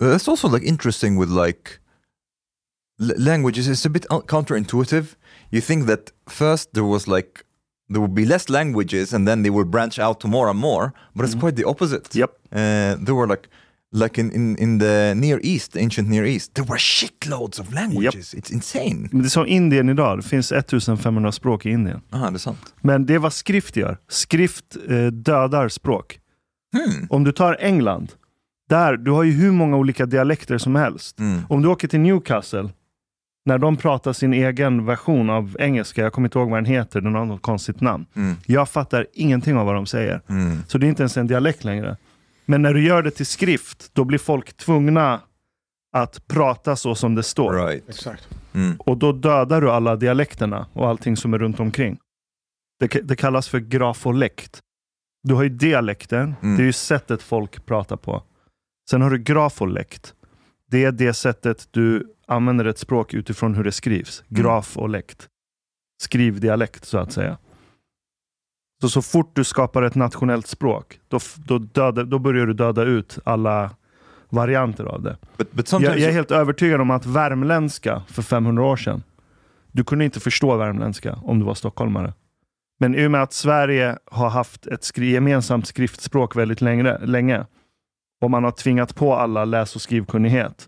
[0.00, 1.80] That's also like interesting with like
[2.98, 3.68] languages.
[3.68, 5.16] It's a bit un- counterintuitive.
[5.50, 7.44] You think that first there was like
[7.88, 10.92] there would be less languages, and then they will branch out to more and more.
[11.14, 12.14] But it's quite the opposite.
[12.14, 12.30] Yep.
[12.52, 13.48] Uh, there were like
[13.92, 18.34] like in, in in the Near East, ancient Near East, there were shitloads of languages.
[18.34, 19.08] It's insane.
[19.12, 22.00] Men Det är som Indien idag, det finns 1500 språk i Indien.
[22.10, 22.74] Ah, det är sant.
[22.80, 23.98] Men det är vad skrift gör.
[24.08, 26.20] Skrift eh, dödar språk.
[26.72, 27.06] Hmm.
[27.10, 28.12] Om du tar England,
[28.70, 31.18] där, du har ju hur många olika dialekter som helst.
[31.18, 31.40] Mm.
[31.48, 32.68] Om du åker till Newcastle,
[33.44, 37.00] när de pratar sin egen version av engelska, jag kommer inte ihåg vad den heter,
[37.00, 38.06] den har något konstigt namn.
[38.16, 38.36] Mm.
[38.46, 40.20] Jag fattar ingenting av vad de säger.
[40.28, 40.58] Mm.
[40.68, 41.96] Så det är inte ens en dialekt längre.
[42.46, 45.20] Men när du gör det till skrift, då blir folk tvungna
[45.92, 47.66] att prata så som det står.
[47.66, 47.88] Right.
[47.88, 48.28] Exakt.
[48.54, 48.76] Mm.
[48.78, 51.98] Och då dödar du alla dialekterna och allting som är runt omkring.
[52.80, 54.60] Det, det kallas för grafolekt.
[55.22, 56.56] Du har ju dialekten, Mm.
[56.56, 58.22] det är ju sättet folk pratar på.
[58.90, 60.14] Sen har du grafolekt.
[60.70, 64.24] Det är det sättet du använder ett språk utifrån hur det skrivs.
[64.30, 64.42] Mm.
[64.42, 65.28] Grafolekt.
[66.02, 67.38] Skrivdialekt så att säga.
[68.80, 72.82] Så, så fort du skapar ett nationellt språk, då, då, dödar, då börjar du döda
[72.82, 73.70] ut alla
[74.28, 75.16] varianter av det.
[75.36, 79.02] But but Jag, jag är helt övertygad om att värmländska för 500 år sedan,
[79.72, 82.14] du kunde inte förstå värmländska om du var stockholmare.
[82.80, 87.46] Men i och med att Sverige har haft ett skri gemensamt skriftspråk väldigt länge, länge
[88.20, 90.66] och man har tvingat på alla läs och skrivkunnighet,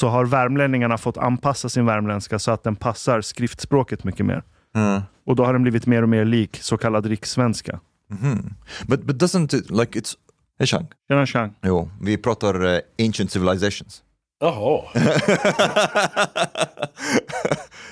[0.00, 4.42] så har värmlänningarna fått anpassa sin värmländska så att den passar skriftspråket mycket mer.
[4.76, 7.80] Uh, Och då har den blivit mer och mer lik så kallad rikssvenska.
[8.10, 8.54] mhm.
[8.86, 10.14] But but doesn't it like it's
[10.58, 10.86] Hej Chang.
[11.08, 11.54] Tjena tjang.
[11.62, 14.02] Jo, vi pratar eh, ancient civilizations.
[14.40, 14.82] Jaha.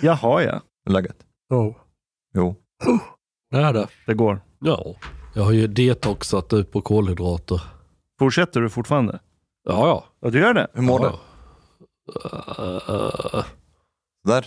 [0.02, 1.16] Jaha ja, Läget?
[1.48, 1.74] Ja.
[2.34, 2.56] Jo.
[3.50, 3.88] Det är det.
[4.06, 4.40] det går.
[4.60, 4.94] Ja.
[5.34, 7.60] Jag har ju detoxat ut på kolhydrater.
[8.24, 9.18] Fortsätter du fortfarande?
[9.68, 10.04] Ja, ja.
[10.20, 10.66] Ja, du gör det?
[10.74, 11.06] Hur mår du?
[11.06, 11.14] Uh,
[14.24, 14.46] Där?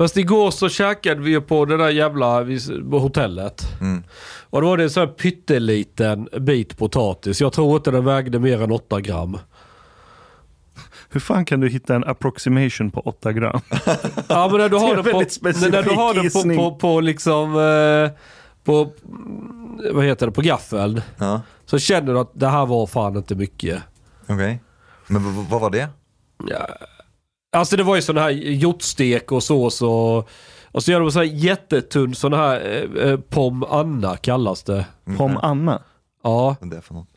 [0.00, 2.46] Fast igår så käkade vi ju på det där jävla
[2.90, 3.62] på hotellet.
[3.80, 4.02] Mm.
[4.50, 7.40] Och då var det en sån här pytteliten bit potatis.
[7.40, 9.38] Jag tror inte den vägde mer än 8 gram.
[11.08, 13.60] Hur fan kan du hitta en approximation på 8 gram?
[14.28, 15.18] Ja men när du Det är har en den på,
[15.70, 18.10] när du har den på, på, på liksom, eh,
[18.64, 18.92] på,
[19.92, 21.00] vad heter det, på gaffeln.
[21.16, 21.40] Ja,
[21.70, 23.82] Så känner du att det här var fan inte mycket.
[24.28, 24.62] okej.
[25.06, 25.88] Men v- v- vad var det?
[27.52, 30.28] Alltså det var ju sån här hjortstek och sås och,
[30.72, 34.86] och så gör de så här jättetunn sån här eh, eh, pom anna kallas det.
[35.16, 35.82] Pom Anna?
[36.22, 37.07] Ja, Vad är det för något?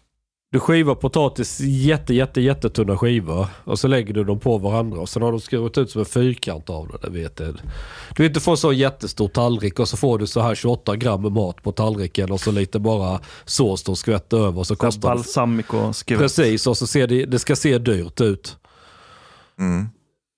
[0.51, 5.09] Du skivar potatis jätte, jätte, jättetunna skivor och så lägger du dem på varandra och
[5.09, 6.97] sen har de skurit ut som en fyrkant av det.
[7.01, 7.61] det vet jag.
[8.15, 11.63] Du inte får så jättestor tallrik och så får du så här 28 gram mat
[11.63, 15.15] på tallriken och så lite bara sås de skvätter över och så kostar det.
[15.15, 16.19] Balsamico skvätt.
[16.19, 18.57] Precis, och så ser det, det ska se dyrt ut.
[19.59, 19.89] Mm.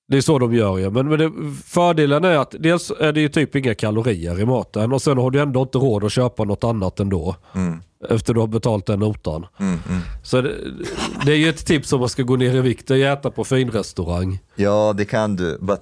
[0.08, 0.90] Det är så de gör ju.
[0.90, 1.32] Men, men det,
[1.66, 5.32] fördelen är att dels är det ju typ inga kalorier i maten och sen har
[5.32, 7.36] du ändå inte råd att köpa något annat ändå.
[7.56, 7.82] Mm.
[8.10, 9.46] Efter du har betalt den notan.
[9.60, 9.80] Mm.
[9.90, 10.02] Mm.
[10.24, 10.56] Så det,
[11.26, 13.20] det är ju ett tips om man ska gå ner i vikt, det är att
[13.20, 14.40] äta på finrestaurang.
[14.56, 15.82] Ja, det kan du, but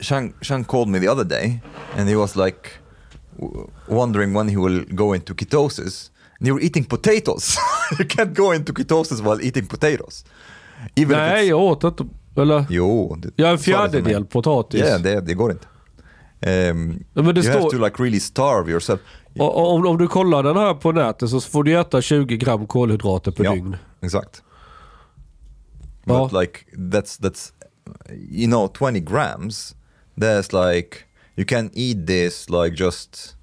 [0.00, 1.60] Chang, Chang called me the other day
[1.96, 2.68] and he was like
[3.88, 6.10] wondering when he will go into ketosis.
[6.38, 7.56] And you were eating potatoes.
[7.98, 10.24] you can't go into ketosis while eating potatoes.
[10.96, 12.04] Even Nej, jag åt inte.
[12.40, 12.66] Eller?
[12.70, 14.80] Jo, det, Jag har en fjärdedel potatis.
[14.80, 15.66] Ja, det, det går inte.
[16.70, 19.00] Um, Ja, men det you have står, to like really starve yourself.
[19.38, 22.66] och, om, om du kollar den här på nätet så får du äta 20 gram
[22.66, 23.52] kolhydrater per Ja.
[23.54, 23.76] dygn.
[24.00, 24.42] Exakt.
[26.04, 26.28] Ja.
[26.30, 27.52] But like that's that's
[28.30, 29.74] you know 20 grams.
[30.16, 30.96] There's like
[31.36, 33.36] you can eat this like just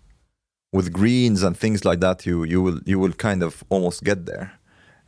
[0.77, 2.25] with greens and things like that.
[2.27, 4.49] You you will you will kind of almost get there.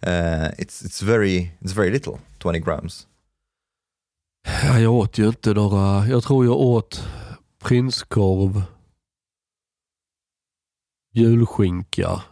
[0.08, 3.08] Uh, it's it's very it's very little 20 grams.
[4.44, 7.08] Ja, jag åt ju inte några, jag tror jag åt
[7.64, 8.64] prinskorv,
[11.14, 12.24] julskinka.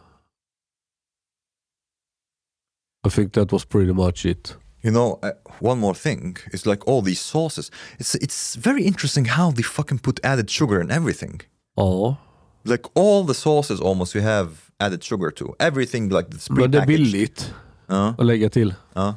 [3.06, 4.56] I think that was pretty much it.
[4.82, 5.30] You know, uh,
[5.70, 7.70] one more thing is like all these sauces.
[7.98, 11.40] It's it's very interesting how they fucking put added sugar in everything.
[11.76, 12.16] Ja,
[12.64, 15.54] Like all the sauces almost you have added sugar to.
[15.58, 17.54] Everything like that's men det är billigt
[17.86, 18.14] Ja.
[18.18, 18.74] att lägga till.
[18.94, 19.14] Ja.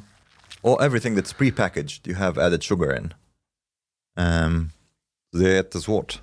[0.62, 3.14] Och everything that's prepackaged you have added sugar in.
[4.18, 4.70] Um,
[5.32, 6.20] det är jättesvårt.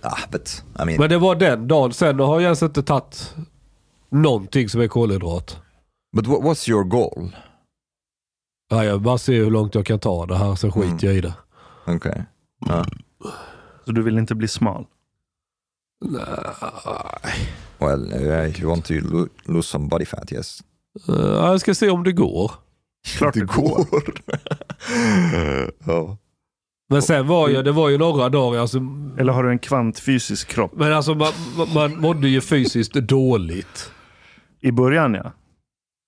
[0.00, 1.92] Ah, but I mean, Men det var den dagen.
[1.92, 3.34] Sen har jag ens inte tagit
[4.08, 5.60] någonting som är kolhydrat.
[6.16, 7.36] but what, what's your goal?
[8.70, 10.98] Ja, jag bara ser hur långt jag kan ta det här, sen skiter Mm.
[11.02, 11.34] jag i det.
[11.86, 12.22] Okay.
[12.58, 12.84] Ja.
[13.84, 14.86] Så du vill inte bli smal?
[16.04, 17.48] Nej.
[17.78, 18.12] Well,
[18.50, 20.62] if you want to lo- lose some body fat, yes.
[21.08, 22.52] Uh, jag ska se om det går.
[23.06, 23.86] Klart det går.
[25.86, 26.16] ja.
[26.90, 28.78] Men sen var ju, det var ju några dagar, alltså,
[29.18, 30.72] Eller har du en kvantfysisk kropp?
[30.74, 33.90] men alltså man, man- man mådde ju fysiskt dåligt.
[34.60, 35.32] I början ja.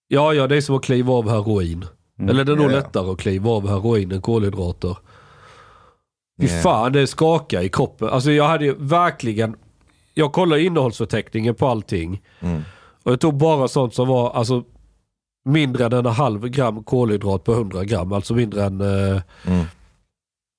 [0.08, 1.84] Ja, ja, det är som att kliva av heroin.
[2.18, 2.30] Mm.
[2.30, 2.76] Eller det är nog Ja, ja.
[2.76, 4.96] lättare att kliva av heroin än kolhydrater.
[6.40, 6.62] Fy Ja.
[6.62, 8.08] fan, det skakar i kroppen.
[8.08, 9.56] Alltså jag hade ju verkligen...
[10.14, 12.22] Jag kollade innehållsförteckningen på allting.
[12.40, 12.62] Mm.
[13.02, 14.64] Och jag tog bara sånt som var alltså,
[15.46, 18.12] mindre än en halv gram kolhydrat på 100 gram.
[18.12, 18.80] Alltså mindre än...
[18.80, 19.64] Eh, Mm.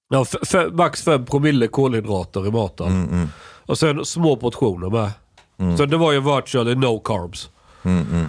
[0.10, 0.26] ja,
[0.72, 2.88] max 5 promille kolhydrater i maten.
[2.88, 3.28] Mm, mm,
[3.66, 5.12] Och sen små portioner med.
[5.58, 5.78] Mm.
[5.78, 7.50] Så det var ju virtually no carbs.
[7.84, 8.26] mm, mm.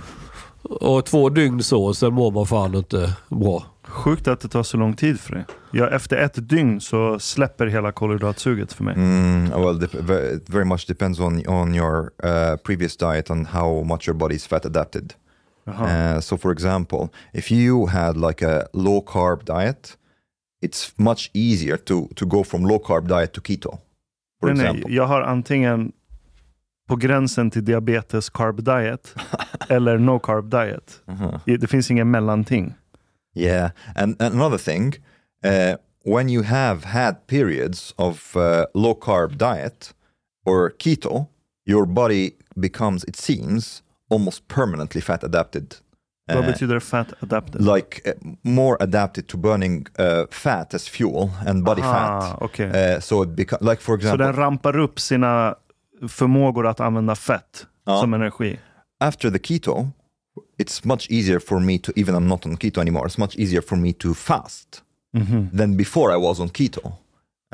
[0.63, 3.63] Och två dygn så, sen mår man fan inte bra.
[3.83, 5.45] Sjukt att det tar så lång tid för dig.
[5.73, 8.95] Ja, efter ett dygn så släpper hela kolhydratsuget för mig.
[8.95, 14.09] Mm, well, it very much depends on on your uh, previous diet and how much
[14.09, 15.13] your body is fat adapted.
[15.69, 16.17] Jaha.
[16.17, 19.97] Uh, so, for example, if you had like a low carb diet,
[20.63, 23.79] it's much easier to to go from low carb diet to keto.
[24.41, 25.93] For Nej, nej, example, jag har antingen
[26.89, 29.15] på gränsen till diabetes carb diet
[29.69, 31.03] eller no carb diet.
[31.07, 31.59] Uh-huh.
[31.61, 32.75] Det finns ingen mellanting.
[33.35, 34.95] Yeah, and, and another thing,
[35.45, 39.95] uh, when you have had periods of uh, low carb diet
[40.45, 41.27] or keto,
[41.67, 45.75] your body becomes, it seems, almost permanently fat adapted.
[46.29, 47.61] Vad Uh, betyder fat adapted?
[47.77, 48.13] like uh,
[48.43, 52.61] more adapted to burning uh, fat as fuel and body Ah, fat.
[52.61, 55.55] Uh, so it becomes like for Så example, den rampar upp sina
[56.09, 58.01] förmågor att använda fett Ja.
[58.01, 58.59] som energi.
[59.01, 59.89] after the keto,
[60.63, 63.07] it's much easier for me to even I'm not on keto anymore.
[63.09, 64.83] It's much easier for me to fast
[65.17, 65.51] Mhm.
[65.59, 66.93] than before I was on keto.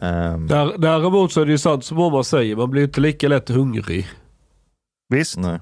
[0.03, 3.29] Um, Där, däremot så är det ju sant som man säger, man blir inte lika
[3.29, 4.06] lätt hungrig.
[5.09, 5.61] Visst, no.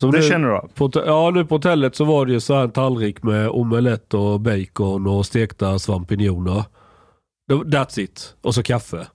[0.00, 0.70] Som det nu, känner du av.
[0.74, 4.14] på, Ja, nu på hotellet så var det ju så här en tallrik med omelett
[4.14, 6.64] och bacon och stekta svampinjoner.
[7.48, 8.36] Det- That's it.
[8.40, 9.06] Och så kaffe.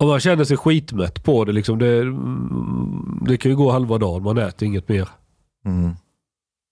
[0.00, 1.78] Och man känner sig skitmätt på det liksom.
[1.78, 5.08] Det, mm, det kan ju gå halva dagen, man äter inget mer.
[5.64, 5.90] Mm.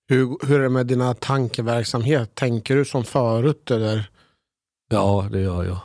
[0.08, 2.34] Hur, hur är det med dina tankeverksamhet?
[2.34, 4.10] Tänker du som förut eller?
[4.88, 5.78] Ja, det gör jag.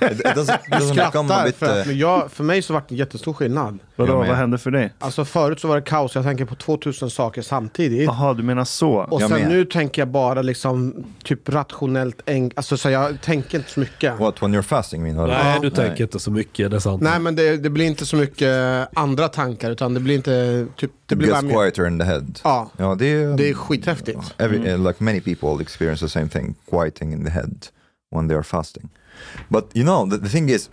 [0.80, 1.52] Du skrattar.
[1.52, 3.78] För, Uh, men jag, för mig så var det en jättestor skillnad.
[3.96, 4.92] Vadå, vad hände för dig?
[4.98, 8.04] Alltså förut så var det kaos, jag tänker på 2000 saker samtidigt.
[8.04, 8.90] Jaha, du menar så.
[8.92, 12.58] Och Jag sen nu tänker jag bara liksom typ rationellt enkelt.
[12.58, 14.18] Alltså så jag tänker inte så mycket.
[14.18, 15.16] what, when you're fasting mean?
[15.28, 15.58] Nej, Ja.
[15.62, 16.70] du tänker inte så mycket.
[16.70, 17.02] Det är sant.
[17.02, 20.90] Nej men det, det blir inte så mycket andra tankar utan det blir inte typ...
[21.06, 22.26] Det It blir bara gets mer, quieter in the head.
[22.44, 24.18] ja, Ja, det, är, det är skithäftigt.
[24.38, 27.50] every, uh, like many people experience the same thing, quieting in the head
[28.10, 28.90] when they are fasting.
[29.50, 30.68] But you know, the, the thing is,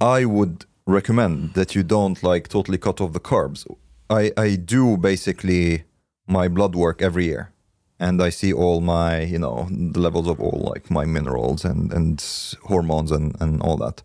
[0.00, 3.66] I would recommend that you don't like totally cut off the carbs.
[4.08, 5.84] I, I do basically
[6.26, 7.52] my blood work every year.
[7.98, 11.92] And I see all my, you know, the levels of all like my minerals and,
[11.92, 12.24] and
[12.62, 14.02] hormones and, and all that.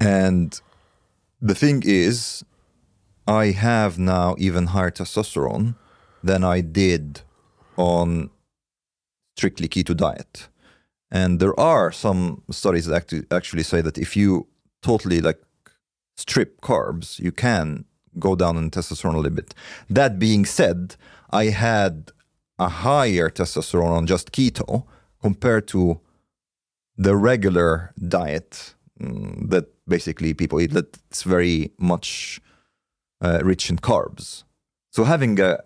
[0.00, 0.60] And
[1.40, 2.44] the thing is,
[3.28, 5.76] I have now even higher testosterone
[6.24, 7.20] than I did
[7.76, 8.30] on
[9.36, 10.48] strictly keto diet.
[11.14, 14.48] And there are some studies that actually say that if you
[14.82, 15.40] totally like
[16.16, 17.84] strip carbs, you can
[18.18, 19.54] go down in testosterone a little bit.
[19.88, 20.96] That being said,
[21.30, 22.10] I had
[22.58, 24.86] a higher testosterone on just keto
[25.22, 26.00] compared to
[26.96, 32.40] the regular diet mm, that basically people eat that's very much
[33.20, 34.42] uh, rich in carbs.
[34.90, 35.60] So having a,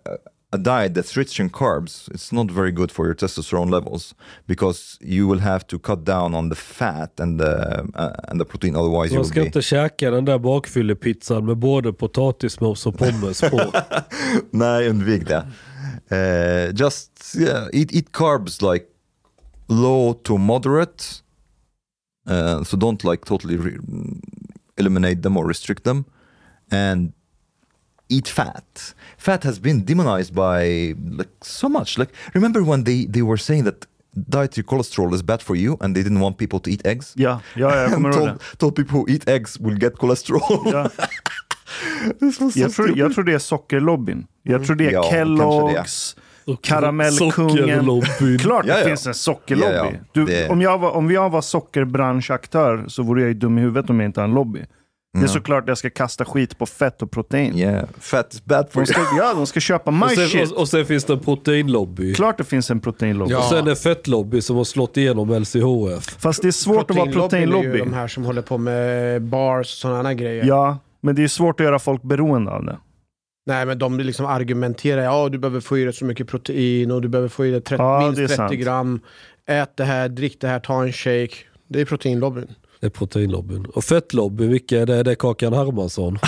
[0.51, 4.15] a diet that's rich in carbs, it's not very good for your testosterone levels
[4.47, 8.45] because you will have to cut down on the fat and the uh, and the
[8.45, 8.75] protein.
[8.75, 9.45] Otherwise, you Man ska be.
[9.45, 13.71] inte käka den där bakfyllepizzan med både potatismos och pommes på.
[14.51, 15.45] Nej, undvik det.
[16.11, 18.85] Uh, just yeah, eat eat carbs like
[19.67, 21.03] low to moderate.
[22.29, 23.77] Uh, so don't like totally
[24.77, 26.05] eliminate them or restrict them,
[26.71, 27.13] and
[28.09, 28.95] eat fat.
[29.17, 31.97] Fat has been demonized by like so much.
[31.97, 33.85] Like remember when they they were saying that
[34.29, 37.13] dietary cholesterol is bad for you, and they didn't want people to eat eggs.
[37.15, 40.61] Ja, ja jag kommer and told, told people who eat eggs will get cholesterol.
[40.73, 40.89] Ja.
[42.19, 44.27] This was so Jag, tror, jag tror det är sockerlobbyn.
[44.43, 46.17] Jag tror det är Ja, Kellogg's,
[46.61, 48.01] Karamellkungen.
[48.39, 48.85] Klart Ja, det ja.
[48.85, 49.73] finns en sockerlobby.
[49.75, 49.99] Ja, ja.
[50.11, 53.61] Du, Det- om, jag var, om jag var sockerbranchaktör så vore jag ju dum i
[53.61, 54.65] huvudet om jag inte har en lobby.
[55.17, 57.57] Det är såklart jag ska kasta skit på fett och protein.
[57.57, 58.85] Yeah, fat is bad for De you.
[58.93, 60.51] ska, ja, de ska köpa my Och sen, shit.
[60.51, 62.13] och, och sen finns det en proteinlobby.
[62.13, 63.31] Klart det finns en proteinlobby.
[63.31, 63.37] Ja.
[63.37, 66.15] Och sen en fettlobby som har slått igenom LCHF.
[66.19, 67.77] Fast det är svårt att vara är ju proteinlobby.
[67.79, 70.45] de här som håller på med bars och sådana grejer.
[70.45, 72.77] Ja, men det är svårt att göra folk beroende av det.
[73.45, 75.01] Nej, men de liksom argumenterar.
[75.03, 77.61] Ja, du behöver få i dig så mycket protein och du behöver få i dig
[77.61, 78.51] 30, Ja, det är minst 30 sant.
[78.53, 78.99] gram.
[79.47, 81.35] Ät det här, drick det här, ta en shake.
[81.67, 82.47] Det är proteinlobbyn.
[82.79, 83.65] Det är proteinlobbyn.
[83.65, 85.03] Och fettlobbyn, vilka är det?
[85.03, 86.19] Det är Kakan Hermansson.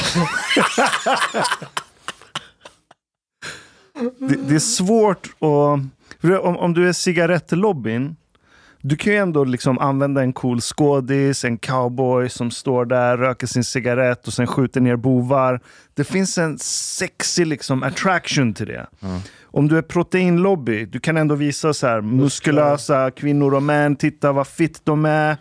[4.20, 5.80] Det, det är svårt att...
[6.44, 8.16] Om, om du är cigarettlobbyn,
[8.82, 13.48] du kan ju ändå liksom använda en cool skådis, en cowboy som står där, röker
[13.48, 15.62] sin cigarett och sen skjuter ner bovar.
[15.94, 18.88] Det finns en sexy liksom attraction till det.
[19.44, 24.32] Om du är proteinlobby, du kan ändå visa så här muskulösa kvinnor och män, titta
[24.32, 25.38] vad fit de är.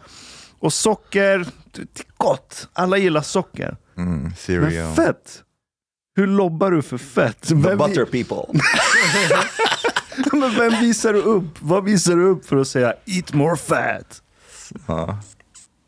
[0.60, 1.38] Och socker,
[1.72, 2.68] det det är gott.
[2.72, 3.76] Alla gillar socker.
[3.96, 5.42] Mm, Men fett?
[6.16, 7.40] Hur lobbar du för fett?
[7.42, 8.60] The Vem, butter people.
[10.32, 11.44] men vem visar du upp?
[11.60, 14.22] Vad visar du upp för att säga eat more fat?
[14.90, 15.14] uh,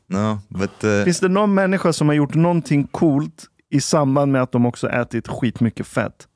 [0.08, 4.42] no, but uh, Finns det någon människa som har gjort någonting coolt i samband med
[4.42, 6.28] att de också ätit skitmycket fett?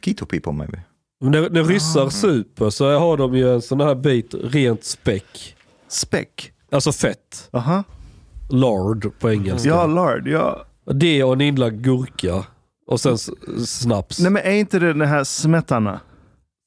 [0.00, 0.80] keto people maybe.
[1.20, 5.56] Men När, när ryssar super så har de ju en sån här bit rent späck.
[5.88, 6.52] Späck?
[6.72, 7.48] Alltså fett.
[7.52, 7.84] Aha.
[8.50, 9.68] Lard på engelska.
[9.68, 10.28] Ja, lard.
[10.28, 10.64] Ja.
[10.94, 12.44] Det och en inlagd gurka.
[12.86, 13.18] Och sen
[13.66, 14.18] snaps.
[14.20, 16.00] Nej men är inte det den här smetana?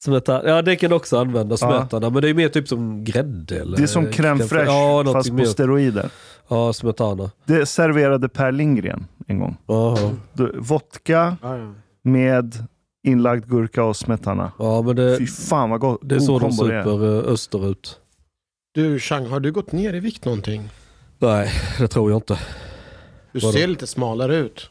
[0.03, 1.79] Smeta, ja det kan också användas, Ja.
[1.81, 2.09] smetana.
[2.09, 3.59] Men det är mer typ som grädde.
[3.61, 3.77] Eller?
[3.77, 4.65] Det är som crème fraîche
[5.05, 5.45] Ja, fast på mer.
[5.45, 6.09] steroider.
[6.47, 7.31] Ja, smetana.
[7.45, 9.57] Det serverade Per Lindgren en gång.
[9.67, 10.11] Jaha.
[10.33, 11.37] Du, vodka
[12.03, 12.55] med
[13.03, 14.51] inlagd gurka och smetana.
[14.59, 15.99] Ja, men det, Fy fan vad gott.
[16.03, 16.83] det är så de kombo det är.
[16.83, 17.98] super eh, österut.
[18.79, 20.69] Du Chang, har du gått ner i vikt någonting?
[21.17, 22.39] Nej, det tror jag inte.
[23.31, 23.53] Du Vadå?
[23.53, 24.69] ser lite smalare ut.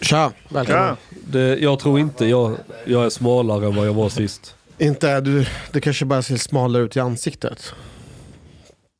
[0.00, 0.84] Tja, välkommen.
[0.84, 0.96] Ja.
[1.26, 4.54] Det, jag tror inte jag, jag är smalare än vad jag var sist.
[4.78, 7.74] Inte, du, du kanske bara ser smalare ut i ansiktet.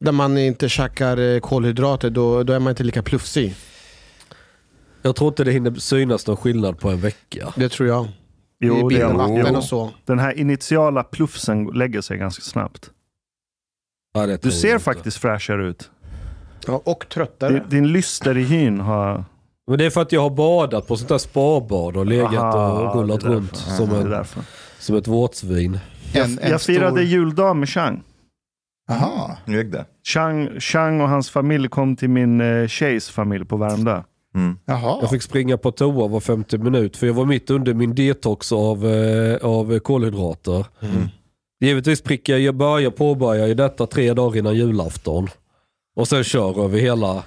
[0.00, 3.54] Där man inte käkar eh, kolhydrater, då, då är man inte lika plufsig.
[5.02, 7.52] Jag tror inte det hinner synas någon skillnad på en vecka.
[7.56, 8.08] Det tror jag.
[8.62, 9.56] Jo, I det bilden är, vatten jo.
[9.56, 9.90] och så.
[10.04, 12.90] Den här initiala plufsen lägger sig ganska snabbt.
[14.14, 15.90] Ja, det Du ser faktiskt fräschare ut.
[16.66, 17.52] Ja, och tröttare.
[17.52, 19.24] Din, din lyster i hyn har...
[19.66, 22.90] Men det är för att jag har badat på sånt där spabad och legat Aha,
[22.90, 24.24] och rullat runt som, en,
[24.78, 25.78] som ett vårtsvin.
[26.12, 27.02] Jag, En, en jag firade stor...
[27.02, 28.02] juldag med Chang.
[28.90, 29.36] Aha.
[29.44, 29.84] Hur gick det?
[30.06, 30.60] Chang.
[30.60, 34.02] Chang och hans familj kom till min eh, tjejs familj på Värmdö.
[34.34, 34.58] Mm.
[34.64, 34.98] Jaha.
[35.00, 38.52] Jag fick springa på toa var 50 minut för jag var mitt under min detox
[38.52, 40.66] av, eh, av kolhydrater.
[40.80, 41.08] Mm.
[41.60, 45.28] Givetvis prickar jag börjar påbörja i detta tre dagar innan julafton.
[45.96, 47.24] Och sen kör över hela...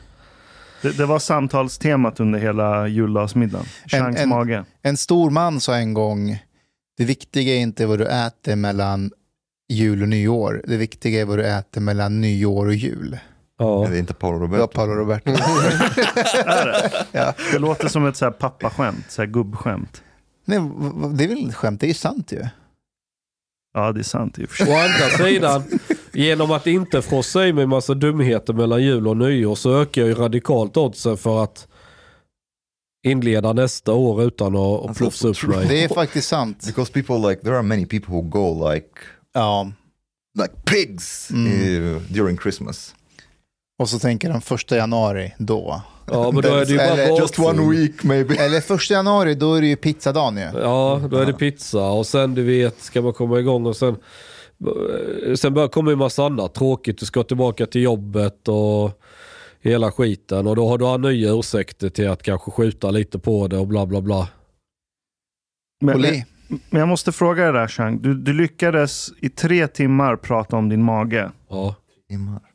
[0.82, 3.66] Det, det var samtalstemat under hela juldagsmiddagen.
[3.94, 4.66] En- mage.
[4.82, 6.44] En stor man sa en gång,
[6.98, 9.12] det viktiga är inte vad du äter mellan
[9.70, 10.62] jul och nyår.
[10.68, 13.18] Det viktiga är vad du äter mellan nyår och jul.
[13.58, 13.88] Ja.
[13.90, 14.76] Det är inte Paolo Det var Roberto.
[14.76, 15.30] Paolo Roberto.
[16.50, 17.06] Är det?
[17.12, 17.34] Ja.
[17.52, 20.04] det låter som ett så här pappaskämt, så här gubbskämt.
[20.46, 20.60] Nej,
[21.14, 22.46] det är väl ett skämt, det är ju sant ju.
[23.74, 24.74] Ja, det är sant i och för sig.
[24.74, 25.64] Å andra sidan,
[26.14, 30.08] genom att inte frossa i mig massa dumheter mellan jul och nyår så ökar jag
[30.10, 31.68] ju radikalt oddsen för att
[33.08, 35.68] inleda nästa år utan att, att That's plufsa upp mig.
[35.68, 36.64] Det är faktiskt sant.
[36.66, 38.90] Because people like, there are many people who go like,
[39.34, 39.72] Ja.
[40.42, 42.00] like pigs Mm.
[42.10, 42.96] during Christmas.
[43.80, 45.82] Och så tänker de första januari, då.
[46.12, 48.36] Ja, men då är det ju bara Eller- Just one week maybe.
[48.36, 50.60] Eller första januari, då är det ju pizzadagen ju.
[50.60, 53.96] Ja, då är det pizza och sen du vet, ska man komma igång och sen
[55.36, 56.98] Sen börjar komma en massa annat tråkigt.
[56.98, 59.02] Du ska tillbaka till jobbet och
[59.62, 60.48] hela skiten.
[60.48, 63.86] Och då har du nya ursäkter till att kanske skjuta lite på det och bla
[63.86, 64.28] bla bla.
[65.82, 66.02] Men,
[66.70, 68.02] men jag måste fråga dig där Chang.
[68.02, 71.32] Du, du lyckades i tre timmar prata om din mage.
[71.50, 71.76] Ja,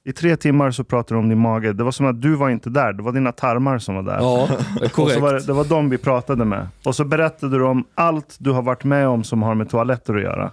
[0.04, 1.72] I tre timmar så pratade du om din mage.
[1.72, 2.92] Det var som att du var inte där.
[2.92, 4.18] Det var dina tarmar som var där.
[4.18, 4.48] ja
[4.92, 5.20] korrekt.
[5.20, 6.68] var det, det var dem vi pratade med.
[6.84, 10.14] Och så berättade du om allt du har varit med om som har med toaletter
[10.14, 10.50] att göra.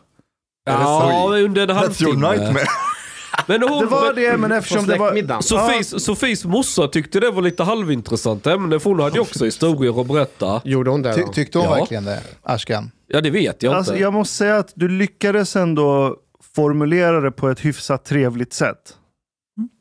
[0.70, 2.30] Ja, under en That's your halvtimme.
[2.30, 2.64] nightmare.
[3.48, 5.42] Men hon, Det var det, men eftersom det var...
[5.42, 10.02] Sofies, Sofies morsa tyckte det var lite halvintressant ämne för hon hade ju också historier
[10.02, 10.62] att berätta.
[10.66, 11.76] Gjorde hon det Ty, tyckte hon Ja.
[11.76, 12.92] verkligen det, Ashkan?
[13.08, 14.02] Ja det vet jag Alltså, inte.
[14.04, 16.16] jag måste säga att du lyckades ändå
[16.58, 18.98] formulera det på ett hyfsat trevligt sätt.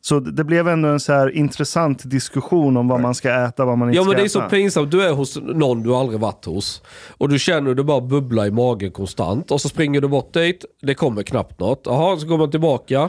[0.01, 3.79] Så det blev ändå en så här intressant diskussion om vad man ska äta, vad
[3.79, 4.49] man inte Ja ska men det är äta.
[4.49, 4.91] så pinsamt.
[4.91, 6.83] Du är hos någon du aldrig varit hos.
[7.19, 9.51] Och du känner hur det bara bubblar i magen konstant.
[9.51, 10.65] Och så springer du bort dit.
[10.83, 11.83] Det kommer knappt något.
[11.85, 13.09] Jaha, så går man tillbaka.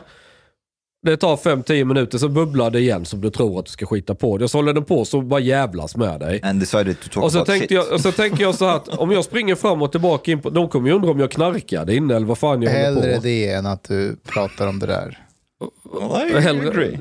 [1.01, 4.15] Det tar 5-10 minuter, så bubblar det igen som du tror att du ska skita
[4.15, 4.49] på dig.
[4.49, 6.39] Så håller den på så bara jävlas med dig.
[6.43, 7.71] And decided to talk Och så, about tänkte shit.
[7.87, 10.41] jag, och så tänker jag så här att om jag springer fram och tillbaka in
[10.41, 10.49] på...
[10.49, 13.21] De kommer ju undra om jag knarkade inne eller vad fan jag håller Hellre på.
[13.23, 15.17] det än att du pratar om det där.
[16.31, 16.97] Well, Hellre, agree.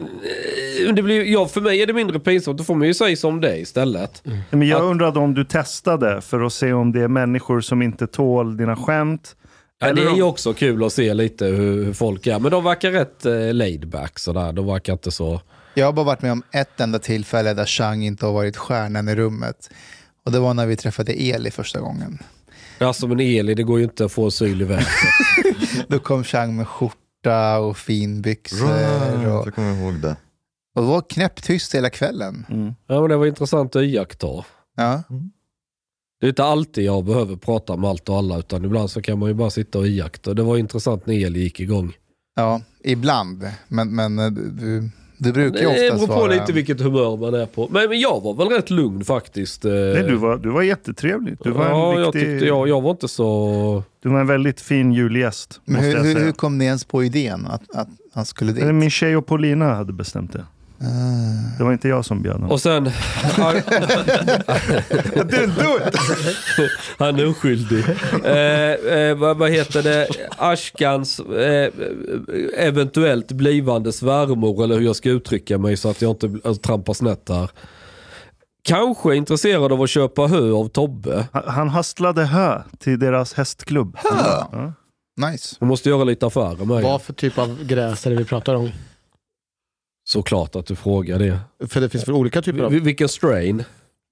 [0.93, 2.59] det blir, ja, för mig är det mindre pinsamt.
[2.59, 4.23] Då får man ju säga som det istället.
[4.51, 7.83] Men jag Att- undrade om du testade för att se om det är människor som
[7.83, 9.37] inte tål dina skämt.
[9.79, 12.39] Ja, det är ju också kul att se lite hur, folk är.
[12.39, 14.53] Men de verkar rätt eh, laid back sådär.
[14.53, 15.41] De verkar inte så...
[15.75, 19.09] Jag har bara varit med om ett enda tillfälle där Chang inte har varit stjärnan
[19.09, 19.71] i rummet.
[20.25, 22.19] Och det var när vi träffade Eli första gången.
[22.79, 24.87] Ja, som en Eli, det går ju inte att få asyl i vägen.
[25.89, 28.67] Då kom Chang med skjorta och finbyxor.
[28.67, 30.17] Right, Och, jag kommer ihåg det.
[30.75, 32.47] och det var knäpptyst hela kvällen.
[32.51, 32.75] Mm.
[32.87, 34.45] Ja, men det var intressant att iaktta.
[34.77, 35.03] Ja.
[36.21, 39.19] Det är inte alltid jag behöver prata med allt och alla, utan ibland så kan
[39.19, 40.35] man ju bara sitta och iaktta.
[40.35, 41.93] Det var intressant när Eli gick igång.
[42.37, 43.45] ja, ibland.
[43.69, 46.33] Men, men eh, du, du brukar ju Det oftast beror på vara...
[46.41, 47.69] lite vilket humör man är på.
[47.71, 49.65] Men, men jag var väl rätt lugn faktiskt.
[49.65, 49.71] eh.
[49.73, 51.37] Nej, du, var, du var jättetrevlig.
[51.43, 53.83] Du var, ja, en jag tyckte jag, jag var inte så...
[54.03, 55.61] du var en väldigt fin julgäst.
[55.65, 56.25] Men Måste hur, jag hur, säga.
[56.25, 58.63] hur kom ni ens på idén att, att han skulle dit?
[58.63, 60.45] Eller Min tjej och Paulina hade bestämt det.
[61.59, 62.51] Det var inte jag som bjöd honom.
[62.51, 62.87] Och sen...
[66.47, 66.71] It!
[66.99, 67.85] Han är oskyldig.
[68.25, 70.09] Eh, eh, vad, vad heter det?
[70.37, 71.73] Ashkans eh,
[72.57, 76.95] eventuellt blivande svärmor, eller hur jag ska uttrycka mig så att jag inte alltså, trampar
[76.95, 77.51] snett här.
[78.63, 81.29] Kanske är intresserad av att köpa hö av Tobbe.
[81.33, 83.97] Han, han hasslade hö till deras hästklubb.
[83.97, 84.09] Hö?
[84.13, 84.73] Ja.
[85.31, 85.57] Nice.
[85.61, 88.55] Man måste göra lite affärer med Vad för typ av gräs är det vi pratar
[88.55, 88.71] om?
[90.09, 91.39] Såklart att du frågar det.
[91.69, 92.73] För det finns väl olika typer av...
[92.73, 93.65] Vil- Vilken strain?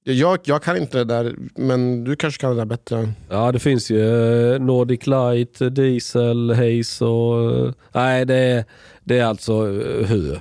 [0.07, 3.13] Jag, jag kan inte det där, men du kanske kan det där bättre.
[3.31, 7.67] Ja, det finns ju eh, Nordic Light, Diesel, Haze och...
[7.67, 8.65] eh, Nej, det är,
[9.05, 10.41] det är alltså eh, hö.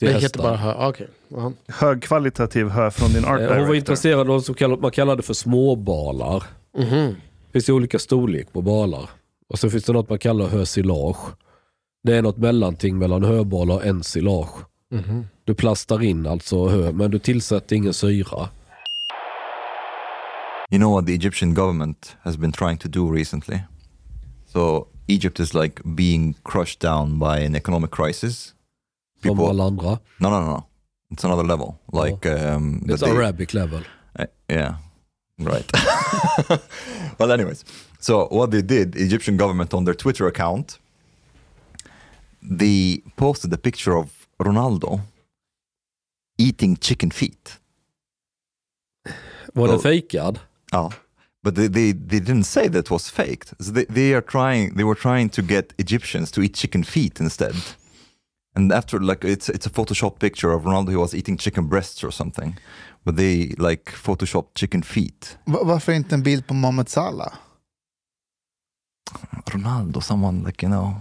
[0.00, 0.42] Det heter hästar.
[0.42, 0.88] bara hö.
[0.88, 1.08] Okej.
[1.28, 1.52] Ja.
[1.68, 3.76] Högkvalitativ hö från din art Eh, Hon var director.
[3.76, 6.42] intresserad av vad som kallar, man kallar det för småbalar.
[6.78, 7.14] Mhm.
[7.46, 9.10] Det finns ju olika storlek på balar.
[9.48, 11.16] Och så finns det något man kallar hösilage.
[12.02, 14.64] Det är något mellanting mellan höbal och ensilage.
[14.90, 15.26] Mhm.
[15.44, 18.48] Du plastar in alltså hö, men du tillsätter ingen syra.
[20.70, 23.60] You know what the Egyptian government has been trying to do recently?
[24.52, 28.54] So Egypt is like being crushed down by an economic crisis.
[29.22, 29.98] Som People, alla andra.
[30.18, 30.64] no, no, no.
[31.10, 31.74] It's another level.
[31.92, 33.80] Like um, that It's they- Arabic level.
[34.18, 34.74] Uh, yeah,
[35.38, 35.70] right.
[37.18, 37.64] well, anyways,
[38.00, 40.78] so what they did, Egyptian government on their Twitter account,
[42.58, 45.00] they posted a picture of Ronaldo
[46.38, 47.58] eating chicken feet.
[49.54, 49.82] Var den Oh.
[49.82, 50.38] fejkad?
[50.72, 50.90] Oh,
[51.42, 53.54] but they, they, they didn't say that was faked.
[53.60, 54.74] So they, they are trying.
[54.74, 57.54] They were trying to get Egyptians to eat chicken feet instead.
[58.54, 62.04] And after, like, it's it's a Photoshop picture of Ronaldo who was eating chicken breasts
[62.04, 62.56] or something,
[63.04, 65.38] but they like Photoshop chicken feet.
[65.46, 67.32] Va- Varför inte en bild på Mohamed Salah?
[69.46, 70.94] Ronaldo, someone like you know.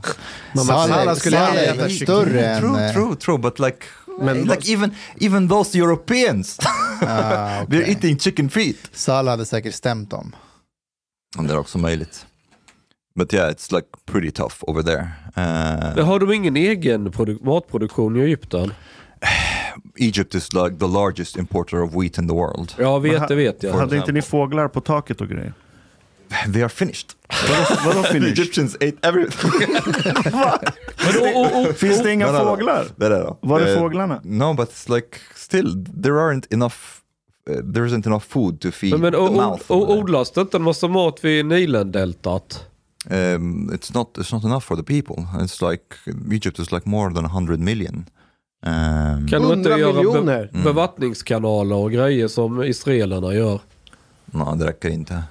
[0.66, 2.08] Salah- skulle väl kyckling.
[2.08, 2.62] större än...
[2.62, 3.78] True, eh, true, true, but like,
[4.20, 7.90] Men like even even those Europeans, Ah, they're okej.
[7.92, 8.78] eating chicken feet.
[8.92, 10.36] Salah hade säkert stämt dem.
[11.48, 12.26] Det är också möjligt.
[13.16, 15.08] But yeah, it's like pretty tough over there.
[15.38, 18.74] Uh, Har de ingen egen produ- matproduktion i Egypten?
[20.00, 22.74] Egypt is like the largest importer of wheat in the world.
[22.80, 23.74] Ja, vet ha- det vet jag.
[23.74, 25.54] Hade inte ni fåglar på taket och grejer?
[26.54, 27.08] They are finished.
[27.50, 28.18] Vadå, vadå The?
[28.30, 29.52] Egyptians ate everything.
[31.70, 32.44] Och, Finns det inga No, no, no.
[32.50, 32.86] fåglar?
[32.96, 33.38] Det då.
[33.42, 34.22] Var är Eh, fåglarna?
[34.24, 36.76] No, but it's like still there aren't enough.
[37.50, 39.64] Uh, there isn't enough food to feed men, men the och, mouth.
[39.72, 42.66] och, odlas det inte en massa mat vid Nilendeltat?
[43.10, 45.24] um, it's not it's not enough for the people.
[45.44, 45.84] It's like
[46.36, 48.06] Egypt is like more than 100 million.
[48.66, 50.50] Um, Kan de inte 100 göra be, miljoner?
[50.54, 50.64] Mm.
[50.64, 53.60] bevattningskanaler och grejer som israelerna gör?
[54.26, 55.24] no, det räcker inte.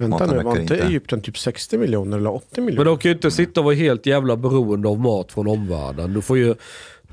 [0.00, 0.76] Vänta nu, var inte.
[0.82, 2.84] Egypten typ 60 miljoner eller 80 Men miljoner?
[2.84, 6.12] de kan ju inte sitta och vara helt jävla beroende av mat från omvärlden.
[6.14, 6.54] Du får ju,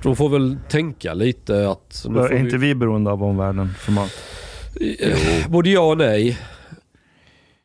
[0.03, 2.05] de får väl tänka lite att...
[2.09, 4.11] nu Är får inte vi beroende av omvärlden för mat?
[4.99, 6.37] Eh, Både ja och nej.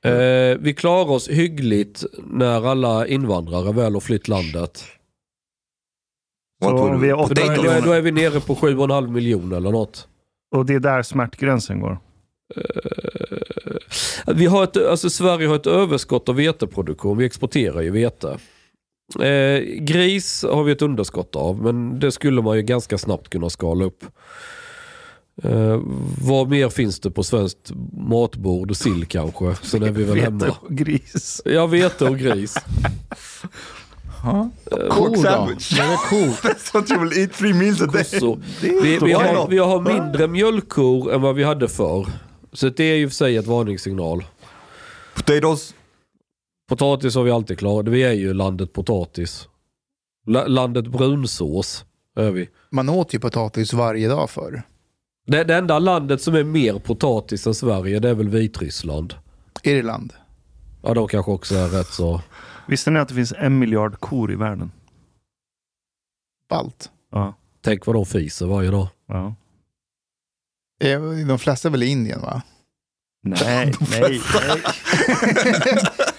[0.05, 4.85] Eh, vi klarar oss hyggligt när alla invandrare väl har flytt landet.
[6.65, 7.27] Så would om vi är då,
[7.63, 10.09] då, är, då är vi nere på 7,5 miljoner eller något.
[10.55, 11.99] och det är där smärtgränsen går.
[12.57, 12.63] Eh,
[14.27, 17.19] vi har ett, alltså Sverige har ett överskott av veteproduktion.
[17.19, 18.39] Vi exporterar ju vete.
[19.21, 23.51] Eh, gris har vi ett underskott av, men det skulle man ju ganska snabbt kunna
[23.51, 24.05] skala upp.
[25.43, 25.81] Eh,
[26.23, 28.77] vad mer finns det på svenskt matbord?
[28.77, 30.45] Sill kanske, sen är vi väl hemma.
[30.45, 31.43] Vete och gris.
[31.45, 32.55] Ja, vete och gris.
[34.25, 34.47] Huh?
[34.71, 35.23] Ko Pork då?
[35.23, 35.79] sandwich.
[35.79, 36.49] Men det är ko.
[36.49, 38.37] That's what you will eat three meals a day.
[38.61, 42.07] Vi, vi, har, vi har mindre mjölkkor än vad vi hade förr.
[42.53, 44.25] Så det är ju för sig ett varningssignal.
[45.17, 45.75] Potatoes.
[46.69, 47.89] Potatis har vi alltid klarat.
[47.89, 49.49] Vi är ju landet potatis.
[50.27, 51.85] La- landet brunsås.
[52.17, 52.49] Är vi.
[52.71, 54.63] Man åt ju potatis varje dag förr.
[55.27, 59.15] Det, det enda landet som är mer potatis än Sverige det är väl Vitryssland.
[59.63, 60.13] Irland.
[60.83, 62.21] Ja, de kanske också är rätt så...
[62.69, 64.71] Visste ni att det finns en miljard kor i världen?
[66.49, 66.91] Ballt.
[67.11, 67.35] Ja.
[67.61, 68.89] Tänk vad de fiser varje dag.
[69.07, 69.35] ja.
[70.83, 72.43] Eh, De flesta är väl i Indien va?
[73.25, 74.21] Nej, nej, nej.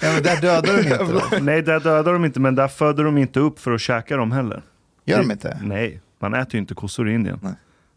[0.02, 1.22] Ja, men där dödar de inte då.
[1.42, 4.32] nej, där dödar de inte, men där föder de inte upp för att käka dem
[4.32, 4.62] heller.
[5.06, 5.58] Gör de inte?
[5.62, 7.40] Nej, man äter ju inte kossor i Indien.
[7.42, 7.54] Nej.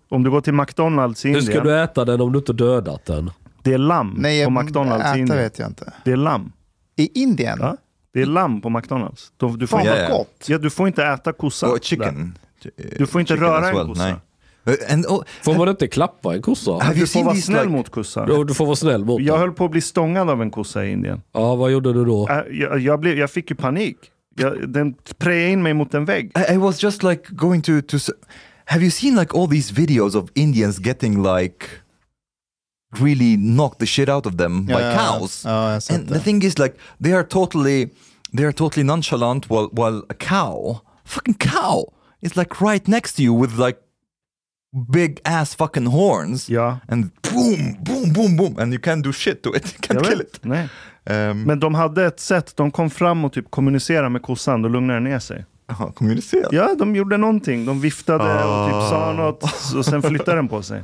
[0.09, 2.52] Om du går till McDonalds i Hur ska Indien, du äta den om du inte
[2.52, 3.31] dödat den?
[3.62, 5.38] det är lamm Nej, på McDonalds i äta Indien.
[5.38, 5.92] vet jag inte.
[6.05, 6.52] Det är lamm.
[6.96, 7.59] I Indien?
[7.61, 7.76] Ja.
[8.12, 9.33] Det är lamm på McDonalds.
[9.37, 10.44] Du, du, får, Fan vad gott.
[10.48, 11.66] ja, du får inte äta kossa.
[11.66, 11.81] Oh, där.
[11.81, 12.38] chicken.
[12.98, 14.02] Du får inte Chicken röra as en well, kossa.
[14.05, 14.14] nej.
[14.68, 16.72] Uh, And, oh, Får man inte klappa en kossa?
[16.72, 18.26] Have Du får vara snäll like- mot kossa.
[18.26, 20.85] Du, du får vara snäll mot Jag höll på att bli stångad av en kossa
[20.85, 21.22] i Indien.
[21.33, 22.29] Ja, vad gjorde du då?
[22.29, 23.96] Äh, Jag, jag, blev, jag fick ju panik.
[24.37, 26.33] Jag, den prejade in mig mot en vägg.
[26.50, 27.98] I, I was just like going to to.
[28.64, 31.66] Have you seen like all these videos of Indians getting like
[32.98, 35.42] really knocked the shit out of them by cows?
[35.44, 37.90] Ja, sett and the thing is like they are totally
[38.37, 41.85] they are totally nonchalant while while a cow, fucking cow,
[42.20, 43.79] is like right next to you with like
[44.93, 49.43] big ass fucking horns Ja, and boom, boom, boom, boom, and you can't do shit
[49.43, 49.65] to it.
[49.93, 50.41] You can't kill it.
[51.11, 54.69] Um, Men de hade ett sätt, de kom fram och typ kommunicerade med kossan, då
[54.69, 55.45] lugnade den ner sig.
[55.71, 56.49] aha, kommunicera.
[56.53, 57.65] Ja, de gjorde någonting.
[57.67, 59.12] De viftade och typ sa Ah.
[59.12, 59.43] något
[59.77, 60.83] och sen flyttade den på sig.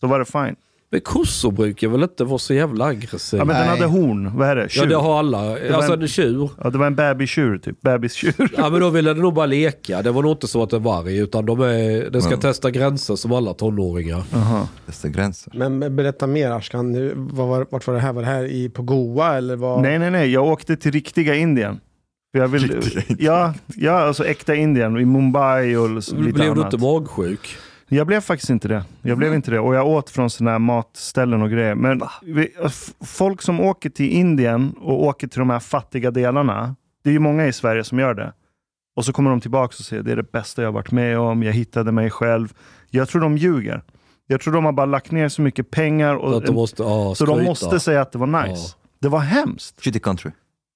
[0.00, 0.56] Så var det fine.
[0.94, 3.40] Men kossor brukar väl inte vara så jävla aggressiva?
[3.40, 4.30] Ja, men den hade horn.
[4.38, 4.62] Vad är det?
[4.62, 4.86] Ja, Tjur.
[4.86, 5.42] det har alla.
[5.42, 6.50] var Alltså en- en tjur.
[6.64, 7.80] Ja, det var en bebistjur typ.
[7.82, 8.34] Bebistjur.
[8.56, 10.02] Ja, men då ville den nog bara leka.
[10.02, 12.40] Det var nog inte så att den var arg, utan de är, den ska Mm.
[12.40, 14.22] testa gränser som alla tonåringar.
[14.34, 14.68] Aha.
[14.86, 15.52] Dessa gränser.
[15.56, 18.12] Men berätta mer Ashkan, vad var, vart var det här?
[18.12, 19.82] Var det här i, på Goa eller vad?
[19.82, 20.30] Nej, nej, nej.
[20.32, 21.80] Jag åkte till riktiga Indien.
[22.32, 23.18] Jag vill, Riktiga Indien.
[23.34, 24.98] ja, ja, alltså äkta Indien.
[24.98, 26.72] I Mumbai och lite Blev du annat.
[26.74, 27.56] inte magsjuk?
[27.94, 28.84] Jag blev faktiskt inte det.
[29.02, 29.58] Jag blev inte det.
[29.60, 31.74] Och jag åt från sådana här matställen och grejer.
[31.74, 36.76] Men vi, f- folk som åker till Indien och åker till de här fattiga delarna.
[37.04, 38.32] Det är ju många i Sverige som gör det.
[38.96, 41.42] Och så kommer de tillbaka och säger det är det bästa jag varit med om.
[41.42, 42.52] Jag hittade mig själv.
[42.90, 43.82] Jag tror de ljuger.
[44.26, 46.14] Jag tror de har bara lagt ner så mycket pengar.
[46.14, 48.74] Och, de måste, ja, så de måste säga att det var nice.
[49.00, 49.84] Det var hemskt.
[49.84, 50.30] Shitty country.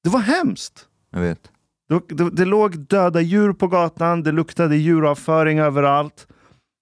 [0.05, 0.87] Det var hemskt.
[1.13, 1.41] Jag vet.
[1.89, 4.23] Det, det, det låg döda djur på gatan.
[4.23, 6.27] Det luktade djuravföring överallt.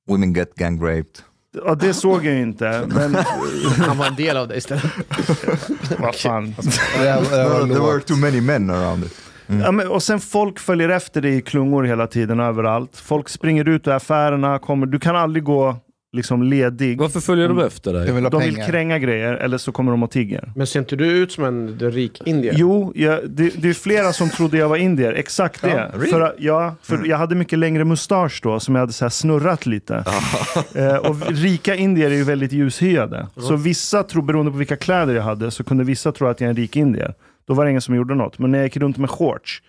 [0.08, 1.22] Women get gang raped.
[1.64, 2.88] Ja, det såg jag inte.
[2.88, 3.14] Men
[3.78, 4.84] Han var en del av det istället.
[5.98, 6.54] vad fan.
[6.54, 9.12] There were too many men around it.
[9.46, 12.96] Ja, men, och sen folk följer efter dig i klungor hela tiden överallt.
[12.96, 15.76] Folk springer ut ur affärerna, kommer, du kan aldrig gå
[16.16, 16.98] liksom ledig.
[16.98, 18.06] Varför följer de efter dig?
[18.06, 20.52] Jag vill De vill kränga grejer eller så kommer de och tigger.
[20.56, 22.54] Men ser inte du ut som en rik indier?
[22.56, 25.12] Jo, jag, det, det är flera som trodde jag var indier.
[25.12, 25.92] Exakt det.
[25.94, 26.10] really?
[26.10, 29.66] För, ja, för jag hade mycket längre mustasch då som jag hade så här snurrat
[29.66, 29.94] lite.
[30.74, 33.26] eh, och rika indier är ju väldigt ljushyade.
[33.36, 36.46] Så vissa tror, beroende på vilka kläder jag hade, så kunde vissa tro att jag
[36.46, 37.14] är en rik indier.
[37.46, 38.38] Då var det ingen som gjorde något.
[38.38, 39.62] Men när jag gick runt med shorts,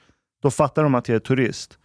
[0.44, 1.78] då fattar de att jag är turist.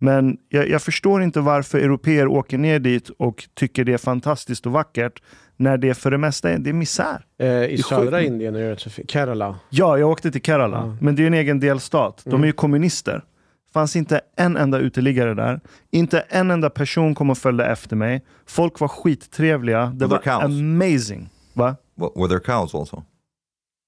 [0.00, 4.66] Men jag, jag förstår inte varför europeer åker ner dit och tycker det är fantastiskt
[4.66, 5.22] och vackert,
[5.56, 7.24] när det för det mesta är, det är misär.
[7.38, 8.22] Eh, I Det södra.
[8.22, 9.10] Indien är det rätt så fint.
[9.10, 9.58] Kerala.
[9.70, 10.76] Ja, jag åkte till Kerala.
[10.76, 10.96] Ja.
[11.00, 12.20] Men det är en egen delstat.
[12.24, 12.42] De Mm.
[12.42, 13.24] är ju kommunister.
[13.72, 15.60] fanns inte en enda uteliggare där.
[15.90, 18.24] Inte en enda person kom och följde efter mig.
[18.46, 19.86] Folk var skittrevliga.
[19.86, 20.44] Det Were var cows?
[20.44, 21.28] amazing.
[21.52, 21.76] Va?
[22.16, 23.02] Were there cows also?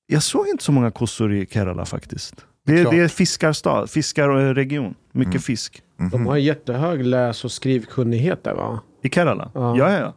[0.07, 2.47] Jag såg inte så många kossor i Kerala faktiskt.
[2.67, 4.95] Det är, det är fiskarstad, fiskarregion.
[5.13, 5.43] Mycket Mm.
[5.43, 5.83] fisk.
[5.99, 6.11] Mhm.
[6.11, 8.81] De har en jättehög läs och skrivkunnighet där va?
[9.03, 9.51] I Kerala?
[9.55, 9.77] Ja.
[9.79, 10.15] Ja, ja.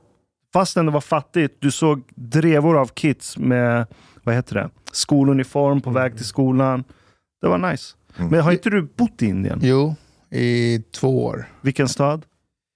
[0.54, 1.56] Fastän det var fattigt.
[1.62, 3.88] Du såg drevor av kids med,
[4.24, 6.84] vad heter det, skoluniform på väg till skolan.
[7.42, 7.96] Det var nice.
[8.18, 8.32] Mm.
[8.32, 9.60] Men har inte du bott i Indien?
[9.64, 9.96] Jo,
[10.30, 11.46] i två år.
[11.62, 12.26] Vilken stad?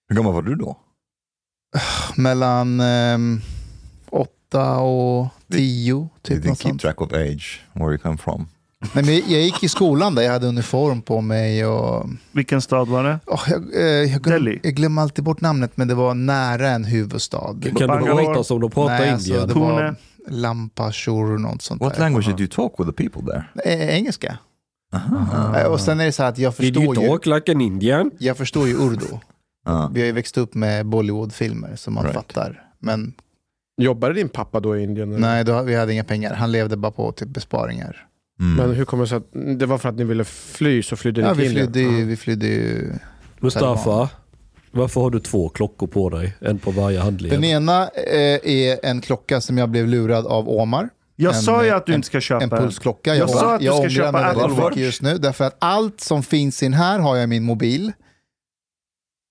[0.10, 0.78] Hur gammal var du då?
[2.18, 3.42] Mellan ehm,
[4.10, 5.92] åtta och tio.
[5.94, 6.82] You Typ didn't något keep sånt.
[6.82, 8.48] track of age, where you come from.
[8.94, 11.66] Nej, men jag gick i skolan där, jag hade uniform på mig.
[11.66, 13.20] Och, Vilken stad var det?
[13.28, 14.60] Åh, jag, eh, jag, glöm, Delhi.
[14.64, 17.56] jag glömmer alltid bort namnet, men det var nära en huvudstad.
[17.62, 19.66] Kan du prata som de pratar Nej, alltså, det Pune?
[19.66, 19.96] var
[20.28, 22.00] Lampashur, något sånt What där.
[22.02, 23.44] language did you talk with the people there?
[23.74, 24.38] Eh, engelska.
[24.94, 25.60] Aha.
[25.60, 27.52] Eh, Och sen är det så här att jag Did you förstår, ju, talk like
[27.52, 28.12] an Indian?
[28.18, 29.06] jag förstår ju urdu.
[29.68, 29.88] Ah.
[29.94, 32.16] Vi har ju växt upp med Bollywood-filmer som man Right.
[32.16, 32.64] fattar.
[32.80, 33.14] Men
[33.82, 35.10] Jobbade din pappa då i Indien?
[35.10, 35.20] eller?
[35.20, 36.34] nej, då, vi hade inga pengar.
[36.34, 38.08] Han levde bara på typ besparingar.
[38.40, 38.56] Mm.
[38.56, 41.22] Men hur kommer det sig att det var för att ni ville fly så flydde
[41.22, 41.74] ni Ja, till vi Indien?
[41.74, 42.94] flydde, ju, vi flydde ju.
[43.40, 44.10] Mustafa,
[44.72, 46.34] varför har du två klockor på dig?
[46.40, 47.32] En på varje handled.
[47.32, 50.90] Den ena eh, är en klocka som jag blev lurad av Omar.
[51.16, 53.16] Jag En- sa ju att du en- inte ska köpa En pulsklocka.
[53.16, 54.78] Jag sa att du ska köpa Apple Watch.
[54.78, 55.18] just nu.
[55.18, 57.92] Därför att allt som finns in här har jag i min mobil.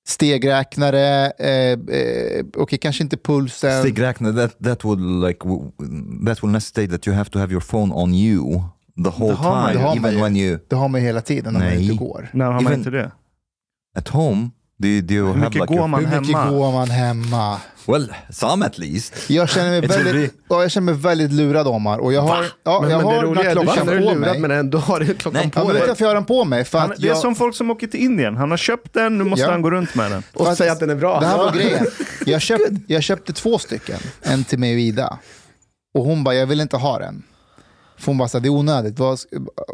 [0.09, 3.81] Stegräknare, eh, eh, okej kanske inte pulsen.
[3.83, 5.39] Stegräknare, that, that would like
[6.27, 8.63] that will necessitate that you have to have your phone on you
[9.05, 9.79] the whole Det har man time, ju.
[9.79, 10.23] Det har man even ju.
[10.23, 11.83] when you Det har man ju hela tiden när man Nej.
[11.91, 12.29] inte går.
[12.33, 13.11] När har man Even- inte det?
[13.99, 14.51] at home.
[14.79, 16.51] Do you, do you Hur have mycket like går man Hur mycket hemma?
[16.51, 17.61] går man hemma?
[17.87, 19.31] Well, some at least.
[19.31, 21.99] Jag känner mig, väldigt, ja, jag känner mig väldigt lurad Omar.
[21.99, 23.67] Och jag har, ja, Men, jag men har det den roliga här är att du
[23.67, 24.41] klockan känner dig på lurad mig.
[24.41, 25.51] men ändå har du klockan Nej.
[25.51, 25.89] på Ja, men vet du dig.
[25.89, 26.65] varför jag har den på mig?
[26.65, 28.37] För Han, att det är jag, som folk som åker till Indien.
[28.37, 29.51] Han har köpt den, nu måste Ja.
[29.51, 30.23] han gå runt med den.
[30.35, 31.21] Och säga att den är bra.
[31.21, 31.87] Det här var grejen.
[32.27, 35.19] Jag köpte, jag köpte två stycken, en till mig och Ida.
[35.95, 37.23] Och hon bara, jag vill inte ha den.
[37.97, 38.97] För hon bara, så här, det är onödigt.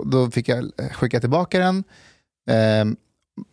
[0.05, 1.85] Då fick jag skicka tillbaka den.
[2.51, 2.97] Ehm,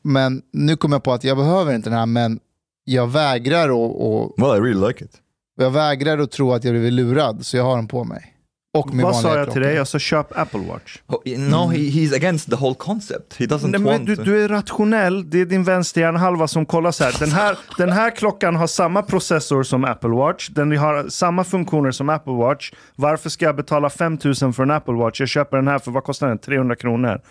[0.02, 2.40] men nu kom jag på att jag behöver inte den här, men
[2.84, 5.12] jag vägrar, och, Well, I really like it.
[5.58, 8.37] jag vägrar att tro att jag blivit lurad, så jag har den på mig.
[8.74, 9.76] Och min Vad sa jag till dig?
[9.76, 10.98] Jag sa köp Apple Watch.
[11.08, 13.36] Oh, No, he, he's against the whole concept.
[13.40, 14.24] He doesn't Nej, men want du, to.
[14.24, 15.30] du är rationell.
[15.30, 17.16] Det är din vänsterhjärnhalva som kollar så här.
[17.20, 17.58] Den, här.
[17.78, 20.50] den här klockan har samma processor som Apple Watch.
[20.50, 22.72] Den har samma funktioner som Apple Watch.
[22.96, 25.20] Varför ska jag betala 5000 för en Apple Watch?
[25.20, 26.38] Jag köper den här för vad kostar den?
[26.38, 27.22] 300 kronor.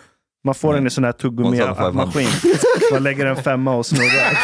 [0.47, 1.75] Man får den i sån här 1500.
[1.75, 2.27] tuggummi-maskin.
[2.91, 4.39] Man lägger en femma och snurrar.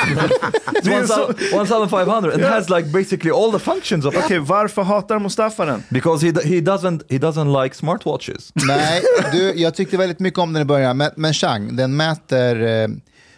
[0.84, 5.20] Det är så- 1500 and has like basically all the functions of Okej, varför hatar
[5.20, 5.84] Mustafa den?
[5.90, 8.52] because he, he doesn't he doesn't like smartwatches.
[8.68, 10.98] Nej, du, jag tyckte väldigt mycket om den i början.
[10.98, 12.88] Men, men Chang, den mäter eh,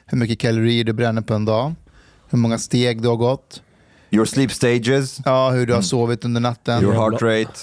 [0.05, 1.73] hur mycket kalorier du bränner på en dag.
[2.29, 3.61] Hur många steg du har gått.
[4.11, 6.83] Your sleep stages, Ja, hur du har sovit under natten.
[6.83, 7.59] your heart rate.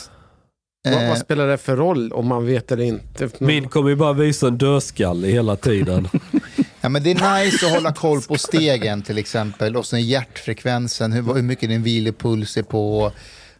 [0.84, 3.28] Vad, Eh, vad spelar det för roll om man vet eller inte?
[3.38, 6.08] Min kommer ju bara visa en dödskalle hela tiden.
[6.80, 9.76] ja, men det är nice att hålla koll på stegen till exempel.
[9.76, 13.12] Och sen hjärtfrekvensen, hur, hur mycket din vilopuls är på.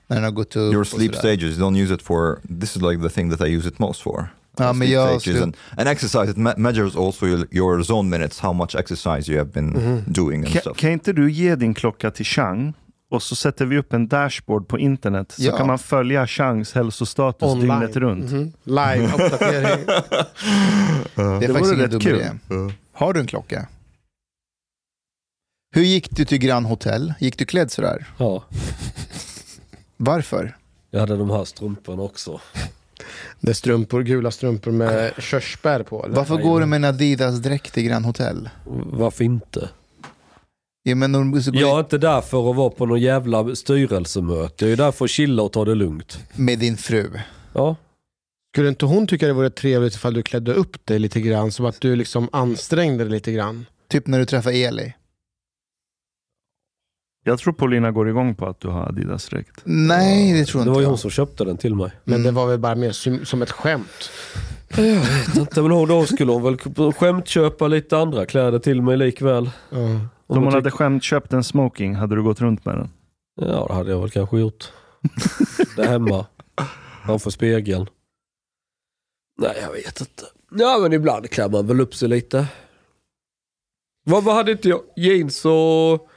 [0.07, 0.73] När den har gått upp.
[0.75, 3.57] Your sleep stages, you don't use it for, this is like the thing that I
[3.57, 4.29] use it most for.
[4.59, 8.41] Ja, men jag skulle- and, and exercise, it me- measures also your, your zone minutes,
[8.41, 10.77] how much exercise you have been doing and Kan, stuff.
[10.77, 12.75] kan inte du ge din klocka till Chang?
[13.13, 15.33] Och så sätter vi upp en dashboard på internet.
[15.33, 15.57] Så Ja.
[15.57, 17.69] kan man följa Changs hälsostatus Online.
[17.81, 18.31] dygnet runt.
[18.33, 18.53] Mhm.
[18.65, 19.85] Live-uppdatering.
[21.15, 22.17] Det är Det faktiskt vore ingen rätt dum kul.
[22.17, 22.31] idé.
[22.93, 23.69] Har du en klocka?
[25.75, 27.15] Hur gick du till Grand Hotel?
[27.21, 28.07] Gick du klädd sådär?
[28.19, 28.45] Ja,
[29.97, 30.57] Varför?
[30.91, 32.41] jag hade de här strumporna också.
[33.41, 36.05] Det är strumpor, gula strumpor med körsbär på.
[36.05, 36.17] Eller?
[36.17, 38.49] Varför går du med en Adidas-dräkt till Grand Hotel?
[38.93, 39.69] Varför inte?
[40.83, 44.65] Ja, men gå Jag är inte där för att vara på någon jävla styrelsemöte.
[44.65, 46.19] Jag är där för att chilla och ta det lugnt.
[46.35, 47.11] med din fru.
[47.53, 47.77] Ja,
[48.55, 51.53] Skulle inte hon tycka det vore trevligt ifall du klädde upp dig lite grann?
[51.53, 53.67] Som att du liksom ansträngde dig lite grann?
[53.89, 54.95] Typ när du träffar Eli.
[57.25, 59.61] Jag tror Paulina går igång på att du har Adidas-dräkt.
[59.65, 60.89] Nej, det tror det inte var ju jag.
[60.89, 61.91] hon som köpte den till mig.
[62.05, 64.11] Men det var väl bara mer som, som ett skämt?
[64.77, 68.97] Jag vet inte, men hon- då skulle hon väl skämtköpa lite andra kläder till mig
[68.97, 69.51] likväl.
[69.71, 69.79] Ja.
[70.37, 72.89] Om hon hade skämtköpt en smoking, hade du gått runt med den?
[73.41, 74.73] Ja, det hade jag väl kanske gjort.
[75.77, 76.27] Där hemma.
[77.07, 77.87] Framför spegeln.
[79.39, 80.23] Nej, jag vet inte.
[80.51, 82.47] Ja, men ibland klär man väl upp sig lite.
[84.05, 84.81] Vad, vad hade inte jag?
[84.97, 86.09] Jeans och...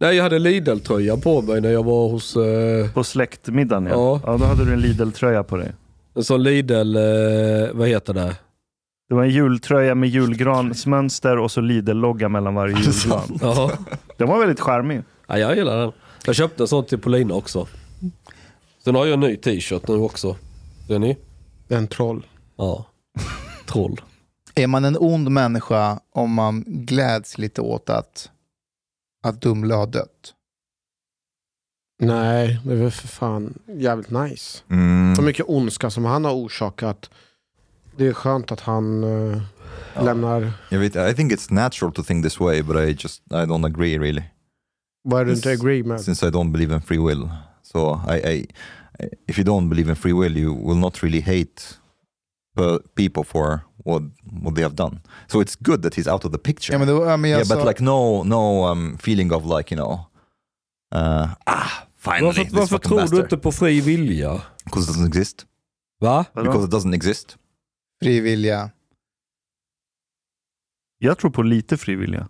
[0.00, 2.36] Nej, jag hade Lidl-tröja på mig när jag var hos...
[2.36, 3.92] Eh, På släktmiddagen ja.
[3.92, 4.20] Ja.
[4.26, 4.36] ja.
[4.38, 5.72] Då hade du en Lidl-tröja på dig.
[6.14, 6.96] en sån Lidl...
[6.96, 7.02] Eh,
[7.72, 8.36] vad heter det?
[9.12, 13.38] Det var en jultröja med julgransmönster och så Lidl-logga mellan varje julgran.
[13.40, 13.72] Ja.
[14.16, 15.02] Den var väldigt charmig.
[15.26, 15.92] ja, jag gillar den.
[16.26, 17.66] Jag köpte en sån till Polina också.
[18.84, 20.36] Sen har jag en ny t-shirt nu också.
[20.86, 21.18] Ser ni?
[21.68, 22.26] En troll.
[22.56, 22.86] Ja.
[23.66, 24.00] Troll.
[24.54, 28.30] Är man en ond människa om man gläds lite åt att,
[29.22, 30.34] att Dumle har dött?
[32.02, 34.62] Nej, det är väl för fan jävligt nice.
[34.70, 35.16] Mm.
[35.16, 37.10] Så mycket ondska som han har orsakat.
[37.96, 39.42] Det är skönt att han eh,
[40.04, 40.52] lämnar...
[40.68, 43.66] Jag vet, I think it's natural to think this way, but I just I don't
[43.66, 44.22] agree really,
[45.14, 46.00] är du inte agree med?
[46.00, 47.28] since I don't believe in free will.
[47.62, 48.46] So I, I,
[49.28, 51.62] if you don't believe in free will, you will not really hate
[52.56, 54.02] pe- people for what
[54.42, 55.00] what they have done.
[55.28, 56.72] So it's good that he's out of the picture.
[56.74, 59.44] Ja, men då, ja, men jag yeah, but sa- like no, no um, feeling of
[59.58, 59.92] like you know,
[60.94, 63.18] uh, ah, finally Varför, this varför fucking tror bastard.
[63.18, 64.40] du inte på fri vilja?
[64.64, 65.46] Because it doesn't exist.
[66.00, 66.24] Va?
[66.34, 67.36] Because it doesn't exist.
[68.02, 68.70] Frivilliga.
[70.98, 72.28] Jag tror på lite frivilliga.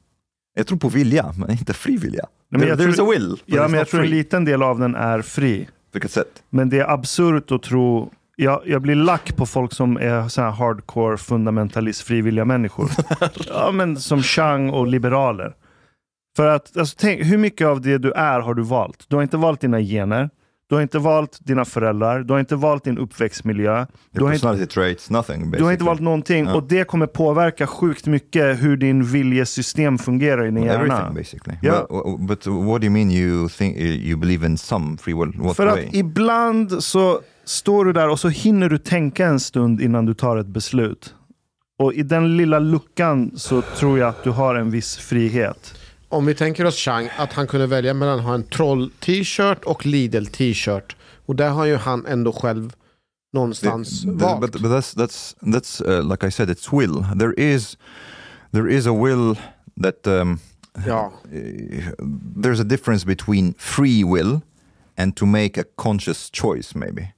[0.54, 2.26] Jag tror på vilja, men inte fri vilja.
[2.48, 3.36] Nej, men There- jag There's tror- a will.
[3.46, 5.68] Ja, men jag tror en liten del av den är fri.
[5.92, 6.42] Vilket sätt?
[6.50, 8.12] Men det är absurt att tro...
[8.36, 12.90] Jag, jag blir lack på folk som är så här hardcore fundamentalist frivilliga människor.
[13.48, 15.54] ja, men som Chang och liberaler.
[16.36, 19.04] För att, alltså, tänk, hur mycket av det du är har du valt?
[19.08, 20.30] Du har inte valt dina gener.
[20.72, 23.86] Du har inte valt dina föräldrar, du har inte valt din uppväxtmiljö.
[24.10, 25.58] Du har inte, traits, nothing basically.
[25.58, 26.54] du har inte valt någonting Ja.
[26.54, 30.74] och det kommer påverka sjukt mycket hur din viljesystem fungerar i din hjärna.
[30.74, 31.56] Everything basically.
[31.62, 31.86] Yeah.
[32.18, 35.32] But, but what do you mean you think you believe in some free will?
[35.36, 35.86] What För way?
[35.88, 40.14] att ibland så står du där och så hinner du tänka en stund innan du
[40.14, 41.14] tar ett beslut.
[41.78, 45.74] Och i den lilla luckan så tror jag att du har en viss frihet.
[46.12, 49.86] Om vi tänker oss Chang, att han kunde välja mellan att ha en troll-t-shirt och
[49.86, 50.96] Lidl-t-shirt.
[51.26, 52.72] Och där har ju han ändå själv
[53.32, 54.40] någonstans The- the- valt.
[54.40, 57.04] but, but that's that's that's uh, like I said, it's will.
[57.18, 57.78] There is
[58.52, 59.36] there is a will
[59.82, 60.38] that um,
[60.86, 61.12] Ja.
[61.24, 61.38] uh,
[62.42, 64.40] there's a difference between free will
[64.96, 66.74] and to make a conscious choice.
[66.78, 67.12] Maybe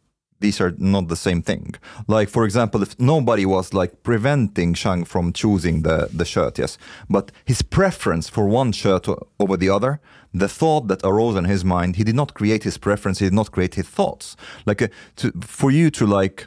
[0.44, 1.74] these are not the same thing.
[2.16, 6.78] Like for example, if nobody was like preventing Shang from choosing the the shirt, yes,
[7.08, 9.98] but his preference for one shirt over the other.
[10.40, 13.24] The thought that arose in his mind, he did not create his preference.
[13.24, 14.36] He did not create his thoughts.
[14.66, 16.46] Like uh, to, for you to like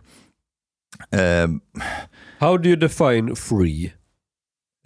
[1.12, 1.62] um,
[2.40, 3.94] How do you define free?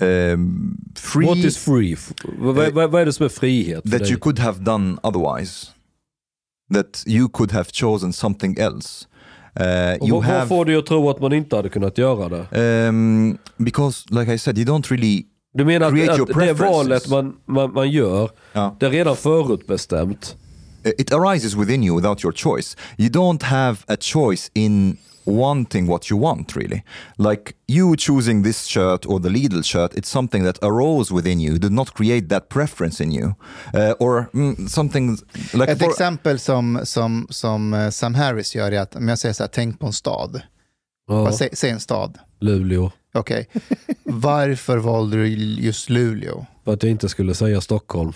[0.02, 1.94] um, free What is free?
[1.94, 5.72] F- vad, vad, vad är det som är frihet that you could have done otherwise.
[6.74, 9.06] That you could have chosen something else.
[9.60, 12.30] Uh, Och you vad, have får dig att tro att man inte hade kunnat göra
[12.30, 12.88] det?
[12.88, 15.26] um, because, like I said, you don't really.
[15.54, 18.76] Du menar Create att, your att det valet man, man, man gör, Ja.
[18.80, 20.36] det är redan förutbestämt?
[20.98, 22.78] It arises within you without your choice.
[22.98, 26.84] You don't have a choice in wanting what you want, really.
[27.18, 31.58] Like you choosing this shirt or the Lidl shirt, it's something that arose within you.
[31.58, 33.28] Did not create that preference in you,
[33.74, 35.18] uh, or mm, something
[35.54, 39.20] like Ett for- exempel som, som, som eh, Sam Harris gör är att om jag
[39.20, 40.42] säger så här, tänk på en stad.
[41.08, 42.18] Ja, Säg, säg en stad.
[42.40, 42.92] Luleå.
[43.14, 43.48] Okej.
[44.04, 45.28] Varför valde du
[45.62, 46.46] just Luleå?
[46.66, 48.14] För att jag inte skulle säga Stockholm.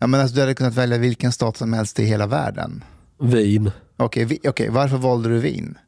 [0.00, 2.84] Ja, men alltså, du hade kunnat välja vilken stad som helst i hela världen.
[3.20, 3.70] Vin.
[3.96, 5.78] Okej, vi, okej, varför valde du Wien?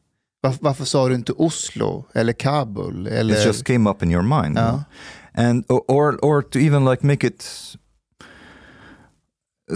[0.41, 3.07] Varför, varför sa du inte Oslo eller Kabul?
[3.07, 3.33] Eller...
[3.33, 4.57] it just came up in your mind.
[4.57, 4.83] Ja.
[5.33, 7.75] and or or to even like make it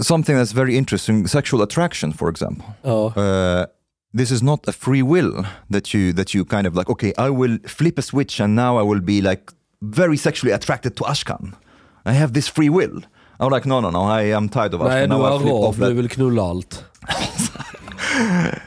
[0.02, 3.06] something that's very interesting sexual attraction for example Ja.
[3.16, 3.66] uh,
[4.18, 7.30] this is not a free will that you that you kind of like okay i
[7.30, 9.50] will flip a switch and now i will be like
[9.80, 11.54] very sexually attracted to ashkan
[12.04, 13.00] i have this free will
[13.40, 15.64] i'm like no no no i am tired of ashkan Nej, du now flip arab,
[15.64, 16.84] off du vill knulla allt.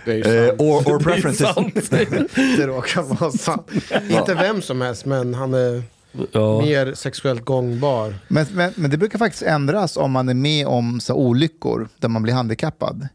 [0.05, 0.61] Det är Uh, sant.
[0.61, 1.89] or, or preferences
[2.57, 3.67] Det råkar vara sant.
[4.09, 5.83] Inte vem som helst, men han är
[6.31, 6.61] Ja.
[6.61, 8.15] mer sexuellt gångbar.
[8.27, 12.09] Men, men, men det brukar faktiskt ändras om man är med om så, olyckor där
[12.09, 12.99] man blir handikappad.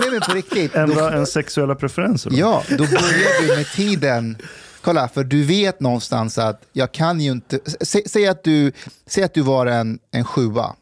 [0.00, 0.72] Nej men på riktigt.
[0.72, 2.30] Då, Ändra en sexuella preferenser.
[2.30, 2.36] då.
[2.36, 4.36] ja, då börjar du med tiden.
[4.80, 7.58] Kolla, för du vet någonstans att jag kan ju inte...
[7.80, 8.72] Sä, säg, att du,
[9.06, 10.74] säg att du var en, en sjua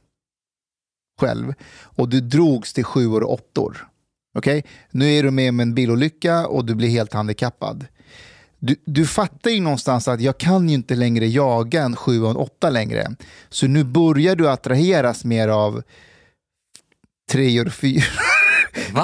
[1.21, 3.87] själv och du drogs till sjuor och åttor.
[4.35, 4.65] Okej?
[4.91, 7.87] Nu är du med om en bilolycka och du blir helt handikappad.
[8.59, 12.31] Du, du fattar ju någonstans att jag kan ju inte längre jaga en sjua och
[12.31, 13.15] en åtta längre.
[13.49, 15.83] Så nu börjar du attraheras mer av
[17.31, 17.73] treor och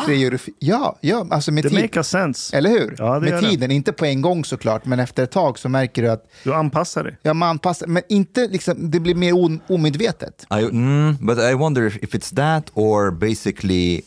[0.07, 1.81] Treor och fy- Ja, ja, alltså med Det tid.
[1.81, 2.57] makes sense.
[2.57, 2.95] Eller hur?
[2.99, 3.49] Ja, det med det.
[3.51, 6.55] tiden, inte på en gång såklart, men efter ett tag så märker du att Du
[6.55, 7.19] anpassar dig.
[7.23, 10.47] ja, man anpassar, men inte liksom, det blir mer on, omedvetet.
[10.51, 14.01] I, mm, but i wonder if it's that or basically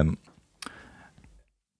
[0.00, 0.16] um,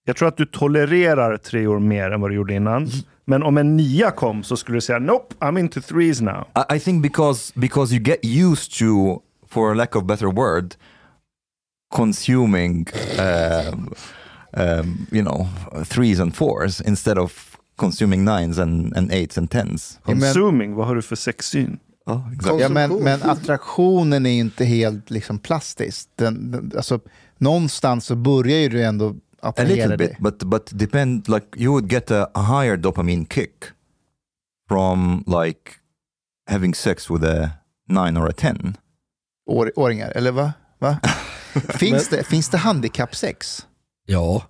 [0.05, 2.89] Jag tror att du tolererar tre år mer än vad du gjorde innan.
[3.25, 6.47] Men om en nia kom så skulle du säga nope, I'm into threes now.
[6.71, 10.75] I, I think because because you get used to, for lack of better word,
[11.95, 12.85] consuming,
[13.19, 13.93] um,
[14.53, 15.47] um, you know,
[15.85, 19.99] threes and fours instead of consuming nines and, and eights and tens.
[20.05, 21.79] Men- Consuming, vad har du för sexsyn?
[22.05, 22.61] Oh, exactly.
[22.61, 26.09] Ja, men, men attraktionen är inte helt liksom plastisk.
[26.15, 26.99] Den, den, alltså,
[27.37, 30.07] någonstans så börjar ju du ändå A attrahera little dig.
[30.07, 31.27] bit, but but depend.
[31.29, 33.53] Like you would get a, a higher dopamine kick
[34.67, 35.71] from like
[36.49, 37.51] having sex with a
[37.89, 38.77] nine or a ten.
[39.49, 40.53] År, åringar, eller va?
[40.79, 40.99] va?
[41.79, 43.65] finns, det, finns det handikappsex?
[44.07, 44.43] Ja.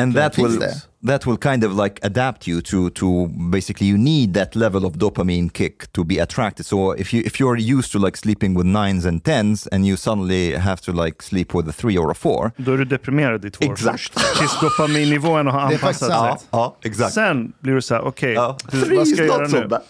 [0.00, 0.74] and that finns will det.
[1.06, 4.92] that will kind of like adapt you to to basically you need that level of
[4.96, 8.66] dopamine kick to be attracted so if you if you're used to like sleeping with
[8.66, 12.14] nines and tens and you suddenly have to like sleep with a three or a
[12.14, 14.00] four Då är du deprimerad i två år Exakt.
[14.00, 14.38] först.
[14.38, 16.08] Tills dopaminnivåerna har anpassat sig.
[16.08, 16.46] sant.
[16.50, 18.56] ja exakt Sen blir du så här, okej, Ja.
[18.72, 19.68] hur- Three vad ska jag göra nu?
[19.68, 19.82] bad.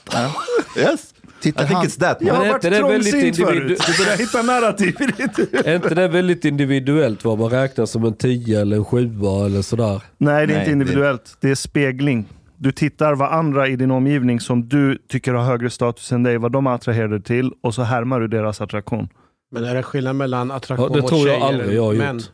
[0.77, 1.14] yes
[1.45, 3.37] Titta, I think han, it's that Jag har Men varit är inte det väldigt trångsynt
[3.49, 3.83] förut.
[3.87, 8.05] Du börjar hitta narrativ i ditt Är inte det väldigt individuellt vad man räknar som
[8.05, 8.99] en 10 eller en 7
[9.47, 10.03] eller sådär?
[10.19, 11.37] Nej, det är Nej, inte individuellt.
[11.41, 12.29] Det är spegling.
[12.57, 16.39] Du tittar vad andra i din omgivning som du tycker har högre status än dig,
[16.39, 19.09] vad de attraherar dig till och så härmar du deras attraktion.
[19.53, 21.93] Men är det skillnad mellan attraktion Ja, det mot tror jag tjejer aldrig jag har
[21.93, 22.31] gjort.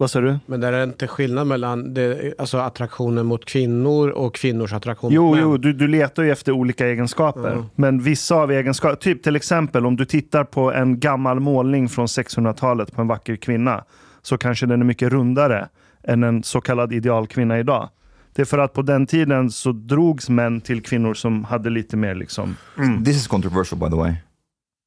[0.00, 0.38] Vad sa du?
[0.46, 5.12] Men där är det inte skillnad mellan det, alltså attraktionen mot kvinnor och kvinnors attraktion
[5.12, 5.42] Jo, mot män?
[5.42, 7.50] jo du, du letar ju efter olika egenskaper.
[7.50, 7.64] Ja.
[7.74, 12.06] Men vissa av egenskaperna, typ till exempel om du tittar på en gammal målning från
[12.06, 13.84] 600-talet på en vacker kvinna,
[14.22, 15.68] så kanske den är mycket rundare
[16.04, 17.88] än en så kallad idealkvinna idag.
[18.32, 21.96] Det är för att på den tiden så drogs män till kvinnor som hade lite
[21.96, 22.56] mer liksom...
[23.04, 24.14] This is controversial, by the way.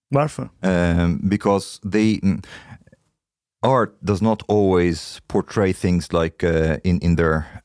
[0.10, 0.50] Varför?
[0.62, 2.42] um, because they mm,
[3.64, 7.64] art does not always portray things like uh, in in their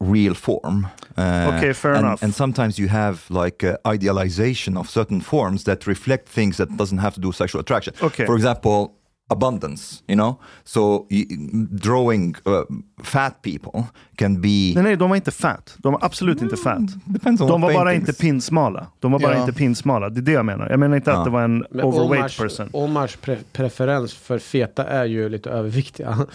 [0.00, 0.86] real form.
[1.16, 2.22] Uh, Okay, fair and, enough.
[2.22, 6.98] And sometimes you have like uh, idealization of certain forms that reflect things that doesn't
[6.98, 7.94] have to do with sexual attraction.
[8.00, 8.26] Okay.
[8.26, 8.96] For example,
[9.30, 10.02] abundance.
[10.06, 11.26] You know, so y-
[11.70, 12.62] drawing uh,
[13.02, 13.84] fat people
[14.16, 15.76] can be Nej, nej, de var inte fat.
[15.78, 16.80] De var absolut inte fat.
[17.04, 18.86] depends on De var bara inte pinsmala.
[18.98, 19.40] De var bara Ja.
[19.40, 20.08] inte pinsmala.
[20.10, 20.70] Det är det jag menar.
[20.70, 21.18] Jag menar inte Ja.
[21.18, 22.68] att det var en Men overweight Omars, person.
[22.72, 26.26] Omars pre preferens för feta är ju lite överviktiga.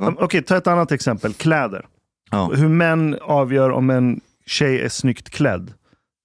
[0.00, 1.34] Um, Okej, ta ett annat exempel.
[1.34, 1.86] Kläder.
[2.30, 2.50] Ja.
[2.54, 5.72] Hur män avgör om en tjej är snyggt klädd.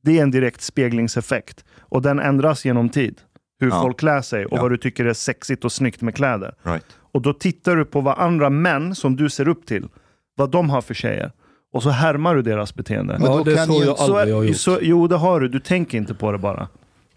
[0.03, 1.66] Det är en direkt speglingseffekt.
[1.80, 3.22] Och den ändras genom tid.
[3.64, 3.82] Hur Ja.
[3.82, 4.61] folk klär sig och Ja.
[4.61, 6.53] vad du tycker är sexigt och snyggt med kläder.
[6.64, 6.86] Right.
[7.11, 9.88] Och då tittar du på vad andra män som du ser upp till,
[10.36, 11.32] vad de har för tjejer.
[11.74, 13.18] Och så härmar du deras beteende.
[13.20, 14.57] Men ja, det jag Så, aldrig jag har gjort.
[14.57, 15.47] så, jo, det har du.
[15.47, 16.68] Du tänker inte på det bara.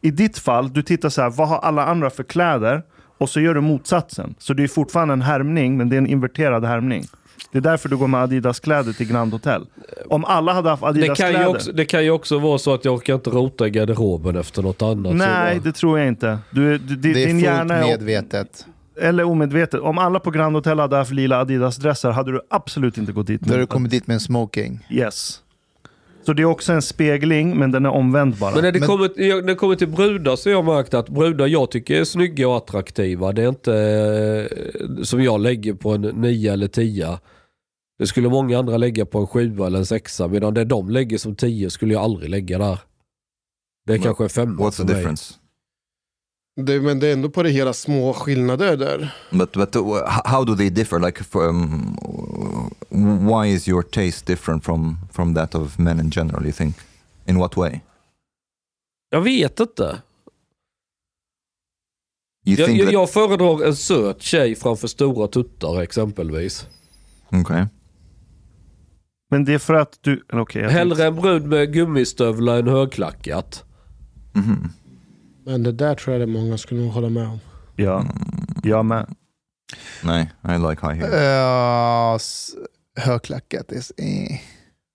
[0.01, 2.83] I ditt fall, du tittar så här, vad har alla andra för kläder?
[3.19, 4.35] Och så gör du motsatsen.
[4.39, 7.05] Så det är fortfarande en härmning, men det är en inverterad härmning.
[7.57, 9.67] Det är därför du går med Adidas-kläder till Grand Hotel.
[10.09, 11.47] Om alla hade haft det, kan ju Adidas-kläder...
[11.47, 14.63] också, det kan ju också vara så att jag orkar inte rota i garderoben efter
[14.63, 15.15] något annat.
[15.15, 16.39] Nej, det tror jag inte.
[16.51, 18.67] Du, du, Det är din fullt hjärna är medvetet.
[19.01, 19.81] eller omedvetet.
[19.81, 23.41] Om alla på Grand Hotel hade haft lila Adidas-dressar hade du absolut inte gått dit.
[23.41, 24.87] Då har du kommit dit med en smoking.
[24.91, 25.43] Yes.
[26.27, 28.55] Så det är också en spegling, men den är omvänd bara.
[28.55, 31.09] Men när det, Men- kommer, när det kommer till brudar så har jag märkt att
[31.09, 33.33] brudar jag tycker är snygga och attraktiva.
[33.33, 33.75] Det är inte
[34.51, 37.19] eh, som jag lägger på en 9 eller 10.
[37.99, 41.19] Det skulle många andra lägga på en 7 eller en 6 medan det de lägger
[41.19, 42.79] som 10 skulle jag aldrig lägga där.
[43.87, 45.35] Det är But kanske en 5 What's the difference?
[46.61, 49.15] Det, men det är ändå på det hela små skillnader där.
[49.31, 49.83] But but uh,
[50.25, 50.99] how do they differ?
[50.99, 51.97] Like, from,
[53.29, 56.43] why is your taste different from from that of men in general?
[56.45, 56.77] You think?
[57.27, 57.81] In what way?
[59.11, 60.03] Jag vet inte.
[62.45, 62.93] You Jag, think jag, that?
[62.93, 66.67] jag föredrar en söt tjej framför stora tuttar exempelvis.
[67.31, 67.65] Okay.
[69.31, 70.23] Men det är för att du...
[70.29, 73.65] jag Hellre tänkte- en brud med gummistövlar än högklackat.
[74.33, 74.69] Mhm.
[75.47, 77.39] Men det där tror jag det många skulle nog hålla med om.
[77.77, 78.05] Ja,
[78.63, 79.07] jag med.
[80.05, 82.55] Nej, I like high heels.
[82.99, 83.73] Uh, högklackat.
[83.73, 84.39] är s- eh.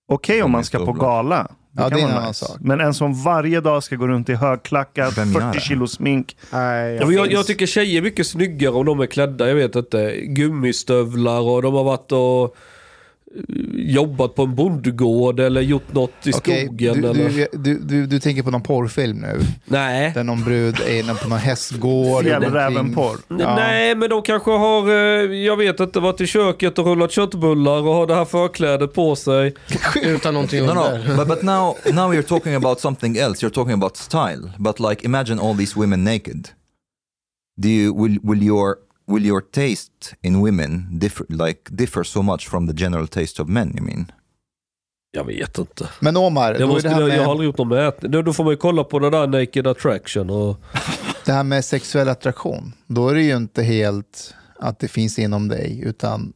[0.08, 1.48] Okej om De man ska på gala.
[1.76, 2.46] Ja, kan det är en vara nice.
[2.46, 2.58] sak.
[2.62, 5.60] Men en som varje dag ska gå runt i högklackat, Vem gör 40 det?
[5.62, 6.38] kilo smink.
[6.54, 7.32] Nej, jag, finns.
[7.32, 9.48] jag tycker tjejer är mycket snyggare om de är klädda.
[9.48, 10.16] Jag vet inte.
[10.26, 12.56] Gummistövlar och de har varit och
[13.74, 17.02] jobbat på en bondgård eller gjort något i Okej, skogen.
[17.02, 17.30] du, eller...
[17.30, 19.40] du, du, du, du tänker på någon porrfilm nu?
[19.66, 20.12] Nej.
[20.16, 22.24] Där någon brud är inne på någon hästgård.
[22.24, 23.18] Fjällrävenporr.
[23.28, 23.56] Ja.
[23.56, 24.96] Nej, men de kanske har, eh,
[25.38, 29.16] jag vet inte, varit i köket och rullat köttbullar och har det här förklädet på
[29.16, 29.54] sig.
[30.04, 31.08] Utan någonting No, under.
[31.10, 33.46] no, but, but now, now you're talking about something else.
[33.46, 34.52] You're talking about style.
[34.58, 36.48] But like, imagine all these women naked.
[37.62, 38.76] Do you will will your
[39.12, 43.47] will your taste in women differ like differ so much from the general taste of
[43.47, 43.78] men?
[43.78, 44.12] You mean?
[45.12, 45.89] Jag vet inte.
[45.99, 48.12] Men Omar, är måste, det, här jag, jag har med, aldrig gjort någon mätning.
[48.12, 50.30] Då, då får man ju kolla på det där Naked Attraction.
[50.30, 50.62] Och,
[51.26, 52.74] det här med sexuell attraktion.
[52.88, 56.34] Då är det ju inte helt att det finns inom dig, utan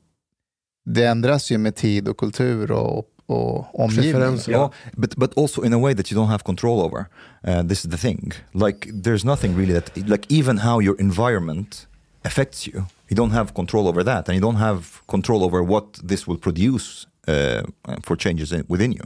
[0.85, 4.39] det ändras ju med tid och kultur och, och omgivning.
[4.47, 7.05] Yeah, but but also in a way that you don't have control over.
[7.47, 8.31] Uh, this is the thing.
[8.53, 11.87] Like, there's nothing really that like even how your environment
[12.25, 12.77] affects you.
[13.09, 16.37] You don't have control over that, and you don't have control over what this will
[16.39, 17.63] produce uh,
[18.03, 19.05] for changes in, within you.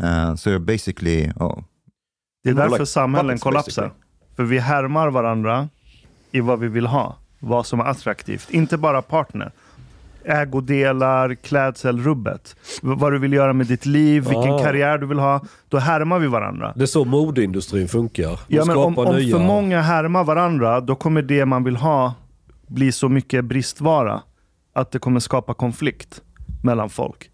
[0.00, 1.58] Uh, so you're basically, oh,
[2.44, 3.82] Det är därför like samhällen kollapsar.
[3.82, 4.02] basically.
[4.36, 5.68] För vi härmar varandra
[6.32, 7.16] i vad vi vill ha.
[7.38, 8.50] Vad som är attraktivt.
[8.50, 9.52] Inte bara partner.
[10.24, 12.56] Ägodelar, klädsel, rubbet.
[12.82, 14.58] V- vad du vill göra med ditt liv, vilken Ah.
[14.58, 15.40] karriär du vill ha.
[15.68, 16.72] Då härmar vi varandra.
[16.76, 18.40] det är så modeindustrin funkar.
[18.48, 19.36] Ja, men om, om nya...
[19.38, 22.14] för många härmar varandra, då kommer det man vill ha
[22.68, 24.22] bli så mycket bristvara
[24.74, 26.22] att det kommer skapa konflikt
[26.62, 27.30] mellan folk.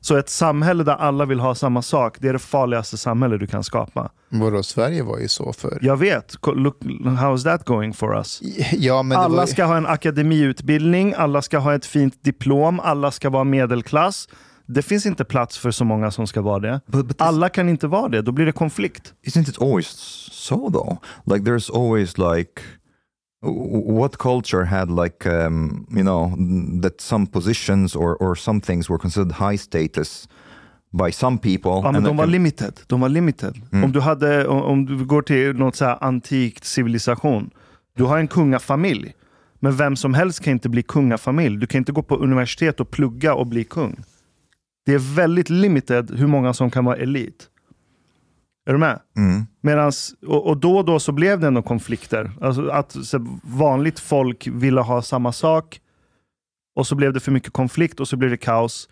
[0.00, 3.46] Så ett samhälle där alla vill ha samma sak, det är det farligaste samhälle du
[3.46, 4.10] kan skapa.
[4.28, 5.78] Vadå, Sverige var ju så för.
[5.82, 8.40] Jag vet, look, how's that going for us?
[8.72, 13.10] Ja, men alla ju, ska ha en akademiutbildning, alla ska ha ett fint diplom, alla
[13.10, 14.28] ska vara medelklass.
[14.66, 16.80] Det finns inte plats för så många som ska vara det.
[16.86, 19.12] but but Alla kan inte vara det, då blir det konflikt.
[19.26, 19.86] isn't it always
[20.32, 20.96] so though?
[21.24, 22.62] Like there's always like
[23.44, 26.32] what culture had like um, you know
[26.82, 30.28] that some positions or or some things were considered high status
[30.92, 31.70] by some people?
[31.70, 32.80] Ja, men de var limited.
[32.86, 33.62] De var limited.
[33.72, 33.84] Mm.
[33.84, 37.50] Om, du hade, om, om du går till något så antikt civilisation.
[37.96, 39.14] Du har en kungafamilj.
[39.60, 41.56] Men vem som helst kan inte bli kungafamilj.
[41.56, 43.96] Du kan inte gå på universitet och plugga och bli kung.
[44.86, 47.48] Det är väldigt limited hur många som kan vara elit.
[48.66, 49.00] Är du med?
[49.16, 49.46] Mm.
[49.60, 52.30] Medans, och, och då och då så blev det ändå konflikter.
[52.40, 52.96] Alltså att
[53.42, 55.80] vanligt folk ville ha samma sak.
[56.76, 58.88] Och så blev det för mycket konflikt och så blev det kaos.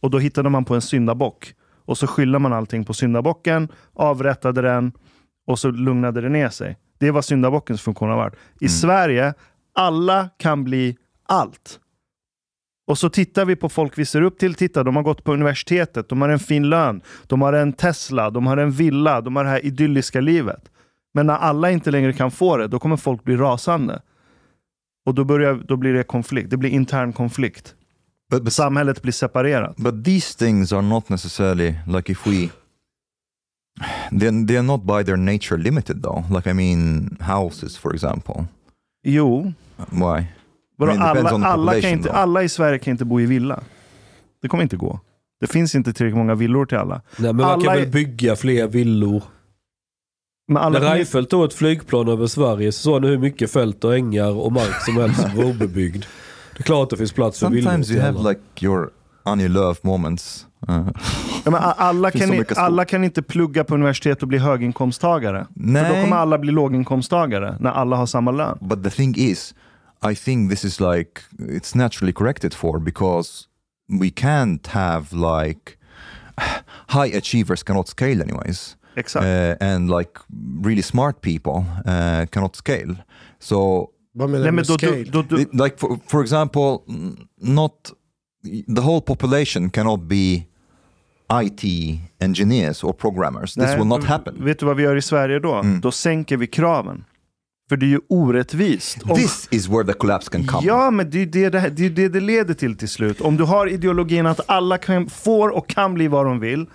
[0.00, 1.54] Och då hittade man på en syndabock.
[1.84, 4.92] Och så skyllde man allting på syndabocken, avrättade den
[5.46, 6.78] och så lugnade det ner sig.
[6.98, 8.34] Det är vad syndabockens funktion har varit.
[8.60, 9.34] I Sverige,
[9.74, 10.96] alla kan bli
[11.28, 11.80] allt.
[12.86, 14.54] Och så tittar vi på folk vi ser upp till.
[14.54, 18.30] Titta, de har gått på universitetet, de har en fin lön, de har en Tesla,
[18.30, 20.70] de har en villa, de har det här idylliska livet.
[21.14, 24.02] Men när alla inte längre kan få det, då kommer folk bli rasande.
[25.06, 26.50] Och då, börjar, då blir det konflikt.
[26.50, 27.74] Det blir intern konflikt.
[28.30, 29.76] But, but Samhället blir separerat.
[29.76, 32.50] But these things are not necessarily like if we.
[34.10, 36.24] They're, they're not by their nature limited though.
[36.30, 38.46] Like I mean, houses for example.
[39.04, 39.52] Jo,
[39.90, 40.26] Why?
[40.76, 43.60] Vadå, alla, alla, kan inte, alla i Sverige kan inte bo i villa.
[44.42, 45.00] Det kommer inte gå.
[45.40, 46.94] Det finns inte tillräckligt många villor till alla.
[46.94, 49.22] Nej, men man Alla kan är- väl bygga fler villor.
[50.48, 53.84] Men alla När Reinfeldt tog ett flygplan över Sverige så såg han hur mycket fält
[53.84, 56.04] och ängar och mark som helst som var obebyggd.
[56.52, 58.28] Det är klart det finns plats för villor Sometimes you have alla.
[58.28, 58.90] like your
[59.22, 60.46] Anya Love moments.
[60.68, 60.88] Uh,
[61.44, 65.38] Ja, men alla, kan, i- alla kan inte plugga på universitet och bli höginkomsttagare.
[65.54, 66.02] För då Nej.
[66.04, 68.58] kommer alla bli låginkomsttagare när alla har samma lön.
[68.60, 69.54] but the thing is,
[70.02, 73.48] I think this is like it's naturally corrected for because
[73.88, 75.78] we can't have like
[76.88, 78.76] high achievers cannot scale anyways.
[78.96, 79.26] Exakt.
[79.26, 80.18] Uh, and like
[80.60, 82.96] really smart people uh, cannot scale.
[83.38, 84.76] So Vad menar Nej, du men med då,
[85.12, 86.78] då, då, då, like for, for example
[87.36, 87.92] not
[88.76, 90.46] the whole population cannot be
[91.32, 91.64] IT
[92.20, 95.38] engineers or programmers this Nej, will not happen Vet du vad vi gör i Sverige
[95.38, 95.54] då?
[95.54, 95.80] Mm.
[95.80, 97.04] Då sänker vi kraven.
[97.68, 98.98] För det är ju orättvist.
[99.02, 101.86] Om- this is where the collapse can come Ja, men det är det det, det
[101.86, 103.20] är det det leder till till slut.
[103.20, 106.66] Om du har ideologin att alla kan, får och kan bli vad de vill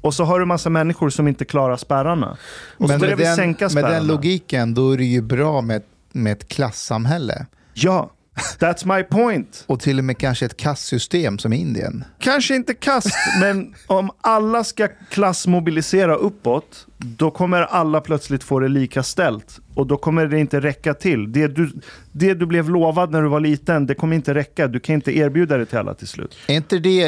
[0.00, 2.30] och så har du massa människor som inte klarar spärrarna.
[2.78, 3.98] Och så Men börjar med vi sänka den, med spärrarna.
[3.98, 5.82] den logiken, då är det ju bra med,
[6.12, 7.46] med ett klassamhälle.
[7.74, 8.10] Ja,
[8.58, 9.64] that's my point.
[9.66, 12.04] Och till och med kanske ett kastsystem som Indien.
[12.18, 18.68] Kanske inte kast, men om alla ska klassmobilisera uppåt, då kommer alla plötsligt få det
[18.68, 19.60] lika ställt.
[19.74, 21.32] Och då kommer det inte räcka till.
[21.32, 21.70] Det du,
[22.12, 24.68] det du blev lovad när du var liten, det kommer inte räcka.
[24.68, 26.36] Du kan inte erbjuda det till alla till slut.
[26.46, 27.02] Är inte det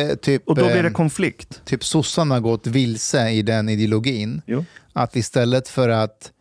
[0.00, 1.60] eh, typ, Och då blir det eh, konflikt.
[1.64, 4.42] typ sossarna gått vilse i den ideologin?
[4.46, 4.64] Jo.
[4.92, 6.32] Att istället för att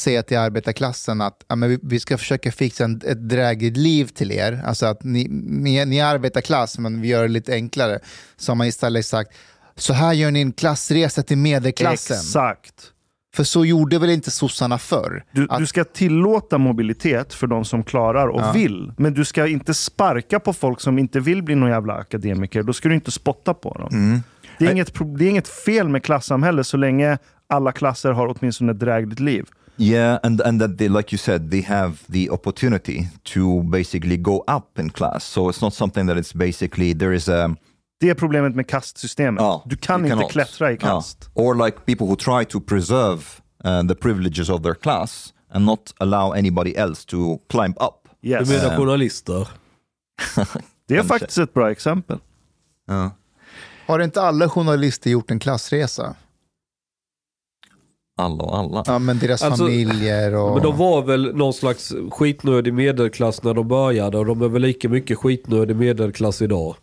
[0.00, 4.06] säga till arbetarklassen att ja, men vi, vi ska försöka fixa en, ett drägligt liv
[4.06, 7.98] till er, alltså att ni, ni, ni är arbetarklass men vi gör det lite enklare,
[8.36, 9.30] så har man istället sagt
[9.76, 12.16] så här gör ni en klassresa till medelklassen.
[12.16, 12.92] Exakt.
[13.34, 15.24] För så gjorde väl inte sossarna förr?
[15.32, 18.52] Du, Att- du ska tillåta mobilitet för de som klarar och Ja.
[18.52, 18.92] vill.
[18.96, 22.62] Men du ska inte sparka på folk som inte vill bli någon jävla akademiker.
[22.62, 23.88] Då ska du inte spotta på dem.
[23.92, 24.20] Mm.
[24.58, 28.72] Det, är inget, det är inget fel med klassamhälle så länge alla klasser har åtminstone
[28.72, 29.46] ett drägligt liv.
[29.80, 34.44] Yeah and and that they like you said they have the opportunity to basically go
[34.56, 37.56] up in class so it's not something that it's basically there is a
[38.00, 39.40] Det är problemet med kastsystemet.
[39.42, 40.32] Ja, du kan you inte cannot.
[40.32, 41.30] klättra i kast.
[41.34, 43.22] or like people who try to preserve
[43.64, 48.48] uh, the privileges of their class and not allow anybody else to climb up Yes.
[48.48, 48.78] Du menar Eh.
[48.78, 49.48] journalister?
[50.88, 52.18] Det är faktiskt ett bra exempel.
[52.86, 53.10] Ja.
[53.86, 56.14] Har inte alla journalister gjort en klassresa?
[58.20, 60.54] Alla och alla Ja, men deras Alltså, familjer och...
[60.54, 64.62] Men de var väl någon slags skitnödig medelklass när de började och de är väl
[64.62, 66.76] lika mycket skitnödig medelklass idag.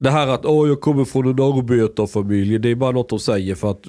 [0.00, 3.54] Det här att åh jag kommer från en arbetarfamilj, det är bara något de säger
[3.54, 3.82] för att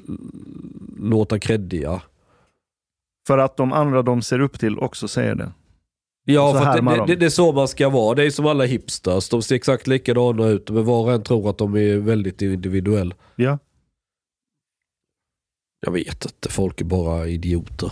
[0.98, 2.02] låta kreddiga.
[3.28, 5.52] För att de andra de ser upp till också säger det.
[6.26, 7.08] Ja, Så för det, de.
[7.08, 8.16] det, det är så man ska vara.
[8.16, 9.30] Det är som alla hipsters.
[9.30, 13.14] De ser exakt likadana ut, men var och en tror att de är väldigt individuell.
[13.36, 13.58] Ja.
[15.86, 17.92] Jag vet inte, folk är bara idioter.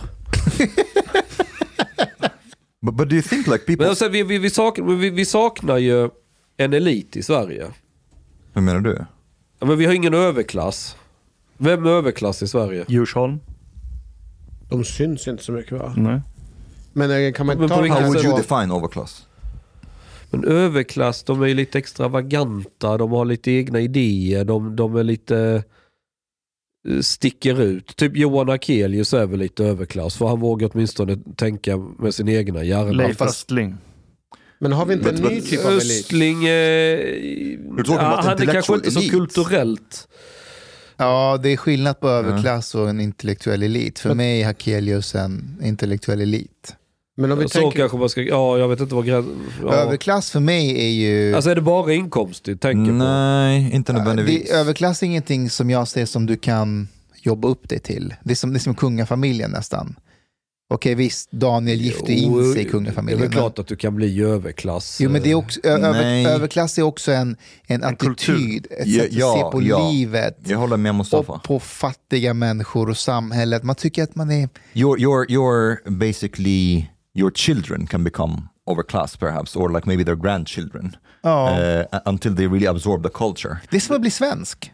[2.80, 5.24] but, but do you think like people Men alltså, vi, vi, vi, saknar, vi, vi
[5.24, 6.10] saknar ju
[6.56, 7.66] en elit i Sverige.
[8.52, 9.04] hur menar du
[9.58, 10.96] Ja, men vi har ingen överklass.
[11.56, 12.84] Vem är överklass i Sverige?
[12.88, 13.40] Djursholm?
[14.68, 15.94] De syns inte så mycket va?
[15.96, 16.20] Nej.
[16.92, 19.26] Men eh, kan man inte på ta how would you define overclass
[20.30, 25.04] Men överklass, de är ju lite extravaganta, de har lite egna idéer, de, de är
[25.04, 25.64] lite...
[27.00, 27.96] sticker ut.
[27.96, 32.64] Typ Johan Akelius är väl lite överklass för han vågar åtminstone tänka med sin egna
[32.64, 32.92] hjärna.
[32.92, 33.76] Leif Östling.
[34.58, 35.82] Men har vi inte But- en ny but- typ av elit?
[35.82, 36.50] Östling, eh,
[37.86, 39.14] ja, han är kanske inte så elite.
[39.16, 40.08] kulturellt.
[40.96, 43.98] Ja, det är skillnad på överklass och en intellektuell elit.
[43.98, 46.76] För mig är Hakelius en intellektuell elit.
[47.16, 47.78] Men om vi Så tänker...
[47.78, 49.40] kanske man ska, ja jag vet inte vad gränsen...
[49.62, 49.72] Ja.
[49.74, 51.34] Överklass för mig är ju...
[51.34, 52.96] Alltså är det bara inkomst du tänker på?
[52.96, 54.48] Nej, inte nödvändigtvis.
[54.50, 56.88] det, överklass är ingenting som jag ser som du kan
[57.22, 58.14] jobba upp dig till.
[58.24, 59.96] Det är som, det är som kungafamiljen nästan.
[60.74, 63.20] Okej visst, Daniel gifte in sig i Det är kungafamiljen.
[63.20, 64.98] väl men- klart att du kan bli överklass.
[65.00, 67.36] Jo, men det är också, över, överklass är också en,
[67.66, 68.34] en, En kultur.
[68.34, 69.90] attityd, ett Ja, sätt att ja, se på ja.
[69.90, 71.32] livet Jag håller med Mustafa.
[71.32, 73.62] och på fattiga människor och samhället.
[73.62, 74.48] Man tycker att man är...
[74.74, 80.96] Your, your, your basically, your children can become overclass perhaps, or like maybe their grandchildren,
[81.22, 81.50] Ja.
[81.82, 83.56] uh, until they really absorb the culture.
[83.70, 84.72] Det är som att bli svensk.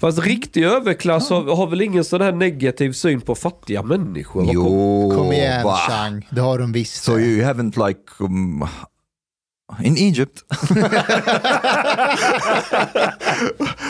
[0.00, 4.40] Fast riktig överklass har, har väl ingen sån här negativ syn på fattiga människor?
[4.44, 5.76] Vad kom- Jo, Kom igen va?
[5.88, 7.02] Chang, det har de visst.
[7.04, 8.66] So you haven't like um,
[9.84, 10.44] in Egypt?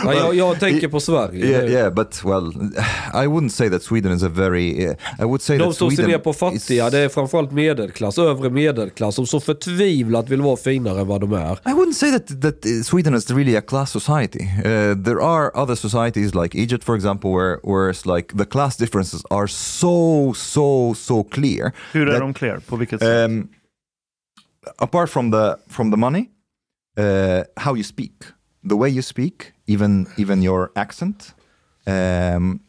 [0.04, 1.46] Ja, jag, jag tänker på Sverige.
[1.46, 2.52] yeah, yeah, but well,
[3.24, 4.86] I wouldn't say that Sweden is a very.
[4.88, 7.52] Uh, I would say De that som ser ner på fattiga, is- det är framförallt
[7.52, 11.52] medelklass, övre medelklass, som så förtvivlat vill vara finare än vad de är.
[11.52, 14.40] I wouldn't say that that Sweden is really a class society.
[14.56, 18.76] Uh, there are other societies like Egypt, for example, where where it's like the class
[18.76, 21.72] differences are so so so clear.
[21.92, 22.58] Hur är that, de clear?
[22.68, 23.30] På vilket sätt?
[23.30, 23.48] Um,
[24.78, 26.30] apart from the from the money,
[26.96, 28.24] uh, how you speak,
[28.62, 31.34] the way you speak, even even your accent,
[31.86, 32.60] um,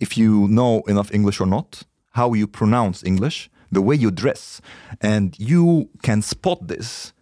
[0.00, 1.82] if you know enough English or not,
[2.12, 4.60] how you pronounce English, the way you dress,
[5.00, 7.12] and you can spot this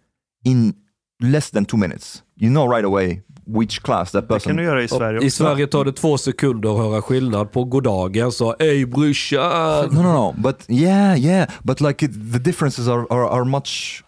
[0.43, 0.75] in
[1.19, 2.23] less than two minutes.
[2.37, 4.49] You know right away which class that det person.
[4.49, 5.27] kan du göra i Sverige också.
[5.27, 9.89] I Sverige tar det två sekunder att höra skillnad på goddagen, så ej brorsan.
[9.95, 10.35] No, no, no.
[10.37, 11.49] But yeah, yeah.
[11.63, 14.03] But like it, the differences are, are are much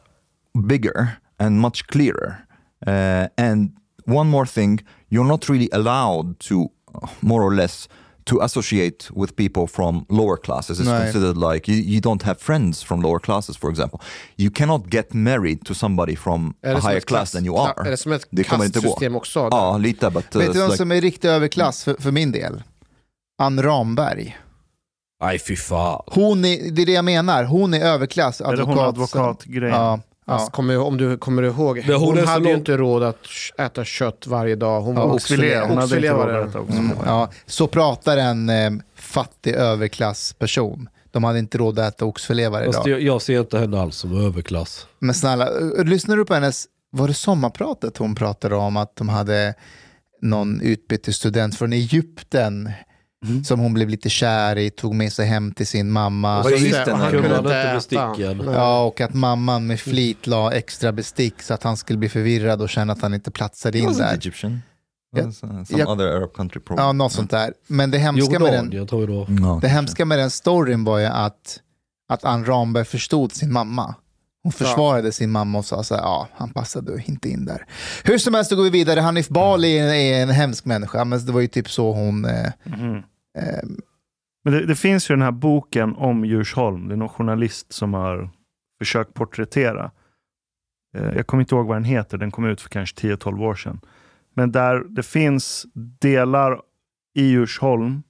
[0.62, 1.08] bigger
[1.40, 2.38] and much clearer.
[2.88, 3.70] Uh, and
[4.06, 4.80] one more thing,
[5.10, 6.56] you're not really allowed to,
[6.96, 7.88] uh, more or less,
[8.26, 10.80] to associate with people from lower classes.
[10.80, 11.04] It's Right.
[11.04, 14.00] considered like you, you don't have friends from lower classes, for example.
[14.38, 17.74] You cannot get married to somebody from a higher class than you are.
[17.88, 18.84] Är det som ett Det kommer inte gå.
[18.84, 19.48] kastsystem också?
[19.52, 20.10] Ja, lite.
[20.10, 22.64] But, uh, Vet du vem like- som är riktig överklass för, för min del?
[23.42, 24.38] Ann Ramberg.
[25.24, 26.02] Nej fy fan.
[26.08, 28.42] Hon är, det är det jag menar, hon är överklass.
[28.42, 29.76] Är det hon advokat- advokatgrejen?
[29.76, 30.00] Ja,
[30.30, 33.18] Alltså, kommer, om du kommer ihåg, hon hon, hade ju inte råd att
[33.58, 34.82] äta kött varje dag.
[34.82, 35.60] Hon Ja, var oxfilé.
[35.60, 36.60] Hon hade inte råd att äta.
[36.60, 37.30] Mm, ja.
[37.46, 40.90] Så pratar en eh, fattig överklassperson.
[41.12, 42.90] De hade inte råd att äta oxfilé varje Fast dag.
[42.90, 44.88] jag, jag ser inte henne alls som överklass.
[45.00, 45.50] Men snälla,
[45.84, 49.54] lyssnar du på hennes, var det sommarpratet hon pratade om att de hade
[50.22, 52.72] någon utbytesstudent från Egypten
[53.46, 56.44] som hon blev lite kär i, tog med sig hem till sin mamma.
[56.44, 57.22] Var det Just den och han här?
[57.22, 57.74] Kunde inte äta.
[57.74, 58.42] besticken?
[58.54, 62.62] Ja, och att mamman med flit la extra bestick så att han skulle bli förvirrad
[62.62, 64.14] och känna att han inte platsade in där.
[64.14, 64.62] Egyptian.
[65.18, 65.86] Uh, some Ja.
[65.92, 66.86] other Arab country probably.
[66.86, 67.54] Ja, något sånt där.
[67.68, 69.34] Men det hemska med den, Jordanien tror jag då.
[69.34, 71.60] No, det hemska med den storyn var ju att,
[72.10, 73.96] att Ann Ramberg förstod sin mamma.
[74.48, 77.66] Hon försvarade sin mamma och sa så här, ja, han passade inte in där.
[78.04, 79.00] Hur som helst, då går vi vidare.
[79.00, 82.26] Hanif Bali är, en hemsk människa, men det var ju typ så hon...
[82.26, 82.96] Eh, Mhm.
[83.38, 83.64] eh,
[84.44, 86.88] Men det, det finns ju den här boken om Djursholm.
[86.88, 88.30] Det är någon journalist som har
[88.80, 89.92] försökt porträttera.
[90.98, 92.18] Eh, Jag kommer inte ihåg vad den heter.
[92.18, 93.80] Den kom ut för kanske 10-12 år sedan.
[94.36, 95.66] Men där det finns
[96.02, 96.62] delar
[97.16, 98.04] i Djursholm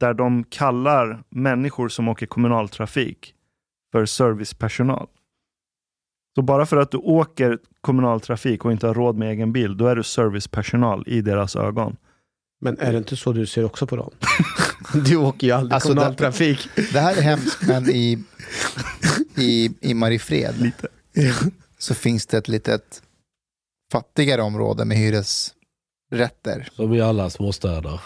[0.00, 3.34] där de kallar människor som åker kommunaltrafik
[3.92, 5.06] för servicepersonal.
[6.36, 9.86] Så bara för att du åker kommunaltrafik och inte har råd med egen bil, då
[9.86, 11.96] är du servicepersonal i deras ögon.
[12.60, 14.10] Men är det inte så du ser också på dem?
[15.04, 16.68] du åker ju aldrig Alltså, kommunaltrafik.
[16.92, 18.24] det här är hemskt, men i,
[19.36, 20.88] i, i Mariefred Lite.
[21.78, 23.02] så finns det ett litet
[23.92, 26.68] fattigare område med hyresrätter.
[26.72, 28.00] Som i alla småstäder.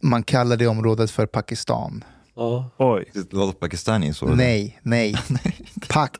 [0.00, 2.04] Man kallar det området för Pakistan.
[2.36, 2.70] Ja.
[2.76, 3.04] Oj.
[3.14, 4.22] Is it a lot of Pakistanis?
[4.22, 5.16] Or Nej, nej.
[5.88, 6.18] Pack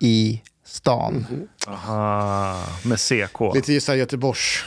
[0.00, 1.26] i stan.
[1.66, 3.54] Aha, med CK.
[3.54, 4.64] Lite här Göteborgs.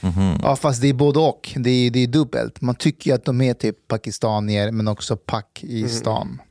[0.00, 0.38] Mhm.
[0.42, 1.52] Ja, fast det är både och.
[1.56, 2.60] Det är, det är dubbelt.
[2.60, 6.42] Man tycker ju att de är typ pakistanier, men också pack i stan.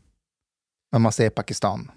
[0.91, 1.91] Men man säger Pakistan.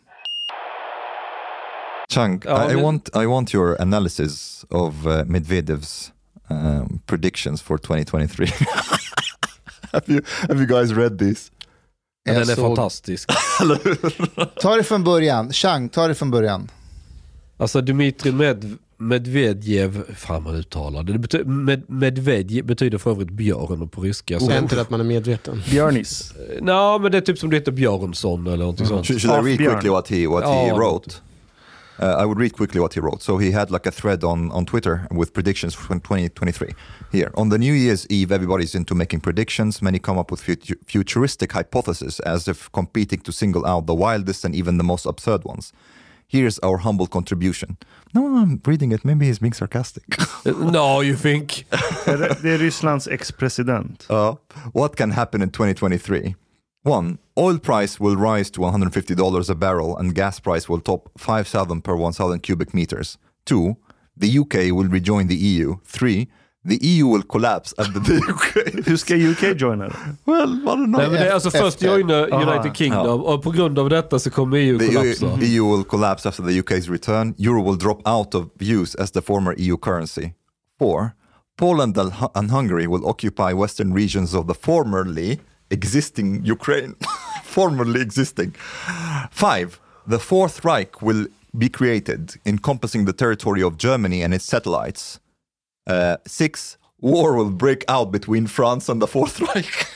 [2.14, 6.12] Chunk, Ja, I, I want I want your analysis of uh, Medvedev's
[6.51, 8.47] um, predictions for 2023.
[9.93, 11.51] have you have you guys read this?
[12.27, 13.31] Jag den är såg- fantastisk.
[14.61, 15.53] Ta det från början.
[15.53, 16.70] Chang, ta det från början.
[17.57, 21.12] Alltså Dmitri Med Medvedev, fan man uttalar det.
[21.12, 24.41] det bety, med, Medvedev betyder för övrigt björn på ryska.
[24.41, 25.62] Så, Det är inte att man är medveten.
[25.70, 26.33] Björnis.
[26.61, 29.07] Nå, men det är typ som det heter Björnsson eller någonting sånt.
[29.07, 30.75] Should, I read quickly what he what he Ja.
[30.77, 31.11] wrote?
[32.01, 33.22] Uh, I would read quickly what he wrote.
[33.22, 36.74] So he had like a thread on, on Twitter with predictions for 2023.
[37.12, 39.80] Here on the New Year's Eve, everybody's into making predictions.
[39.80, 44.45] Many come up with futu- futuristic hypotheses as if competing to single out the wildest
[44.45, 45.72] and even the most absurd ones.
[46.26, 47.76] Here's our humble contribution.
[48.14, 49.05] No, I'm reading it.
[49.05, 50.05] Maybe he's being sarcastic.
[50.47, 51.64] no, you think?
[52.07, 54.07] Är det, det är Rysslands ex-president.
[54.11, 54.34] Uh,
[54.72, 56.34] what can happen in 2023?
[56.87, 61.80] One, oil price will rise to $150 a barrel and gas price will top 5,000
[61.82, 63.16] per 1,000 cubic meters.
[63.47, 63.76] Two,
[64.14, 65.76] the UK will rejoin the EU.
[65.87, 66.28] Three,
[66.62, 68.87] the EU will collapse under the UK.
[68.87, 69.97] Hur ska UK joina det?
[70.26, 70.99] well, I don't know.
[70.99, 71.87] Nej, men det är alltså först Efter.
[71.87, 72.53] joina uh, Aha.
[72.53, 75.26] United Kingdom och på grund av detta så kommer EU The kollapsa.
[75.26, 77.35] EU, EU will collapse after the UK's return.
[77.39, 80.32] Euro will drop out of use as the former EU currency.
[80.78, 81.11] Four,
[81.59, 85.41] Poland and and Hungary will occupy western regions of the formerly
[85.71, 86.95] existing Ukraine.
[87.55, 88.51] formerly existing.
[89.31, 95.21] Five, the Fourth Reich will be created, encompassing the territory of Germany and its satellites.
[95.87, 99.87] Uh, six, war will break out between France and the Fourth Reich.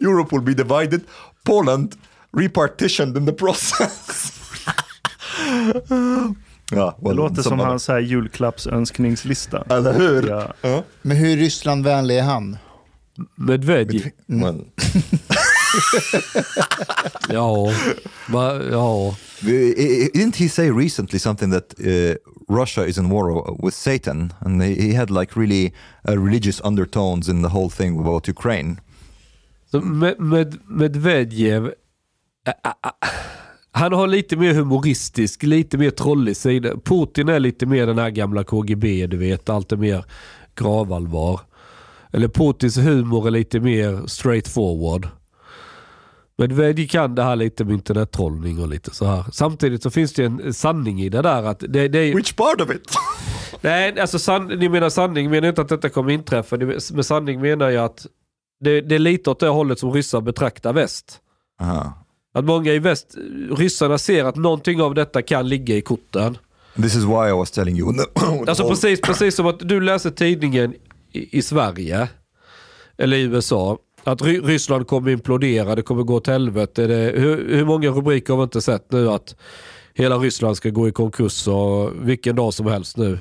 [0.00, 1.04] Europe will be divided.
[1.44, 1.96] Poland
[2.32, 4.38] repartitioned in the process.
[6.70, 9.64] ja, Det låter som hans julklappsönskningslista.
[9.68, 10.28] Eller hur?
[10.28, 10.82] Ja.
[11.02, 12.56] Men hur Rysslandvänlig är han?
[13.36, 14.10] Medvedev.
[14.26, 14.64] Men,
[17.28, 17.72] Ja.
[18.28, 19.14] Va, ja.
[20.14, 22.14] didn't he say recently something that uh,
[22.48, 25.72] Russia is in war with Satan, and he, he had like really
[26.08, 28.76] uh, religious undertones in the whole thing about Ukraine.
[29.70, 31.66] Så med, med, Medvedev,
[32.46, 32.90] ä, ä, ä,
[33.72, 36.76] han har lite mer humoristisk, lite mer trollig sida.
[36.76, 40.04] Putin är lite mer den här gamla KGB, du vet, allt är mer
[40.54, 41.40] gravallvar.
[42.12, 45.08] Eller Putins humor är lite mer straight forward.
[46.38, 49.24] Medvedev kan det här lite med internettrollning och lite så här.
[49.32, 52.14] Samtidigt så finns det en sanning i det där att det, det är...
[52.14, 52.94] Which part of it?
[53.60, 56.56] Nej, alltså san, ni menar sanning menar inte att detta kommer inträffa.
[56.92, 58.06] Med sanning menar jag att
[58.60, 61.20] det, det är lite åt det hållet som ryssar betraktar väst.
[61.60, 61.92] Aha.
[62.34, 63.14] Att många i väst,
[63.50, 66.38] ryssarna ser att någonting av detta kan ligga i korten.
[66.76, 67.94] This is why I was telling you.
[68.46, 70.74] Alltså precis, precis som att du läser tidningen
[71.12, 72.08] i, i Sverige,
[72.98, 76.86] eller i USA, att Ry- Ryssland kommer implodera, det kommer gå åt helvete.
[76.86, 79.36] Det, hur, hur många rubriker har vi inte sett nu att
[79.94, 83.18] hela Ryssland ska gå i konkurs och vilken dag som helst nu.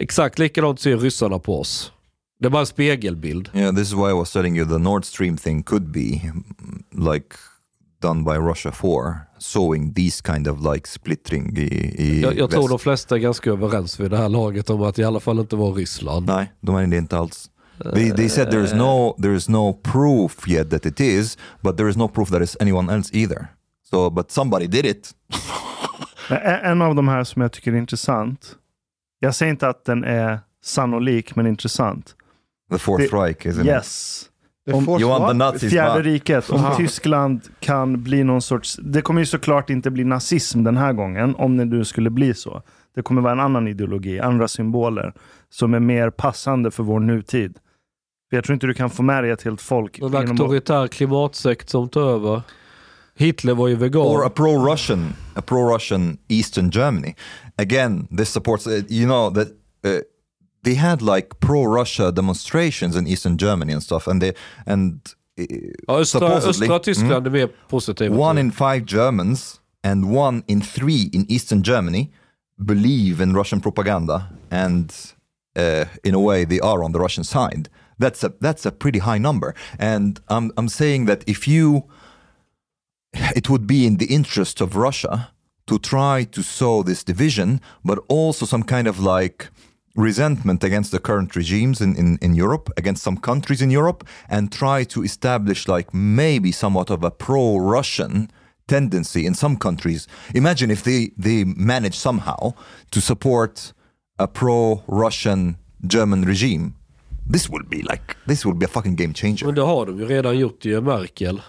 [0.00, 1.92] Exakt likadant ser ryssarna på oss.
[2.40, 3.50] Det är bara en spegelbild.
[3.54, 6.44] Yeah, this is why I was telling you the Nord Stream thing could be mm,
[6.92, 7.36] like
[8.02, 11.62] done by Russia for sowing these kind of like splittring i,
[11.98, 14.98] i Jag, jag tror de flesta är ganska överens vid det här laget om att
[14.98, 16.26] i alla fall inte var Ryssland.
[16.26, 17.50] Nej, de är det inte alls.
[17.94, 21.76] They, they said there is no there is no proof yet that it is, but
[21.76, 23.46] there is no proof that it's anyone else either.
[23.90, 25.10] So, but somebody did it.
[26.62, 28.56] En av de här som jag tycker är intressant.
[29.20, 32.14] Jag säger inte att den är sannolik, men intressant.
[32.70, 33.66] The Fourth Det- Reich, isn't it?
[33.66, 34.24] Yes.
[34.70, 36.50] Om- want the Fjärde riket.
[36.50, 36.76] Om Aha.
[36.76, 38.78] Tyskland kan bli någon sorts...
[38.82, 42.34] Det kommer ju såklart inte bli nazism den här gången, om det nu skulle bli
[42.34, 42.62] så.
[42.94, 45.12] Det kommer vara en annan ideologi, andra symboler,
[45.50, 47.58] som är mer passande för vår nutid.
[48.30, 49.98] För jag tror inte du kan få med dig ett helt folk.
[49.98, 52.42] En auktoritär klimatsekt som tar över.
[53.14, 54.02] Hitler var ju vegan.
[54.02, 57.14] or a pro-Russian, a pro-Russian Eastern Germany.
[57.56, 58.66] Again, this supports.
[58.66, 59.48] Uh, you know that
[59.86, 60.00] uh,
[60.64, 64.32] they had like pro-Russia demonstrations in Eastern Germany and stuff, and they
[64.66, 65.00] and
[65.38, 65.44] uh,
[65.88, 67.26] östra, supposedly- östra Tyskland Mm.
[67.26, 68.16] är mer positiva.
[68.16, 72.10] one in five Germans and one in three in Eastern Germany
[72.56, 74.92] believe in Russian propaganda, and
[75.56, 77.68] uh, in a way they are on the Russian side.
[77.98, 81.82] That's a that's a pretty high number, and I'm I'm saying that if you,
[83.36, 85.30] it would be in the interest of Russia
[85.66, 89.50] to try to sow this division, but also some kind of like
[89.96, 94.50] resentment against the current regimes in, in, in Europe, against some countries in Europe, and
[94.50, 98.28] try to establish like maybe somewhat of a pro-Russian
[98.66, 100.08] tendency in some countries.
[100.34, 102.54] Imagine if they, they manage somehow
[102.90, 103.74] to support
[104.18, 106.72] a pro-Russian German regime.
[107.32, 109.46] This will be like this will be a fucking game changer.
[109.46, 111.42] Men det har de ju redan gjort ju, Merkel.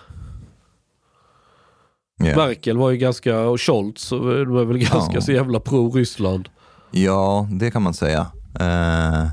[2.23, 2.37] Yeah.
[2.37, 5.21] Merkel var ju ganska, och Scholz, de är väl ganska Ja.
[5.21, 6.49] så jävla pro-Ryssland.
[6.93, 8.27] Ja, det kan man säga.
[8.59, 9.27] Eh,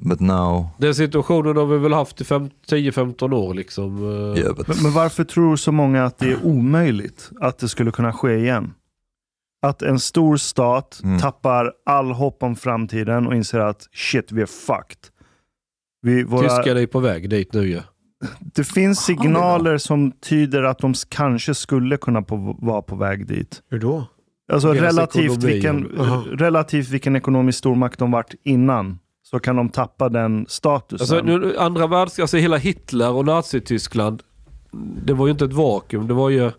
[0.00, 0.68] but now...
[0.78, 4.02] Den situationen har vi väl haft i fem- 10-15 år liksom.
[4.36, 7.90] Yeah, but Men, men varför tror så många att det är omöjligt att det skulle
[7.90, 8.74] kunna ske igen?
[9.62, 11.18] Att en stor stat Mm.
[11.18, 14.98] tappar all hopp om framtiden och inser att shit, vi är fucked.
[16.02, 17.80] Vi, våra, Tyskarna är på väg dit nu ju.
[18.40, 23.62] det finns signaler som tyder att de kanske skulle kunna på, vara på väg dit.
[23.70, 24.06] Hur då?
[24.52, 26.24] Alltså relativt vilken, Aha.
[26.30, 31.18] relativt vilken ekonomisk stormakt de varit innan så kan de tappa den statusen.
[31.18, 34.22] Alltså, nu, andra världskriget, alltså hela Hitler och Nazityskland.
[35.04, 36.08] Det var ju inte ett vakuum.
[36.08, 36.50] Det var ju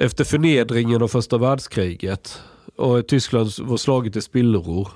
[0.00, 2.42] efter förnedringen av första världskriget.
[2.76, 4.88] Och Tyskland var slaget i spillror.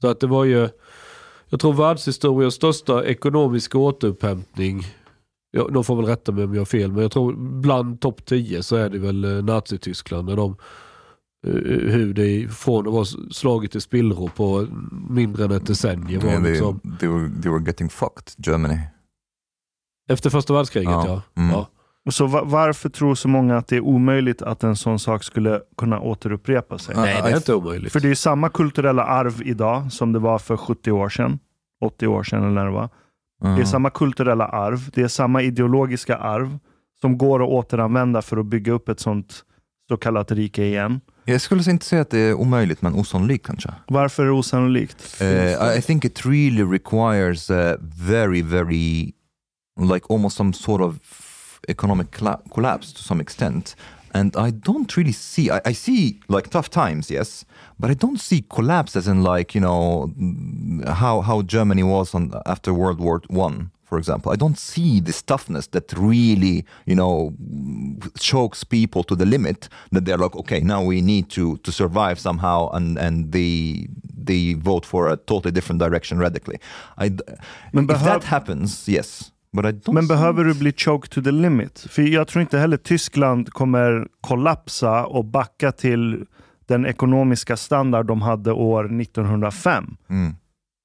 [0.00, 0.68] Så att det var ju,
[1.48, 4.86] jag tror världshistoriens största ekonomiska återupphämtning.
[5.56, 8.24] Ja, de får väl rätta mig om jag har fel, men jag tror bland topp
[8.26, 10.28] 10 så är det väl eh, Nazityskland.
[10.28, 10.56] När de,
[11.46, 11.52] eh,
[11.92, 14.66] hur det från att vara slaget i spillror på
[15.10, 16.80] mindre än ett decennium var Yeah, they, liksom.
[17.00, 18.78] they, were, they were getting fucked, Germany.
[20.08, 21.06] Efter första världskriget ja.
[21.06, 21.22] Ja.
[21.34, 21.42] ja.
[21.42, 21.64] Mm.
[22.10, 25.60] Så va- varför tror så många att det är omöjligt att en sån sak skulle
[25.76, 26.94] kunna återupprepa sig?
[26.96, 27.02] Ja.
[27.02, 27.92] Nej, det är inte omöjligt.
[27.92, 31.38] För det är ju samma kulturella arv idag som det var för 70 år sedan.
[31.84, 32.88] 80 år sedan eller när det var.
[33.40, 33.66] Det är Mm.
[33.66, 34.90] samma kulturella arv.
[34.94, 36.58] Det är samma ideologiska arv
[37.00, 39.44] som går att återanvända för att bygga upp ett sånt
[39.88, 41.00] så kallat rike igen.
[41.24, 43.74] Jag skulle inte säga att det är omöjligt, men osannolikt kanske.
[43.88, 45.18] Varför är det osannolikt?
[45.22, 47.76] Uh, I think it really requires a
[48.08, 49.12] very, very,
[49.92, 50.94] like almost some sort of
[51.68, 53.76] economic colla- collapse to some extent.
[54.14, 57.44] And I don't really see, I, I see like tough times, yes,
[57.80, 60.14] but I don't see collapse as in like, you know,
[60.86, 64.30] how, how Germany was on, after World War One, for example.
[64.30, 67.34] I don't see this toughness that really, you know,
[68.16, 72.20] chokes people to the limit that they're like, okay, now we need to, to survive
[72.20, 76.60] somehow and, and they, they vote for a totally different direction radically.
[76.98, 77.10] I,
[77.72, 79.32] Men if that happens, yes.
[79.92, 81.86] Men behöver du bli choked to the limit?
[81.90, 86.26] För jag tror inte heller Tyskland kommer kollapsa och backa till
[86.66, 89.96] den ekonomiska standard de hade år 1905.
[90.10, 90.34] Mm.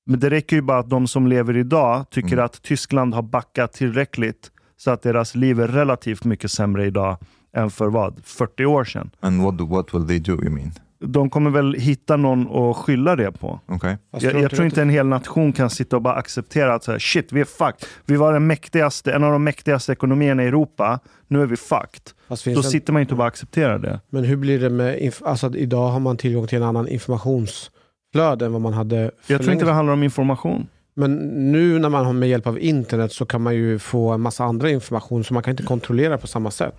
[0.06, 2.46] Men det räcker ju bara att de som lever idag tycker Mm.
[2.46, 7.18] att Tyskland har backat tillräckligt så att deras liv är relativt mycket sämre idag
[7.54, 8.22] än för vad?
[8.24, 9.10] 40 år sedan.
[9.20, 10.72] And what, what will they do, you mean?
[11.06, 13.60] De kommer väl hitta någon att skylla det på.
[13.68, 13.96] Okay.
[14.12, 17.00] Jag, jag tror inte en hel nation kan sitta och bara acceptera att så här,
[17.00, 17.88] shit, vi är fucked.
[18.06, 21.00] Vi var den mäktigaste, en av de mäktigaste ekonomierna i Europa.
[21.28, 22.02] Nu är vi fucked.
[22.28, 24.00] Fast Då sitter man inte och bara accepterar det.
[24.10, 25.00] Men hur blir det med...
[25.00, 29.34] Inf- alltså, idag har man tillgång till en annan informationsflöde än vad man hade för
[29.34, 30.68] Jag tror inte det handlar om information.
[30.94, 31.16] Men
[31.52, 34.44] nu när man har med hjälp av internet så kan man ju få en massa
[34.44, 36.76] andra information som man kan inte kontrollera på samma sätt.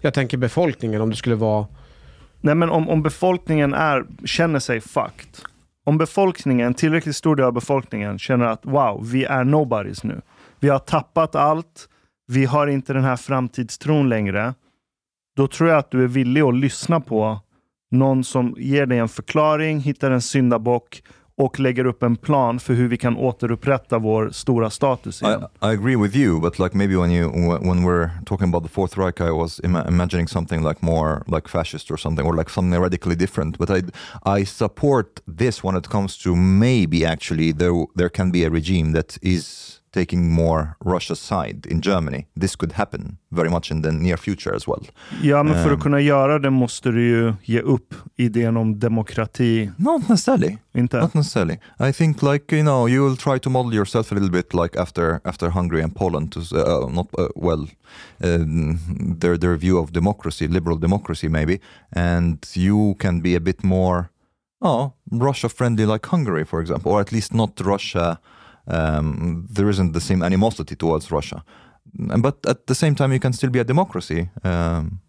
[0.00, 1.66] Jag tänker befolkningen, om det skulle vara...
[2.44, 5.38] Nej, men om, om befolkningen är, känner sig fucked.
[5.84, 10.20] Om befolkningen, en tillräckligt stor del av befolkningen känner att wow, vi är nobodies nu.
[10.60, 11.88] Vi har tappat allt.
[12.26, 14.54] Vi har inte den här framtidstron längre.
[15.36, 17.40] Då tror jag att du är villig att lyssna på
[17.90, 21.02] någon som ger dig en förklaring, hittar en syndabock
[21.36, 25.42] och lägger upp en plan för hur vi kan återupprätta vår stora status igen.
[25.62, 27.30] I, I agree with you, but like maybe when you
[27.60, 31.48] when we're talking about the Fourth Reich, I was ima- imagining something like more like
[31.48, 33.58] fascist or something, or like something radically different.
[33.58, 33.82] But I
[34.40, 38.92] I support this when it comes to maybe actually there there can be a regime
[38.92, 42.26] that is taking more Russia's side in Germany.
[42.40, 44.86] This could happen very much in the near future as well.
[45.22, 49.70] Ja, men för att kunna göra det måste du ju ge upp idén om demokrati.
[49.76, 50.58] Not necessarily.
[50.74, 51.00] Inte?
[51.00, 51.58] Not necessarily.
[51.88, 54.80] I think like you know you will try to model yourself a little bit like
[54.80, 57.66] after after Hungary and Poland to uh, not uh, well
[58.24, 58.78] um,
[59.20, 61.58] their their view of democracy, liberal democracy maybe,
[61.96, 64.04] and you can be a bit more
[64.60, 68.18] oh Russia friendly like Hungary for example, or at least not Russia.
[68.66, 71.42] Um, there isn't the same animosity towards Russia,
[72.22, 74.28] but at the same time you can still be a democracy.
[74.42, 75.00] Um,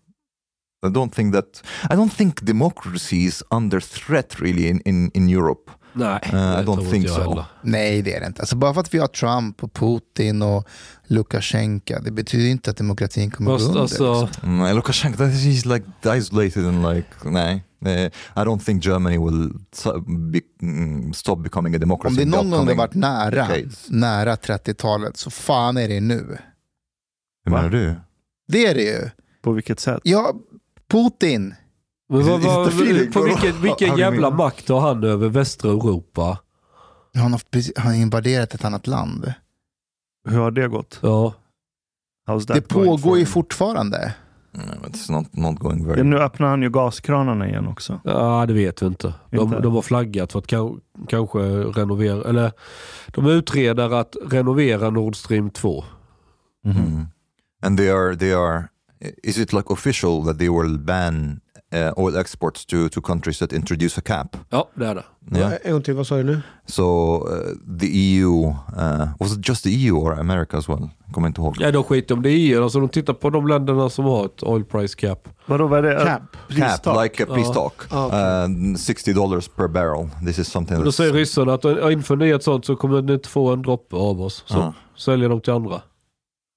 [0.86, 5.30] I don't think that I don't think democracy is under threat really in, in, in
[5.30, 5.72] Europe.
[5.94, 7.22] Nej, I det don't think jag so.
[7.22, 7.46] heller.
[7.62, 8.42] Nej, det är det inte.
[8.42, 10.68] Alltså, bara för att vi har Trump och Putin och
[11.08, 13.82] Lukasjenko, det betyder inte att demokratin kommer Fast gå under.
[13.82, 14.60] alltså, liksom.
[14.60, 15.86] Mm, Lukashenko, that he's like
[16.18, 17.60] isolated and like, nah.
[17.88, 18.06] Eh,
[18.36, 19.50] I don't think Germany will
[20.32, 22.24] be, mm, stop becoming a democracy.
[22.24, 23.86] Om det någon gång har upcoming varit nära, decades.
[23.90, 26.38] nära 30-talet, så fan är det nu.
[27.46, 27.96] Hur menar du?
[28.48, 29.10] Det är det ju.
[29.42, 30.02] På vilket sätt?
[30.04, 30.34] Ja,
[30.88, 31.56] Putin.
[32.10, 32.72] men Is vad, vad,
[33.14, 36.38] på vilken, vilken jävla makt har han över västra Europa?
[37.16, 37.42] Han har,
[37.80, 39.34] han har invaderat ett annat land.
[40.30, 41.00] Hur har det gått?
[41.02, 41.34] Ja.
[42.48, 43.28] Det pågår ju him?
[43.28, 44.14] fortfarande.
[44.88, 46.04] It's not, not going Ja, very...
[46.04, 48.00] nu öppnar han ju gaskranarna igen också.
[48.04, 49.14] ja, det vet vi inte.
[49.32, 49.60] De, Inte?
[49.60, 52.52] de har flaggat för att ka- kanske renovera, eller
[53.08, 55.84] de utreder att renovera Nord Stream 2.
[56.66, 57.06] Mm.
[57.62, 58.64] And they are, they are,
[59.24, 61.40] is it like official that they will ban
[61.76, 64.38] uh, oil exports to, to countries that introduce a cap.
[64.50, 65.04] Ja, det är det.
[65.38, 65.54] Yeah.
[65.64, 66.42] En gång till, vad sa du nu?
[66.66, 66.84] So
[67.28, 68.46] uh, the EU,
[68.78, 70.90] uh, was it just the EU or America as well?
[71.12, 71.56] Kommer inte ihåg.
[71.60, 72.64] Ja, de skiter om det i EU.
[72.64, 75.28] Alltså, de tittar på de länderna som har ett oil price cap.
[75.46, 76.06] Vadå, vad är det?
[76.06, 76.22] Cap.
[76.48, 76.84] Pristak?
[76.84, 77.54] Cap, like a peace Ja.
[77.54, 77.74] talk.
[77.94, 78.46] Ah.
[78.48, 80.10] Uh, 60 dollars per barrel.
[80.26, 83.14] This is something då säger ryssarna att "Ja, inför ni ett sånt så kommer ni
[83.14, 84.44] inte få en droppe av oss.
[84.48, 84.74] Så Ja.
[84.98, 85.82] säljer de till andra.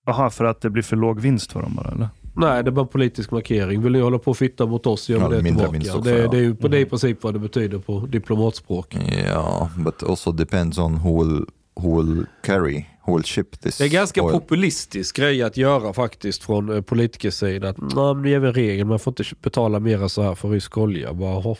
[0.06, 2.08] Jaha, för att det blir för låg vinst för dem bara eller?
[2.38, 3.82] Nej, det är bara politisk markering.
[3.82, 5.68] Vill ni hålla på och fitta mot oss, gör Ja, det tillbaka.
[5.78, 6.28] också, det, ja.
[6.28, 8.94] det, är ju, det är i princip vad det betyder på diplomatspråk.
[8.94, 11.46] Yeah, but also depends on who will,
[11.80, 14.32] who will carry, Det är ganska oil.
[14.32, 17.68] populistisk grej att göra faktiskt från eh, politikers sida.
[17.68, 20.48] Att "Nej, men det är väl regel, man får inte betala mera så här för
[20.48, 21.12] rysk olja.
[21.14, 21.56] Bara,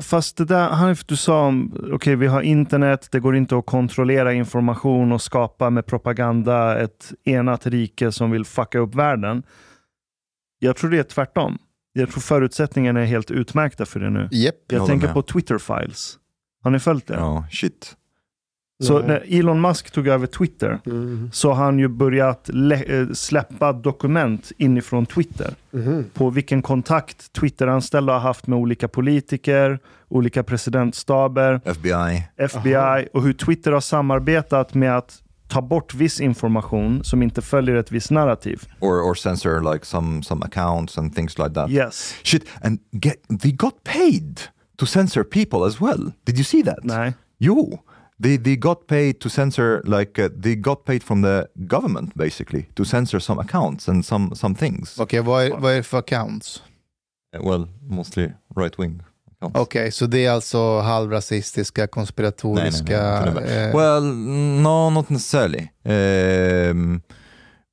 [0.00, 3.66] Fast det där, Hanif, du sa om, okej vi har internet, det går inte att
[3.66, 9.42] kontrollera information och skapa med propaganda ett enat rike som vill fucka upp världen.
[10.58, 11.58] Jag tror det är tvärtom.
[11.92, 14.28] Jag tror förutsättningarna är helt utmärkta för det nu.
[14.30, 14.54] Japp.
[14.68, 15.14] Jag håller tänker med.
[15.14, 16.18] på Twitter files.
[16.62, 17.14] Har ni följt det?
[17.14, 17.96] Ja, shit.
[18.84, 19.06] Så Nej.
[19.08, 21.30] när Elon Musk tog över Twitter Mm.
[21.32, 25.54] så har han ju börjat eh, släppa dokument inifrån Twitter.
[25.70, 26.04] Mhm.
[26.14, 32.28] på vilken kontakt Twitter-anställda har haft med olika politiker, olika presidentstaber, FBI.
[32.36, 33.00] FBI Aha.
[33.12, 37.92] och hur Twitter har samarbetat med att ta bort viss information som inte följer ett
[37.92, 38.62] visst narrativ.
[38.80, 41.70] Or, or censor like some, some accounts and things like that.
[41.70, 42.14] Yes.
[42.22, 44.40] Shit, and get, they got paid
[44.76, 46.12] to censor people as well.
[46.24, 46.78] Did you see that?
[46.84, 47.12] Nej.
[47.38, 47.78] You.
[48.22, 52.62] They, they got paid to censor, like, uh, they got paid from the government basically
[52.74, 54.98] to censor some accounts and some, some things.
[54.98, 56.62] Okej, vad, är, vad är det för accounts?
[57.36, 59.02] Uh, Well, mostly right wing
[59.36, 59.60] accounts.
[59.60, 63.20] Okej, så det är alltså halvrasistiska, konspiratoriska...
[63.24, 64.02] Nej, nej, nej, eh, Well,
[64.62, 65.68] no, not necessarily.
[65.84, 67.02] Um,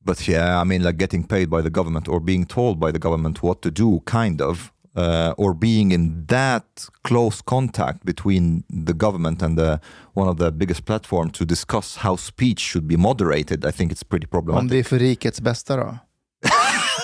[0.06, 3.00] but yeah, I mean, like getting paid by the government or being told by the
[3.00, 8.94] government what to do, kind of, uh, or being in that close contact between the
[8.94, 9.80] government and the,
[10.14, 13.66] one of the biggest platform to discuss how speech should be moderated.
[13.66, 14.72] I think it's pretty om problematic.
[14.72, 15.98] det är för rikets bästa då?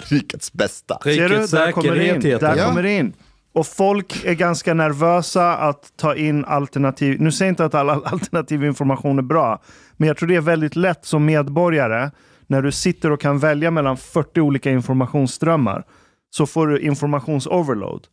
[0.09, 0.99] Rikets bästa.
[1.03, 1.35] Ser du?
[1.35, 2.13] Rikets Där kommer det in.
[2.15, 2.57] säkerhet Där.
[2.57, 2.65] Ja.
[2.65, 3.13] kommer det in.
[3.53, 7.21] Och folk är ganska nervösa att ta in alternativ.
[7.21, 9.61] Nu säger jag inte att all alternativ information är bra,
[9.97, 12.11] men jag tror det är väldigt lätt som medborgare
[12.47, 15.83] när du sitter och kan välja mellan 40 olika informationsströmmar
[16.29, 18.07] så får du informationsoverload.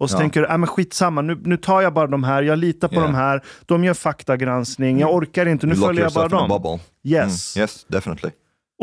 [0.00, 0.20] Och så Ja.
[0.20, 2.94] tänker du, äh, men skitsamma, nu, nu tar jag bara de här, jag litar på
[2.94, 3.06] Yeah.
[3.06, 6.78] de här, de gör faktagranskning, jag orkar inte, nu följer jag bara dem.
[7.04, 7.56] Yes.
[7.56, 8.30] Mm, yes, definitely.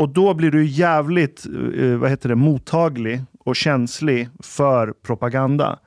[0.00, 1.46] Och då blir du jävligt
[1.78, 5.78] eh, vad heter det, mottaglig och känslig för propaganda.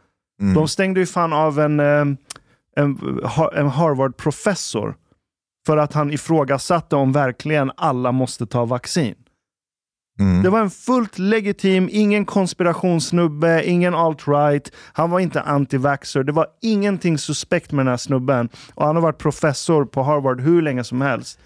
[0.42, 0.54] Mm.
[0.54, 1.86] De stängde ju fan av en, eh,
[2.76, 3.00] en,
[3.56, 4.96] en Harvard-professor
[5.66, 9.16] för att han ifrågasatte om verkligen alla måste ta vaccin.
[10.20, 10.44] Mm.
[10.44, 14.72] Det var en fullt legitim, ingen konspirationssnubbe, ingen alt-right.
[14.94, 16.24] Han var inte anti-vaxxer.
[16.24, 18.50] Det var ingenting suspekt med den här snubben.
[18.74, 21.40] Och han har varit professor på Harvard hur länge som helst.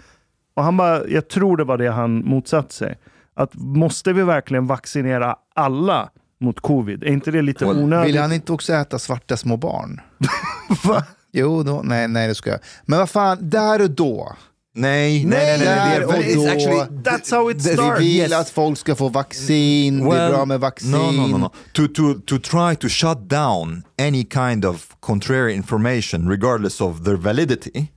[0.56, 2.98] Och han bara, jag tror det var det han motsatte sig.
[3.36, 6.10] Att måste vi verkligen vaccinera alla
[6.40, 7.04] mot covid?
[7.04, 8.08] Är inte det lite onödigt?
[8.08, 10.02] Vill han inte också äta svarta små barn?
[10.84, 11.04] Va?
[11.32, 12.60] Jo, då, nej, nej det ska jag.
[12.86, 14.36] Men vad fan, där och då.
[14.76, 16.00] Nej, nej, nej, nej.
[16.00, 16.42] det väldigt- då.
[16.42, 18.02] it's actually- That's how it starts.
[18.02, 18.34] Vi vill Yes.
[18.34, 20.92] att folk ska få vaccin, det är bra med vaccin.
[20.92, 21.52] No, no, no, no.
[21.74, 27.16] To, to, to try to shut down any kind of contrary information, regardless of their
[27.16, 27.88] validity,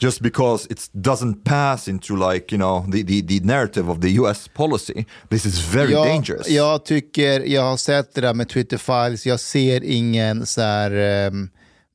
[0.00, 4.08] just because it doesn't pass into like, you know, the, the, the narrative of the
[4.10, 6.48] US policy, this is very jag, dangerous.
[6.48, 10.90] Jag tycker, jag har sett det där med Twitter files, jag ser ingen så här
[10.90, 11.48] ehm,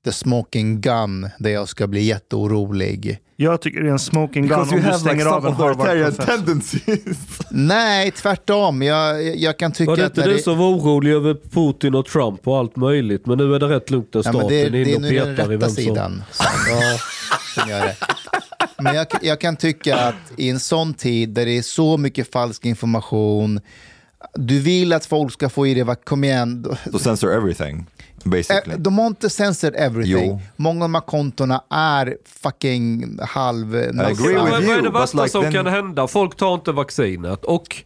[0.05, 3.19] the smoking gun där jag ska bli jätteorolig.
[3.39, 5.53] Jag tycker det är en smoking gun because om du have like stänger av en
[5.53, 6.23] Harvard-professor.
[6.25, 7.39] tendencies.
[7.51, 8.81] Nej, tvärtom.
[8.81, 11.38] Jag, jag kan tycka Var det att inte när du det- som var orolig över
[11.51, 13.25] Putin och Trump och allt möjligt?
[13.25, 14.95] Men nu är det rätt lugnt när Ja, staten men det, är det är inne
[14.95, 15.83] och nu den petar i rätta vem som...
[15.83, 16.99] sidan som, ja,
[17.61, 17.95] som gör det.
[18.79, 22.31] Men jag, jag kan tycka att i en sån tid där det är så mycket
[22.31, 23.59] falsk information,
[24.35, 26.65] du vill att folk ska få i det, vad- kom igen.
[26.91, 27.85] to censor everything,
[28.24, 28.74] basically.
[28.74, 30.30] Eh, De har inte censored everything.
[30.30, 30.41] Jo.
[30.55, 33.76] Många av de här kontona är fucking halv...
[33.76, 36.07] agree Ja, with men vad är you, det värsta like som then- kan hända?
[36.07, 37.84] Folk tar inte vaccinet och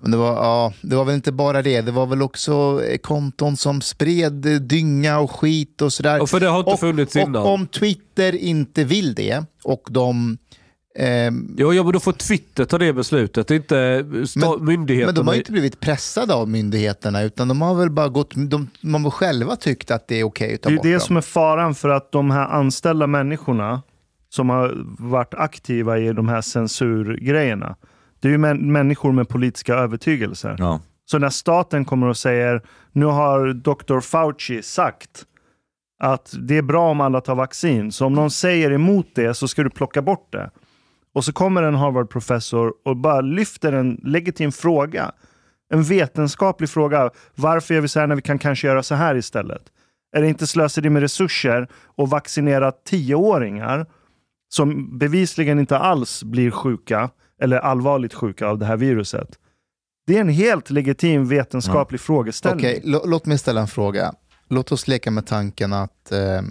[0.00, 3.56] Men det, var, ja, det var väl inte bara det, det var väl också konton
[3.56, 4.32] som spred
[4.62, 6.16] dynga och skit och sådär.
[6.18, 7.42] Ja, för det har inte och, funnits och innan.
[7.46, 10.38] om Twitter inte vill det och de...
[10.98, 15.06] ehm, Jo, ja, men då får Twitter ta det beslutet, inte sta- myndigheterna.
[15.06, 18.32] Men de har ju inte blivit pressade av myndigheterna utan de har väl bara gått,
[18.36, 20.92] de, de har själva tyckt att det är okej att ta Det är bort det
[20.92, 21.00] dem.
[21.00, 23.82] som är faran för att de här anställda människorna
[24.28, 27.76] som har varit aktiva i de här censurgrejerna.
[28.20, 30.56] Det är ju män, människor med politiska övertygelser.
[30.58, 30.80] no.
[31.10, 34.00] Så när staten kommer och säger, nu har Dr.
[34.00, 35.24] Fauci sagt
[36.02, 37.92] att det är bra om alla tar vaccin.
[37.92, 40.50] Så om någon säger emot det så ska du plocka bort det.
[41.16, 45.12] Och så kommer en Harvard-professor och bara lyfter en legitim fråga.
[45.72, 47.10] En vetenskaplig fråga.
[47.34, 49.62] Varför gör vi så här när vi kan kanske göra så här istället?
[50.16, 53.86] Är det inte slöseri med resurser att vaccinera tioåringar
[54.48, 57.10] som bevisligen inte alls blir sjuka
[57.42, 59.28] eller allvarligt sjuka av det här viruset?
[60.06, 62.66] Det är en helt legitim vetenskaplig frågeställning.
[62.66, 64.12] Okej, lå- låt mig ställa en fråga.
[64.48, 66.42] Låt oss leka med tanken att eh,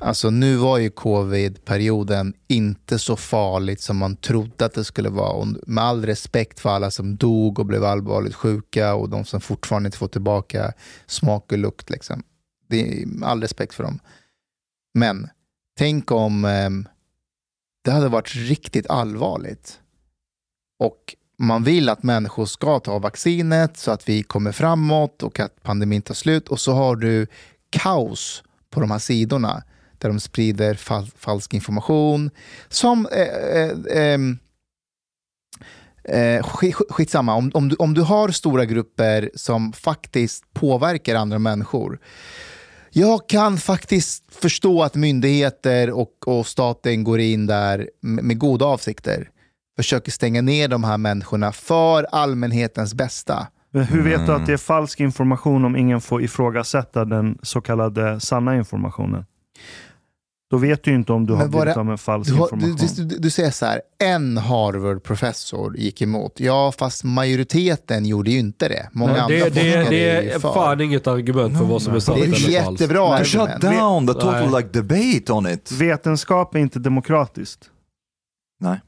[0.00, 5.32] alltså nu var ju covid-perioden inte så farligt som man trodde att det skulle vara.
[5.32, 9.40] Och med all respekt för alla som dog och blev allvarligt sjuka och de som
[9.40, 10.72] fortfarande inte får tillbaka
[11.06, 11.90] smak och lukt.
[11.90, 12.22] Liksom.
[12.68, 13.98] Det är, med all respekt för dem.
[14.94, 15.28] Men
[15.78, 16.70] tänk om eh,
[17.84, 19.80] det hade varit riktigt allvarligt
[20.78, 25.62] och man vill att människor ska ta vaccinet så att vi kommer framåt och att
[25.62, 26.48] pandemin tar slut.
[26.48, 27.26] Och så har du
[27.70, 29.62] kaos på de här sidorna
[29.98, 32.30] där de sprider fal falsk information.
[32.68, 34.20] Som, eh, eh,
[36.04, 41.38] eh, skit, skitsamma, om, om, du, om du har stora grupper som faktiskt påverkar andra
[41.38, 41.98] människor.
[42.90, 48.64] Jag kan faktiskt förstå att myndigheter och, och staten går in där med, med goda
[48.64, 49.28] avsikter
[49.76, 53.46] försöker stänga ner de här människorna för allmänhetens bästa.
[53.70, 54.40] Men hur vet du Mm.
[54.40, 59.24] att det är falsk information om ingen får ifrågasätta den så kallade sanna informationen?
[60.50, 62.66] Då vet du inte om du har blivit det- av med falsk Du, har, du,
[62.70, 63.08] information.
[63.08, 66.32] du, du säger så här, en Harvard-professor gick emot.
[66.40, 68.88] Ja, fast majoriteten gjorde ju inte det.
[68.92, 70.52] Många Nej, andra det, det, forskare det är för.
[70.54, 72.80] fan inget argument för vad som är sant Det är eller ett falskt.
[72.80, 73.62] jättebra To shut argument.
[73.78, 75.72] down the total like debate on it.
[75.72, 77.70] Vetenskap är inte demokratiskt.
[78.60, 78.80] Nej.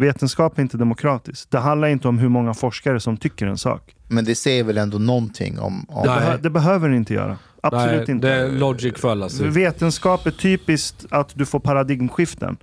[0.00, 1.50] Vetenskap är inte demokratiskt.
[1.50, 3.94] Det handlar inte om hur många forskare som tycker en sak.
[4.08, 5.86] Men det säger väl ändå någonting om...
[5.88, 6.18] om Nej.
[6.18, 7.38] Behö- det behöver det inte göra.
[7.62, 8.28] Absolut Nej, inte.
[8.28, 9.48] Det logic fallacy.
[9.48, 12.56] Vetenskap är typiskt att du får paradigmskiften.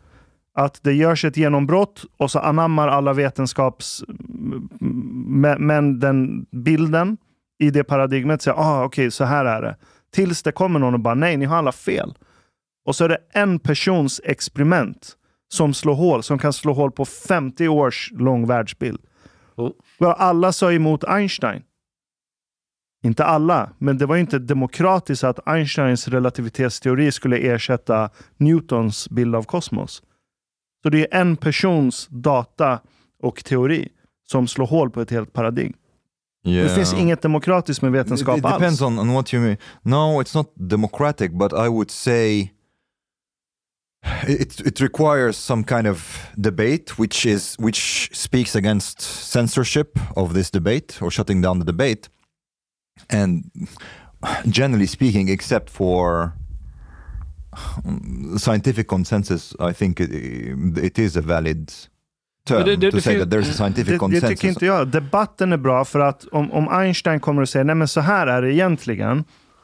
[0.53, 4.03] Att det görs ett genombrott och så anammar alla vetenskaps...
[5.29, 7.17] Men men den bilden
[7.59, 9.75] i det paradigmet säger ah, okej, så här är det.
[10.13, 12.13] Tills det kommer någon och bara nej, ni har alla fel.
[12.85, 15.17] Och så är det en persons experiment
[15.49, 18.99] som slår hål, som kan slå hål på 50 års lång världsbild.
[19.55, 19.71] Oh.
[19.99, 21.61] Alla sa emot Einstein.
[23.08, 29.36] Inte alla, men det var ju inte demokratiskt att Einsteins relativitetsteori skulle ersätta Newtons bild
[29.36, 30.03] av kosmos.
[30.84, 32.80] Så det är en persons data
[33.24, 33.89] och teori
[34.30, 35.74] som slår hål på ett helt paradigm.
[36.45, 36.68] Yeah.
[36.68, 38.82] Det finns inget demokratiskt med It, vetenskap it depends alls.
[38.82, 39.58] on, on what you mean.
[39.82, 42.51] No, it's not democratic, but I would say
[44.28, 49.01] it, it requires some kind of debate, which is which speaks against
[49.32, 52.10] censorship of this debate or shutting down the debate.
[53.09, 53.43] And
[54.45, 56.31] generally speaking, except for
[57.85, 60.09] um, scientific consensus, I think it,
[60.83, 61.71] it is a valid
[62.47, 64.29] term det- det- to det say that there's a scientific Det, det consensus.
[64.29, 64.87] tycker inte jag.
[64.87, 68.27] Debatten är bra för att om, om Einstein kommer och säger nej men så här
[68.27, 69.23] är det egentligen.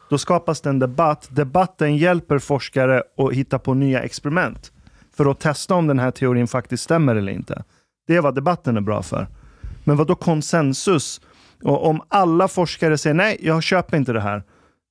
[0.09, 1.27] Då skapas det en debatt.
[1.31, 4.71] Debatten hjälper forskare att hitta på nya experiment.
[5.17, 7.63] För att testa om den här teorin faktiskt stämmer eller inte.
[8.07, 9.27] Det är vad debatten är bra för.
[9.83, 11.21] Men vad då konsensus?
[11.63, 14.43] Och om alla forskare säger nej, jag köper inte det här.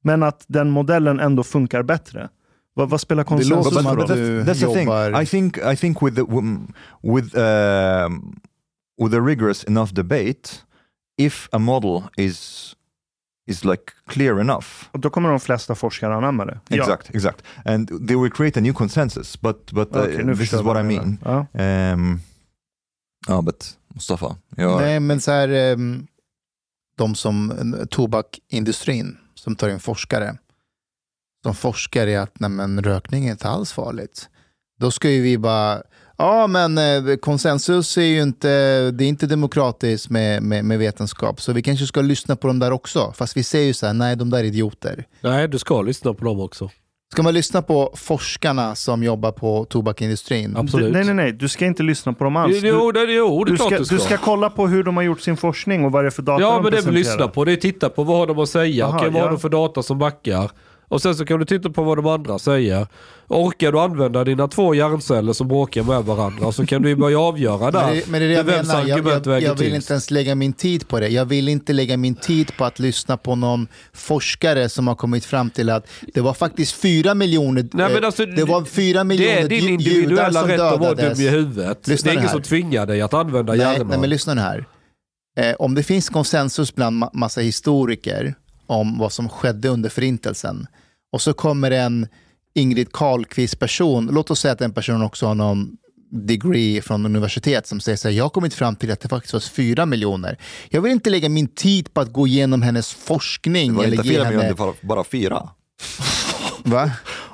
[0.05, 2.29] Men att den modellen ändå funkar bättre.
[2.75, 4.09] Vad, vad spelar konsensus för roll?
[4.09, 5.23] du- that's the thing.
[5.23, 6.73] I think I think with the um,
[7.03, 8.41] with um,
[9.03, 10.51] with a rigorous enough debate,
[11.19, 12.73] if a model is
[13.47, 14.67] is like clear enough.
[14.93, 16.61] Och Då kommer de flesta forskare anamma det.
[16.69, 16.77] Ja.
[16.77, 19.41] Exact, exact, and they will create a new consensus.
[19.41, 21.19] But but uh, Okej, nu this is jag what I mean.
[21.25, 21.47] Ja.
[21.93, 22.21] Um,
[23.29, 26.07] oh, but Mustafa, you're, Nej, men så här, ehm,
[26.97, 30.37] de som, tobakindustrin som tar in forskare,
[31.43, 34.29] som forskar i att nej, men, rökning är inte alls farligt.
[34.81, 35.83] Då ska ju vi bara,
[36.19, 38.49] ja men eh, konsensus är ju inte,
[38.91, 42.59] det är inte demokratiskt med, med, med vetenskap, så vi kanske ska lyssna på dem
[42.59, 43.13] där också.
[43.17, 45.07] Fast vi säger ju så här, nej de där är idioter.
[45.21, 46.71] Nej, du ska lyssna på dem också.
[47.13, 50.57] Ska man lyssna på forskarna som jobbar på tobakindustrin?
[50.57, 50.93] Absolut.
[50.93, 51.33] Nej, nej, nej.
[51.33, 52.61] Du ska inte lyssna på dem alls.
[52.61, 53.95] Du, Jo, det, jo, det är du, ska, du ska.
[53.95, 56.23] du ska kolla på hur de har gjort sin forskning och vad det är för
[56.23, 56.99] data Ja, de men det är väl presenterar.
[57.17, 57.45] lyssna på.
[57.45, 58.87] Det är titta på vad har de att säga.
[58.87, 59.33] Aha, Okej, vad har ja.
[59.33, 60.51] de för data som backar?
[60.93, 62.87] Och sen så kan du titta på vad de andra säger.
[63.29, 67.71] Orkar du använda dina två hjärnceller som bråkar med varandra så kan du börja avgöra
[67.71, 67.87] där.
[67.87, 70.35] Men det, men det är det jag menar, jag, jag, jag vill inte ens lägga
[70.35, 71.09] min tid på det.
[71.09, 75.25] Jag vill inte lägga min tid på att lyssna på någon forskare som har kommit
[75.25, 78.99] fram till att det var faktiskt fyra miljoner, Nej, men eh, alltså, det var fyra
[78.99, 81.89] Det miljoner är din individuella rätt att vara dum i huvudet.
[81.89, 83.87] Lyssna det är ingen som tvingar dig att använda Nej, hjärnan.
[83.89, 84.65] nej, men lyssna nu här.
[85.39, 88.35] Eh, om det finns konsensus bland ma- massa historiker
[88.67, 90.67] om vad som skedde under förintelsen
[91.13, 92.09] och så kommer en
[92.55, 95.77] Ingrid Carlqvist-person, låt oss säga att den personen också har någon
[96.13, 99.33] degree från universitet som säger så här, jag har kommit fram till att det faktiskt
[99.33, 100.39] var fyra miljoner.
[100.69, 103.71] Jag vill inte lägga min tid på att gå igenom hennes forskning.
[103.71, 104.37] Det var eller inte fyra henne...
[104.37, 105.49] miljoner, det var bara fyra.
[106.65, 106.91] Va?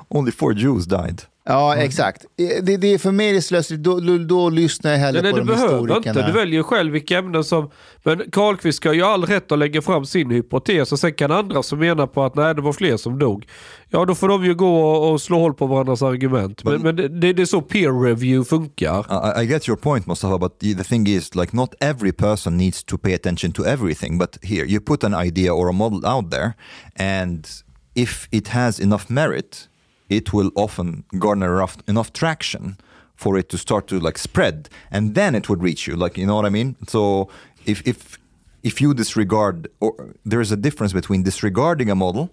[0.07, 1.21] Only four Jews died.
[1.49, 2.25] Ja, exakt.
[2.37, 3.77] Eh, Det, det är för mig det slöseri.
[3.77, 6.19] Då, då, då lyssnar jag hellre Nej, på nej, du de behöver historikerna.
[6.19, 6.31] inte.
[6.31, 7.69] Du väljer själv vilka ämnen som...
[8.03, 11.63] Men Karlqvist ska ju all rätt att lägga fram sin hypotes och sen kan andra
[11.63, 13.47] som menar på att nej, det var fler som dog.
[13.89, 16.63] Ja, då får de ju gå och, och slå hål på varandras argument.
[16.63, 18.99] Men, men det, det, är så peer review funkar.
[19.39, 22.83] I, I get your point, Mustafa, but the thing is, like, not every person needs
[22.83, 24.17] to pay attention to everything.
[24.19, 26.53] But here, you put an idea or a model out there,
[26.99, 27.47] and
[27.95, 29.68] if it has enough merit,
[30.09, 32.77] it will often garner enough, enough traction
[33.15, 35.95] for it to start to like spread, and then it would reach you.
[35.95, 36.75] Like, you know what I mean?
[36.87, 37.29] So,
[37.65, 38.17] if if
[38.63, 42.29] if you disregard, or there is a difference between disregarding a model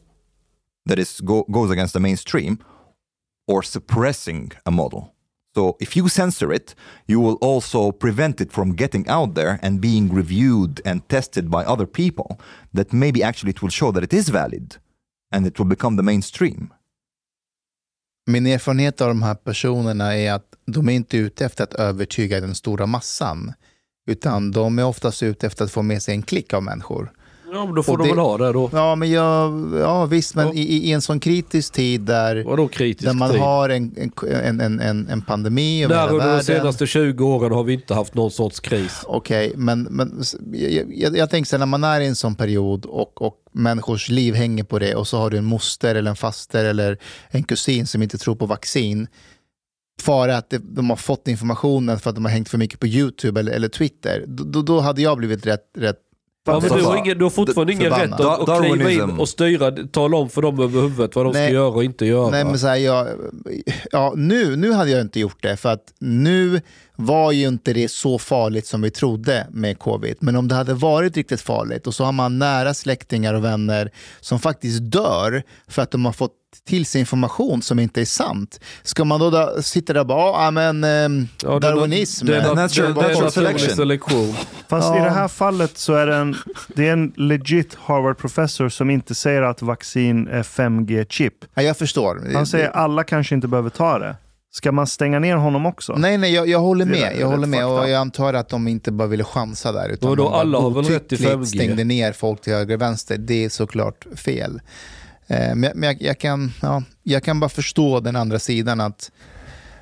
[0.87, 2.59] that is go, goes against the mainstream,
[3.47, 5.13] or suppressing a model.
[5.55, 6.75] So if you censor it,
[7.09, 11.65] you will also prevent it from getting out there and being reviewed and tested by
[11.65, 12.39] other people.
[12.75, 14.77] That maybe actually it will show that it is valid
[15.33, 16.75] and it will become the mainstream.
[18.29, 22.41] Min erfarenhet av de här personerna är att de är inte ute efter att övertyga
[22.41, 23.53] den stora massan.
[24.07, 27.13] Utan de är oftast ute efter att få med sig en klick av människor.
[27.53, 28.71] Ja, men då får Och de det- väl ha det då.
[28.73, 30.53] Ja, men jag, ja visst, men Ja.
[30.55, 33.41] i, i en sån kritisk tid där, Vadå kritisk där man tid?
[33.41, 33.95] har en,
[34.43, 36.45] en, en, en, en pandemi över hela under de världen.
[36.45, 39.01] senaste 20 åren har vi inte haft någon sorts kris.
[39.07, 42.17] Okej, men, men s- jag, jag, jag tänker så här, när man är i en
[42.17, 45.95] sån period och, och människors liv hänger på det och så har du en moster
[45.95, 46.99] eller en faster eller
[47.29, 49.07] en kusin som inte tror på vaccin.
[50.03, 53.41] Fara att de har fått informationen för att de har hängt för mycket på YouTube
[53.41, 54.25] eller, eller Twitter.
[54.27, 55.97] Då, då- då hade jag blivit rätt, rätt
[56.47, 59.29] Ja, men du, har ingen, du har fortfarande ingen rätt att, att kliva in och
[59.29, 61.47] styra, tala om för dem över huvudet vad de Nej.
[61.47, 62.31] ska göra och inte göra.
[62.31, 63.09] Nej, men så här, jag,
[63.93, 66.61] ja, nu, nu hade jag inte gjort det, för att nu
[66.97, 70.17] var ju inte det så farligt som vi trodde med covid.
[70.21, 73.91] Men om det hade varit riktigt farligt och så har man nära släktingar och vänner
[74.21, 76.33] som faktiskt dör för att de har fått
[76.65, 78.61] till sig information som inte är sant.
[78.83, 82.27] Ska man då, då sitta där och bara, ja men ehm, Ja, darwinism.
[82.27, 83.77] Det är, eh, nat- Natural- det natural selection.
[83.77, 84.35] selektion.
[84.69, 84.97] Fast Ja.
[85.01, 86.37] i det här fallet så är det en,
[86.69, 91.35] det är en legit Harvard-professor som inte säger att vaccin är 5G-chip.
[91.55, 92.31] ja, jag förstår.
[92.35, 94.17] Han säger att alla kanske inte behöver ta det.
[94.51, 95.95] Ska man stänga ner honom också?
[95.97, 97.17] Nej, nej, jag, jag håller med.
[97.21, 99.89] Jag håller med och jag antar att de inte bara ville chansa där.
[99.89, 101.45] Utan Och då alla har väl rätt till godtyckligt 5G?
[101.45, 103.17] stängde ner folk till höger och vänster.
[103.19, 104.61] Det är såklart fel.
[105.27, 109.13] Eh, Men, men jag, jag, kan, ja, jag kan bara förstå den andra sidan att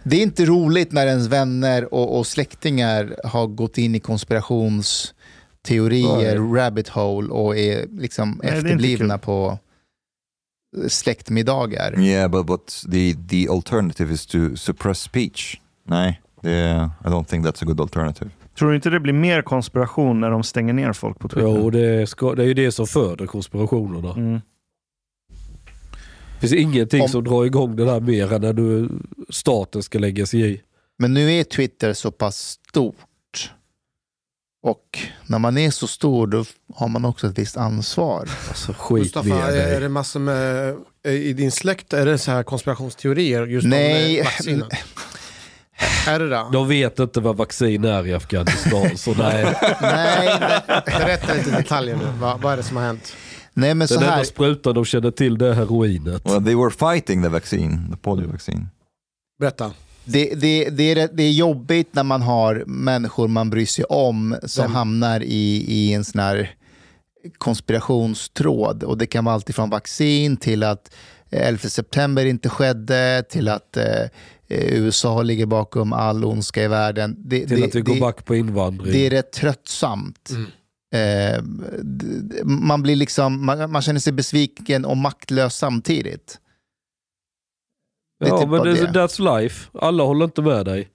[0.02, 6.54] det är inte roligt när ens vänner och, och släktingar har gått in i konspirationsteorier,
[6.54, 9.24] rabbit hole och är liksom är inte efterblivna kul.
[9.24, 9.58] på
[10.88, 12.00] släktmiddagar.
[12.00, 15.60] Yeah, but but the the alternative is to suppress speech.
[15.86, 18.30] Nej, det, I don't think that's a good alternative.
[18.58, 21.48] Tror du inte det blir mer konspiration när de stänger ner folk på Twitter?
[21.48, 24.12] Jo, det, ska, det är ju det som föder konspirationerna.
[24.12, 24.40] Mm.
[26.40, 28.88] Det finns ingenting Om- som drar igång det där mer än när du,
[29.30, 30.60] staten ska lägga sig i.
[30.98, 32.96] Men nu är Twitter så pass stort.
[34.62, 36.44] Och när man är så stor då
[36.74, 38.28] har man också ett visst ansvar.
[38.48, 42.30] Alltså skit Mustafa, med är, det massor med, eh, i din släkt, är det så
[42.30, 44.12] här konspirationsteorier just Nej.
[44.14, 44.68] om eh, vaccinet?
[46.08, 46.46] är det det?
[46.52, 49.44] De vet inte vad vaccin är i Afghanistan, så nej.
[49.80, 53.16] nej, nej, Berätta lite detaljer nu, vad, vad är det som har hänt?
[53.54, 54.24] Nej, men så Den enda här.
[54.24, 56.26] sprutan de känner till det är heroinet.
[56.26, 58.66] Well, they were fighting the vaccine, the polio vaccine.
[59.38, 59.72] Berätta.
[60.04, 64.36] Det, det, det, är, det är jobbigt när man har människor man bryr sig om
[64.42, 64.74] som Vem?
[64.74, 66.54] hamnar i, i en sån här
[67.38, 68.82] konspirationstråd.
[68.82, 70.94] Och det kan vara allt ifrån vaccin till att
[71.30, 74.02] 11 september inte skedde, till att eh,
[74.48, 77.16] eh, USA ligger bakom all ondska i världen.
[77.18, 78.92] Det, Till det, att vi går det, back på invandring.
[78.92, 80.30] Det är rätt tröttsamt.
[80.30, 80.50] Mm.
[80.94, 81.42] Eh,
[82.44, 86.38] man, blir liksom, man, man känner sig besviken och maktlös samtidigt.
[88.20, 89.00] det ja, typ men det, det.
[89.00, 89.68] that's life.
[89.78, 90.88] Alla håller inte med dig.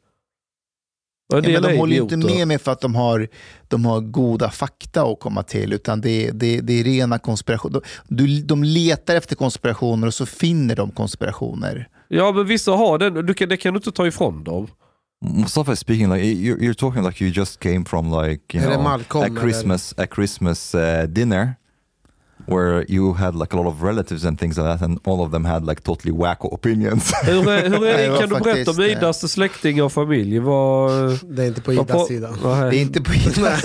[1.33, 2.35] Ja, men de håller ju inte idioter.
[2.35, 3.27] med mig för att de har,
[3.67, 7.81] de har goda fakta att komma till, utan det, det, det är rena konspirationer.
[8.07, 11.87] Du, de letar efter konspirationer och så finner de konspirationer.
[12.07, 13.25] Ja, men vissa har den.
[13.25, 14.67] Du kan, det kan du inte ta ifrån dem.
[15.21, 18.81] Mustafa is speaking like you're, you're talking like you just came from like you know
[18.81, 21.57] Malcolm a eller- Christmas a Christmas uh, dinner,
[22.45, 25.31] where you had like a lot of relatives and things like that, and all of
[25.31, 27.11] them had like totally wacko opinions.
[27.23, 30.39] Hur är, hur är, var kan du berätta om eh, Idas släkting och familj?
[30.39, 30.91] Vad,
[31.35, 32.29] Det är inte på Idas sida.
[32.41, 33.35] Det är inte på Idas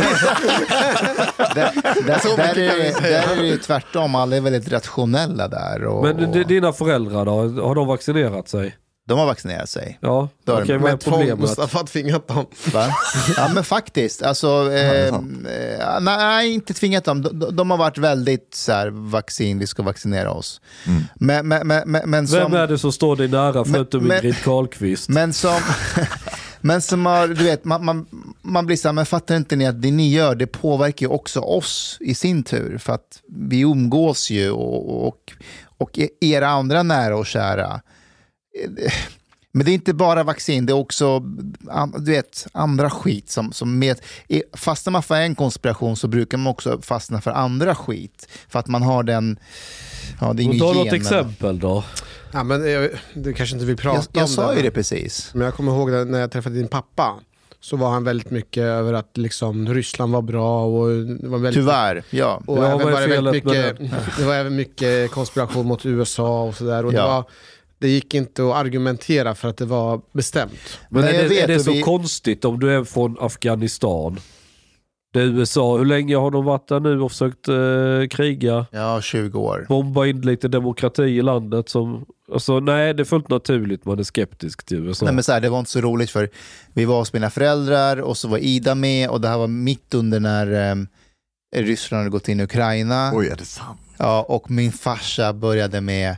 [1.55, 1.73] där,
[2.07, 5.85] där, där, är där är det ju tvärtom, alla är väldigt rationella där.
[5.85, 7.63] Och, Men dina föräldrar då?
[7.63, 8.75] Har de vaccinerat sig?
[9.07, 9.99] De har vaccinerat sig.
[10.01, 11.39] Ja, vad är Men tvång problemet?
[11.39, 12.47] Mustafa har tvingat dem.
[12.73, 12.87] Va?
[13.37, 17.23] Ja men faktiskt, alltså, är eh, nej inte tvingat dem.
[17.23, 20.61] De, de, har varit väldigt så här, vaccin, vi ska vaccinera oss.
[20.87, 21.03] Mm.
[21.15, 22.39] Men, men, men, men, men som...
[22.39, 25.09] Vem är det som står dig nära förutom Ingrid Carlqvist?
[25.09, 25.61] Men som,
[26.61, 28.07] men som har, du vet, man, man,
[28.43, 31.13] man blir så här, men fattar inte ni att det ni gör, det påverkar ju
[31.13, 32.79] också oss i sin tur.
[32.79, 35.33] För att vi umgås ju och, och,
[35.79, 37.81] och era andra nära och kära.
[39.57, 41.21] Men det är inte bara vaccin, det är också
[41.99, 43.31] du vet, andra skit.
[43.31, 44.01] Som, som med,
[44.53, 48.29] fastnar man för en konspiration så brukar man också fastna för andra skit.
[48.49, 49.39] För att man har den...
[50.21, 51.85] Ja, det är ingen Ta gen, något men- exempel då.
[52.33, 54.57] Ja, men jag, du kanske inte vill prata Jag, jag om sa det.
[54.57, 55.31] ju det precis.
[55.35, 57.15] Men jag kommer ihåg det, när jag träffade din pappa.
[57.61, 61.63] Så var han väldigt mycket över att liksom, Ryssland var bra och det var väldigt
[61.63, 62.43] Tyvärr, ja.
[62.47, 65.87] Och Ja, även var det, väldigt felet med mycket, det var även mycket konspiration mot
[65.87, 66.85] USA och sådär.
[66.85, 67.07] Och det, Ja.
[67.09, 67.25] var,
[67.85, 70.79] det gick inte att argumentera för att det var bestämt.
[70.91, 74.21] Men Nej, är det, är det så vi- konstigt om du är från Afghanistan?
[75.13, 78.67] Det är USA, hur länge har de varit där nu och försökt eh, kriga?
[78.71, 79.67] Ja, 20 år.
[79.69, 82.05] Bomba in lite demokrati i landet som...
[82.33, 85.05] Alltså nej, det är fullt naturligt man är skeptisk till USA.
[85.05, 86.29] Nej, men så här, det var inte så roligt för
[86.73, 89.95] vi var hos mina föräldrar och så var Ida med och det här var mitt
[89.95, 90.77] under när eh,
[91.57, 93.11] Ryssland hade gått in i Ukraina.
[93.15, 93.81] Oj, är det sant?
[93.97, 96.17] Ja, och min farsa började med,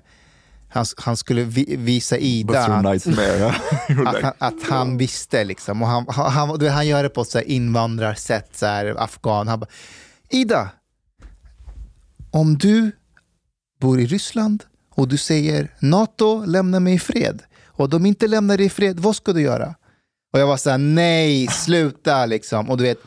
[0.76, 2.86] han, han skulle vi, visa Ida att,
[4.06, 5.82] att, han, att han visste liksom.
[5.82, 9.48] Och han, han, du han gör det på ett så här invandrarsätt, så här, afghan.
[9.48, 9.70] Han bara,
[10.28, 10.70] Ida,
[12.30, 12.90] om du
[13.80, 18.56] bor i Ryssland och du säger NATO lämnar mig i fred och de inte lämnar
[18.56, 19.74] dig i fred, vad ska du göra?
[20.32, 22.70] Och jag var så här, nej, sluta liksom.
[22.70, 22.98] Och du vet,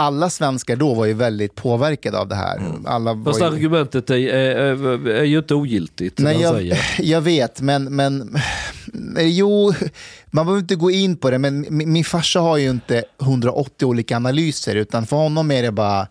[0.00, 2.60] alla svenskar då var ju väldigt påverkade av det här.
[2.86, 3.44] Alla var Fast ju...
[3.44, 6.18] argumentet är, är, är ju inte ogiltigt.
[6.18, 8.38] Nej, jag, jag vet, men, men
[9.16, 9.72] jo,
[10.26, 13.86] man behöver inte gå in på det, men min, min farsa har ju inte 180
[13.86, 16.08] olika analyser, utan för honom är det bara,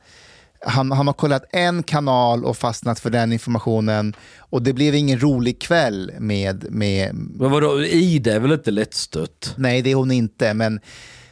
[0.65, 5.19] han, han har kollat en kanal och fastnat för den informationen och det blev ingen
[5.19, 9.53] rolig kväll med, med Men vadå, Ida är väl inte lättstött?
[9.57, 10.79] nej det är hon inte, men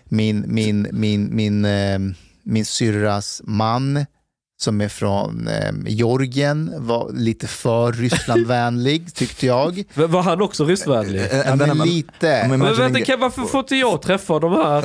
[0.06, 2.00] min, min, min, min, eh,
[2.46, 4.06] min syrras man
[4.58, 9.84] som är från eh, Georgien var lite för Rysslandvänlig tyckte jag.
[9.94, 11.22] Men Var han också ryssvänlig?
[11.22, 12.48] and Ja, then men lite.
[12.50, 14.82] Men vänta, kan, varför får inte jag träffa de här?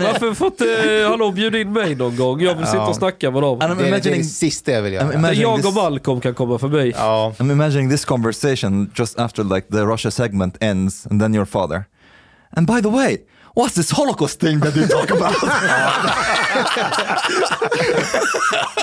[0.00, 2.40] Varför får inte, hallå bjud in mig någon gång?
[2.40, 3.58] Jag vill sitta och snacka med dem.
[3.58, 5.32] I'm Det är, det sista jag vill göra.
[5.34, 6.92] Jag och Malcolm kan komma förbi.
[6.96, 7.34] Ja.
[7.38, 11.84] I'm imagining this conversation just after like the Russia segment ends, and then your father.
[12.50, 13.16] And by the way,
[13.58, 15.34] what's this Holocaust thing that you talk about?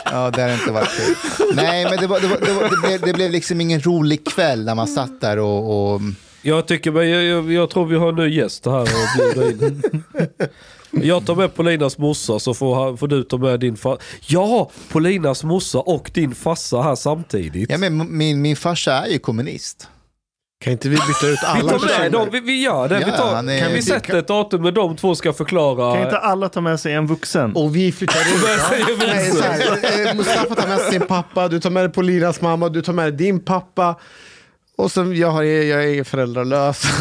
[0.06, 1.16] ja, det har inte varit kul.
[1.56, 4.26] Nej, men det, var, det, var, det, var, det, blev, det blev liksom ingen rolig
[4.28, 5.94] kväll när man satt där och...
[5.94, 6.02] och
[6.42, 8.88] Jag tycker, men jag, jag, jag tror vi har en ny gäst här och
[9.36, 10.04] bjuder in.
[10.92, 14.02] Jag tar med Polinas morsa så får, han- får du ta med din farsa.
[14.28, 17.70] Ja, Polinas morsa och din farsa här samtidigt.
[17.70, 19.88] ja, men min, min farsa är ju kommunist.
[20.66, 22.10] Kan inte vi byta ut vi alla tar med personer?
[22.10, 22.96] dem, vi, vi gör det.
[22.96, 25.94] vi, Ja, tar, han är- kan vi sätta ett datum med de två ska förklara.
[25.96, 27.56] Kan inte alla ta med sig en vuxen?
[27.56, 28.16] Och vi flyttar
[29.08, 32.42] Nej, så här, eh, Mustafa tar med sig sin pappa, du tar med dig Polinas
[32.42, 34.00] mamma, du tar med dig din pappa.
[34.78, 36.84] Och sen jag, har, jag är föräldralös.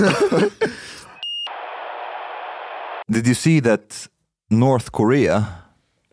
[3.09, 4.09] Did you see that
[4.51, 5.45] North Korea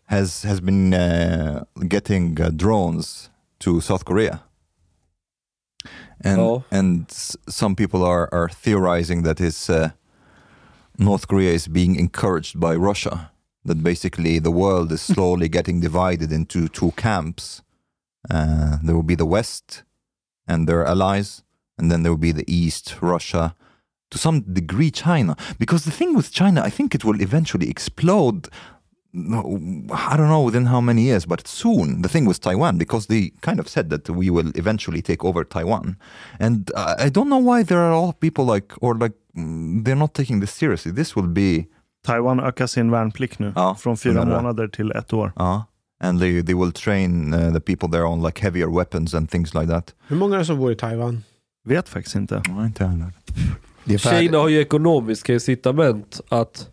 [0.10, 1.61] has has been uh,
[1.91, 3.30] getting uh, drones
[3.64, 4.38] to South Korea?
[6.23, 6.64] And Oh.
[6.72, 7.06] and
[7.49, 9.89] some people are are theorizing that is uh,
[10.98, 13.31] North Korea is being encouraged by Russia.
[13.65, 17.61] That basically the world is slowly getting divided into two camps.
[18.30, 19.84] Uh, there will be the West
[20.48, 21.43] and their allies,
[21.77, 23.56] and then there will be the East, Russia,
[24.10, 25.35] to some degree China.
[25.57, 28.48] Because the thing with China, I think it will eventually explode.
[29.13, 29.39] No,
[30.11, 32.01] I don't know within how many years, but soon.
[32.01, 35.43] The thing with Taiwan, because they kind of said that we will eventually take over
[35.43, 35.95] Taiwan,
[36.39, 39.15] and uh, I don't know why there are a lot of people like, or like,
[39.35, 40.93] mm, they're not taking this seriously.
[40.93, 41.65] This will be,
[42.05, 43.53] Taiwan ökar sin värnplikt nu.
[43.55, 45.31] Ja, från fyra månader till ett år.
[45.39, 45.61] uh,
[45.99, 49.53] and they they will train uh, the people there on like heavier weapons and things
[49.53, 49.93] like that.
[50.07, 51.23] Hur många är det som bor i Taiwan?
[51.65, 52.41] Vet faktiskt inte.
[53.85, 54.19] Det är färdigt.
[54.19, 56.69] Kina har ju ekonomiska incitament att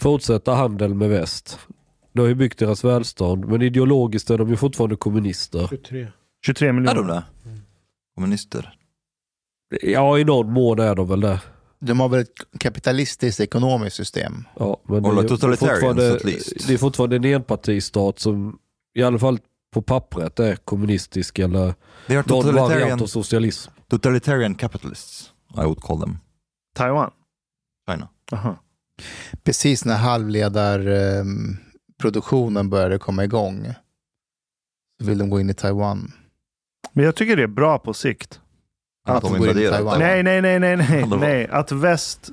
[0.00, 1.58] fortsätta handel med väst.
[2.12, 3.44] Det har ju byggt deras välstånd.
[3.48, 5.66] Men ideologiskt är de ju fortfarande kommunister.
[5.70, 6.08] 23.
[6.46, 6.94] 23 Är miljoner.
[6.94, 7.22] de det?
[8.14, 8.74] Kommunister?
[9.82, 11.40] Ja, i någon mån är de väl det.
[11.80, 14.44] De har väl ett kapitalistiskt ekonomiskt system.
[14.58, 16.18] Ja, men Or det är fortfarande-.
[16.66, 18.58] Det är fortfarande en enpartistat som
[18.94, 19.38] i alla fall
[19.72, 21.74] på pappret är kommunistisk eller
[22.26, 23.70] någon variant av socialism.
[23.88, 26.18] totalitarian capitalists, I would call them.
[26.74, 27.10] Taiwan?
[27.90, 28.08] China.
[28.32, 28.56] Aha.
[29.44, 33.74] Precis när halvledarproduktionen började komma igång
[35.00, 36.12] så vill de gå in i Taiwan.
[36.92, 38.40] Men jag tycker det är bra på sikt.
[39.08, 39.98] Att de går in i Taiwan.
[39.98, 41.48] Nej, nej, nej, nej, nej, nej.
[41.50, 42.30] Att väst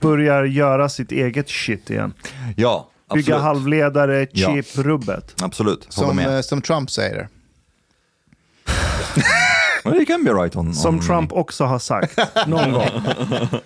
[0.00, 2.12] börjar göra sitt eget shit igen.
[2.56, 3.42] Ja, Bygga absolut.
[3.42, 4.48] halvledare, Ja.
[4.48, 5.34] chip-rubbet.
[5.42, 6.34] Absolut, håller Som, med.
[6.36, 7.28] eh, som Trump säger.
[9.84, 12.88] Well, you can be right on, Som on Trump också har sagt någon gång.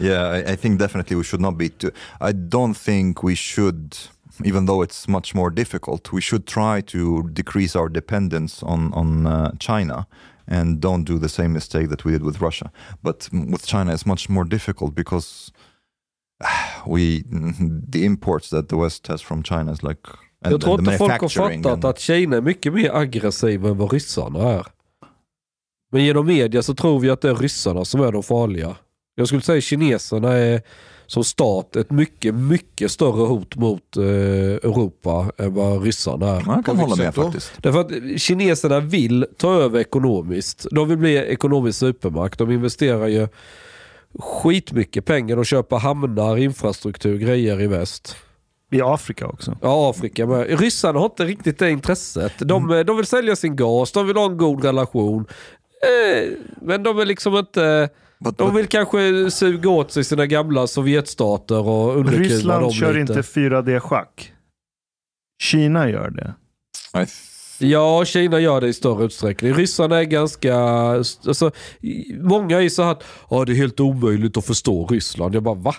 [0.00, 1.90] Yeah, I, I think definitely we should not be too.
[2.20, 3.96] I don't think we should,
[4.44, 9.26] even though it's much more difficult, we should try to decrease our dependence on on
[9.26, 10.06] uh, China
[10.46, 12.70] and don't do the same mistake that we did with Russia.
[13.02, 15.52] But with China, it's much more difficult because
[16.86, 17.24] we
[17.92, 20.00] the imports that the West has from China is like.
[20.42, 23.76] and- Jag tror inte folk har fattat and- att Kina är mycket mer aggressiva än
[23.76, 24.66] vad ryssarna är.
[25.90, 28.76] Men genom media så tror vi att det är ryssarna som är de farliga.
[29.14, 30.62] Jag skulle säga kineserna är
[31.06, 36.42] som stat ett mycket, mycket större hot mot eh, Europa än vad ryssarna är.
[36.46, 37.52] Jag kan hålla med faktiskt.
[37.56, 40.66] Därför att kineserna vill ta över ekonomiskt.
[40.70, 42.38] De vill bli ekonomisk supermakt.
[42.38, 43.28] De investerar ju
[44.18, 48.16] skitmycket pengar och köper hamnar, infrastruktur, grejer i väst.
[48.72, 49.58] I Afrika också.
[49.62, 50.60] Ja, Afrika med.
[50.60, 52.32] Ryssarna har inte riktigt det intresset.
[52.38, 55.26] De, de vill sälja sin gas, de vill ha en god relation.
[55.86, 56.32] Eh,
[56.62, 57.88] men de är liksom inte...
[58.24, 62.74] But, De but, vill kanske suga åt sig sina gamla Sovjetstater och underkuva dem Ryssland
[62.74, 63.00] kör lite.
[63.12, 64.32] inte 4D-schack.
[65.42, 66.34] Kina gör det.
[67.02, 67.06] I
[67.62, 69.54] Ja, Kina gör det i större utsträckning.
[69.54, 70.56] Ryssarna är ganska...
[70.56, 71.50] Alltså,
[72.20, 75.34] många är ju så här att ja, det är helt omöjligt att förstå Ryssland.
[75.34, 75.74] Jag bara va?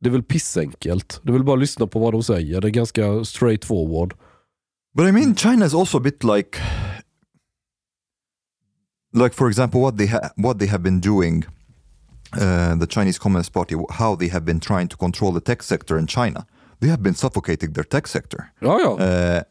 [0.00, 1.20] Det är väl pissenkelt.
[1.22, 2.60] Du vill bara lyssna på vad de säger.
[2.60, 4.14] Det är ganska straight forward.
[4.96, 6.58] But I mean, China is also a bit like,
[9.12, 11.44] like for example, what they ha- what they have been doing,
[12.34, 15.98] uh, the Chinese Communist Party, how they have been trying to control the tech sector
[15.98, 16.46] in China.
[16.80, 18.44] They have been suffocating their tech sector.
[18.60, 18.90] Ja, ja.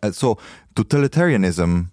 [0.07, 0.38] Uh, so
[0.76, 1.88] totalitarianism,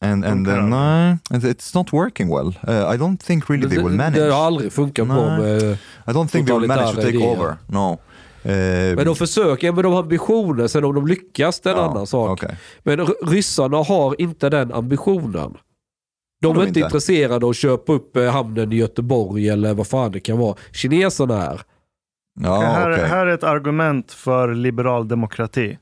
[0.00, 2.48] and and then uh, it's not working well.
[2.68, 4.20] Uh, I don't think really they will manage.
[4.20, 5.62] det har aldrig funkat bra med...
[6.06, 7.26] I don't think they will manage to take idéer.
[7.30, 7.56] over.
[7.66, 7.98] No.
[8.44, 10.66] Uh, Men de försöker, men de har ambitioner.
[10.68, 12.30] Sen om de lyckas, det är en ja, annan sak.
[12.30, 12.54] okay.
[12.82, 15.54] Men ryssarna har inte den ambitionen.
[16.40, 16.80] De är inte inte?
[16.80, 20.56] intresserade av att köpa upp eh, hamnen i Göteborg eller vad fan det kan vara.
[20.72, 21.60] Kineserna är.
[22.40, 23.04] Ja, här, okay.
[23.04, 25.78] här är ett argument för liberal demokrati.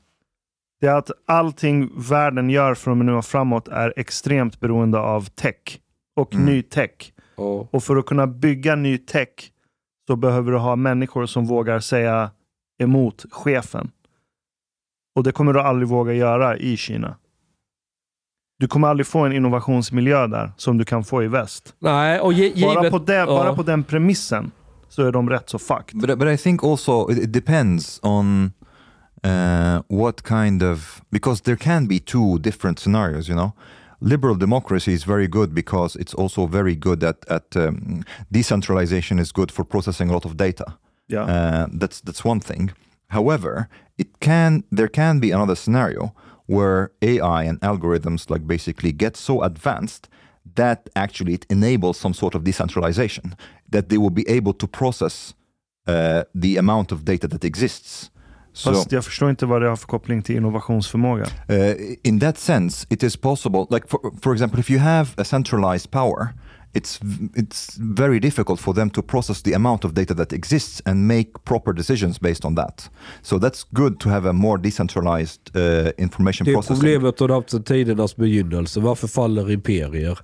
[0.81, 5.79] Det är att allting världen gör från nu och framåt är extremt beroende av tech
[6.15, 6.45] och Mm.
[6.45, 7.13] ny tech.
[7.35, 7.67] Ja.
[7.71, 9.29] Och för att kunna bygga ny tech
[10.07, 12.31] så behöver du ha människor som vågar säga
[12.81, 13.91] emot chefen.
[15.15, 17.15] Och det kommer du aldrig våga göra i Kina.
[18.59, 21.73] Du kommer aldrig få en innovationsmiljö där som du kan få i väst.
[21.79, 22.91] Nej, och ge, Bara, givet...
[22.91, 23.25] på, det, ja.
[23.25, 24.51] bara på den premissen
[24.89, 26.01] så är de rätt så fucked.
[26.01, 28.51] But but I think also it, it depends on
[29.23, 33.29] uh, what kind of because there can be two different scenarios.
[33.29, 33.51] You know,
[33.99, 39.31] liberal democracy is very good because it's also very good at at um, decentralization is
[39.31, 40.73] good for processing a lot of data.
[41.07, 41.21] Ja.
[41.21, 42.71] Uh, that's that's one thing.
[43.07, 43.67] However,
[43.97, 46.11] it can there can be another scenario
[46.47, 50.09] where AI and algorithms like basically get so advanced
[50.55, 53.35] that actually it enables some sort of decentralization
[53.69, 55.33] that they will be able to process
[55.87, 58.11] uh, the amount of data that exists.
[58.53, 61.25] So Fast jag förstår inte vad det har för koppling till innovationsförmåga.
[61.49, 63.65] uh, in that sense, it is possible.
[63.69, 66.33] Like for, for example, if you have a centralized power,
[66.73, 66.99] it's
[67.35, 71.31] it's very difficult for them to process the amount of data that exists and make
[71.43, 72.89] proper decisions based on that.
[73.21, 76.75] So that's good to have a more decentralized uh, information Det är processing.
[76.81, 78.79] problemet har haft sedan tidernas begynnelse.
[78.79, 80.19] Varför faller imperier?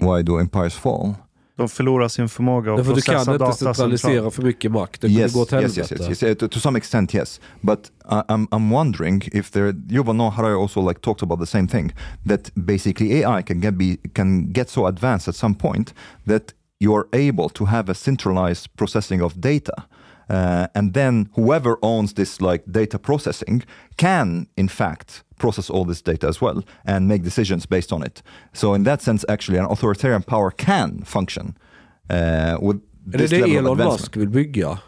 [0.00, 1.14] Why do empires fall?
[1.58, 5.00] De förlorar sin förmåga att Därför du processa kan inte data centralisera för mycket makt.
[5.00, 5.80] Det yes, gå åt yes, helvete.
[5.80, 6.22] yes, yes, yes.
[6.22, 7.40] Uh, To, to some extent, yes.
[7.60, 11.46] But uh, I'm, I'm wondering if there, Yuval Noah Harari also like talked about the
[11.46, 11.92] same thing
[12.26, 15.94] that basically AI can get be can get so advanced at some point
[16.26, 19.74] that you're able to have a centralized processing of data.
[20.30, 23.64] Uh, and then whoever owns this like data processing
[23.96, 28.22] can in fact process all this data as well and make decisions based on it.
[28.52, 31.54] So in that sense, actually, an authoritarian power can function
[32.10, 32.16] uh,
[32.68, 33.92] with Är det this det level of Elon.
[33.92, 34.78] Musk vill bygga?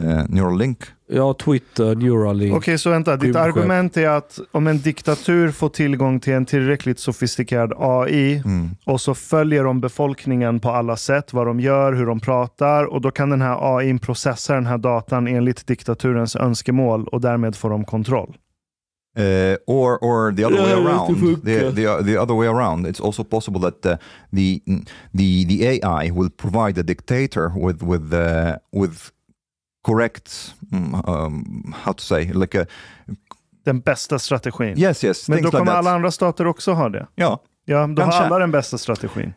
[0.00, 0.78] Uh, Neuralink.
[1.08, 2.56] Ja, Twitter, Neuralink.
[2.56, 3.16] Okej, så vänta.
[3.16, 8.70] Ditt argument är att om en diktatur får tillgång till en tillräckligt sofistikerad AI Mm.
[8.86, 13.00] och så följer de befolkningen på alla sätt, vad de gör, hur de pratar och
[13.00, 17.70] då kan den här AI processa den här datan enligt diktaturens önskemål och därmed får
[17.70, 18.36] de kontroll.
[19.16, 21.14] Uh, or or the other Yeah, way around.
[21.20, 22.86] the The, the the other way around.
[22.86, 23.96] It's also possible that uh,
[24.32, 24.60] the
[25.12, 29.12] the the AI will provide the dictator with with uh, with
[29.86, 32.66] correct mm, um, how to say like a
[33.64, 34.74] Den bästa strategin.
[34.78, 35.78] yes yes Men då like kommer that.
[35.78, 37.06] alla andra stater också ha det.
[37.14, 37.40] Ja.
[37.66, 38.18] Ja, då Kanske.
[38.20, 39.32] har alla den bästa strategin.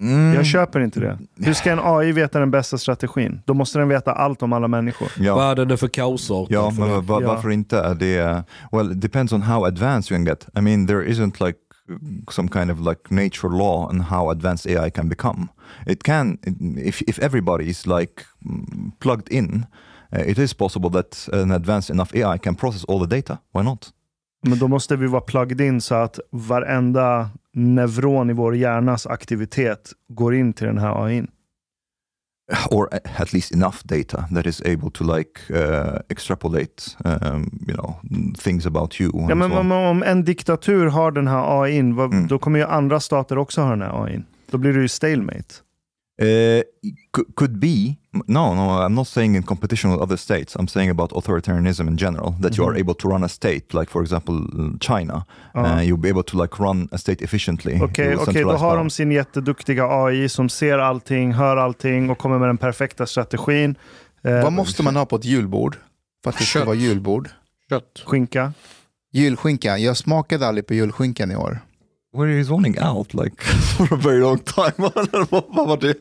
[0.00, 1.18] Mm, Jag köper inte det.
[1.36, 3.40] Hur ska en AI veta den bästa strategin?
[3.46, 5.08] Då måste den veta allt om alla människor.
[5.18, 5.36] ja.
[5.36, 7.00] Världen är för kaosartad Ja, för men Ja.
[7.28, 7.94] varför inte?
[7.94, 10.46] Det är, well, it depends on how advanced you can get.
[10.58, 11.58] I mean, there isn't like
[12.30, 15.46] some kind of like nature law on how advanced AI can become.
[15.86, 16.38] It can,
[16.84, 18.12] if, if everybody is like
[18.44, 19.66] mm, plugged in,
[20.16, 23.38] uh, it is possible that an advanced enough AI can process all the data.
[23.54, 23.88] Why not?
[24.46, 29.92] Men då måste vi vara plugged in så att varenda neuron i vår hjärnas aktivitet
[30.08, 31.22] går in till den här AI.
[32.70, 37.94] Or at least enough data that is able to like uh, extrapolate, um, you know,
[38.38, 39.10] things about you.
[39.28, 42.26] Ja, men so om, om en diktatur har den här AI, vad, Mm.
[42.26, 44.20] då kommer ju andra stater också ha den här AI.
[44.50, 45.54] Då blir det ju stalemate.
[46.22, 46.62] Uh,
[47.12, 47.96] could, could be.
[48.26, 50.56] No, no, I'm not saying in competition with other states.
[50.56, 52.80] I'm saying about authoritarianism in general, that you are Mhm.
[52.80, 54.34] able to run a state, like for example,
[54.80, 55.24] China.
[55.54, 55.60] Ja.
[55.60, 57.80] Uh, you'll be able to like run a state efficiently.
[57.82, 58.76] Okej, with okej, då har power.
[58.76, 63.74] de sin jätteduktiga AI som ser allting, hör allting och kommer med den perfekta strategin.
[64.24, 65.76] Eh, Vad måste man ha på ett julbord?
[66.24, 67.28] För att det ska vara julbord.
[67.70, 68.02] Kött.
[68.06, 68.52] Skinka.
[69.12, 69.78] Julskinka.
[69.78, 71.60] Jag smakade aldrig på julskinkan i år.
[72.12, 73.42] Where is zoning out like
[73.76, 74.72] for a very long time.
[75.30, 75.94] Vad var det?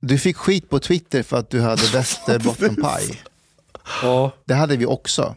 [0.00, 3.22] Du fick skit på Twitter för att du hade västerbottenpaj.
[4.02, 5.34] Ja, Det hade vi också.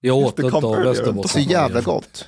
[0.00, 0.84] jag åt det inte av earlier.
[0.92, 1.28] Västerbotten.
[1.28, 2.26] Så jävla gott.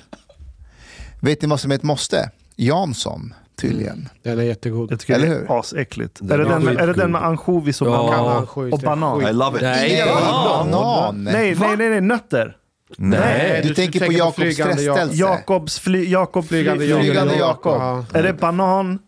[1.21, 2.31] Vet ni vad som är ett måste?
[2.55, 4.09] Jansson, tydligen.
[4.23, 4.91] Den är jättegod.
[4.91, 5.51] Jag tycker Eller det hur?
[5.51, 6.19] är asäckligt.
[6.21, 7.91] Den är, det är den, med- är det den med ansjovis och Ja.
[7.91, 8.47] banan?
[8.73, 9.21] Och banan.
[9.27, 9.61] I love it.
[9.63, 10.71] Nej, Nej, banan.
[10.71, 11.23] banan.
[11.23, 12.57] Nej, nej, nej, nej, nötter.
[12.97, 13.59] Nej.
[13.63, 15.15] Du, du tänker på tänker på Jakobs flygande jak- frestelse.
[15.23, 17.73] Jakobs fly, Jakob fly, Flygande flygande, Jakob.
[17.81, 18.05] Ja.
[18.13, 18.99] Är det banan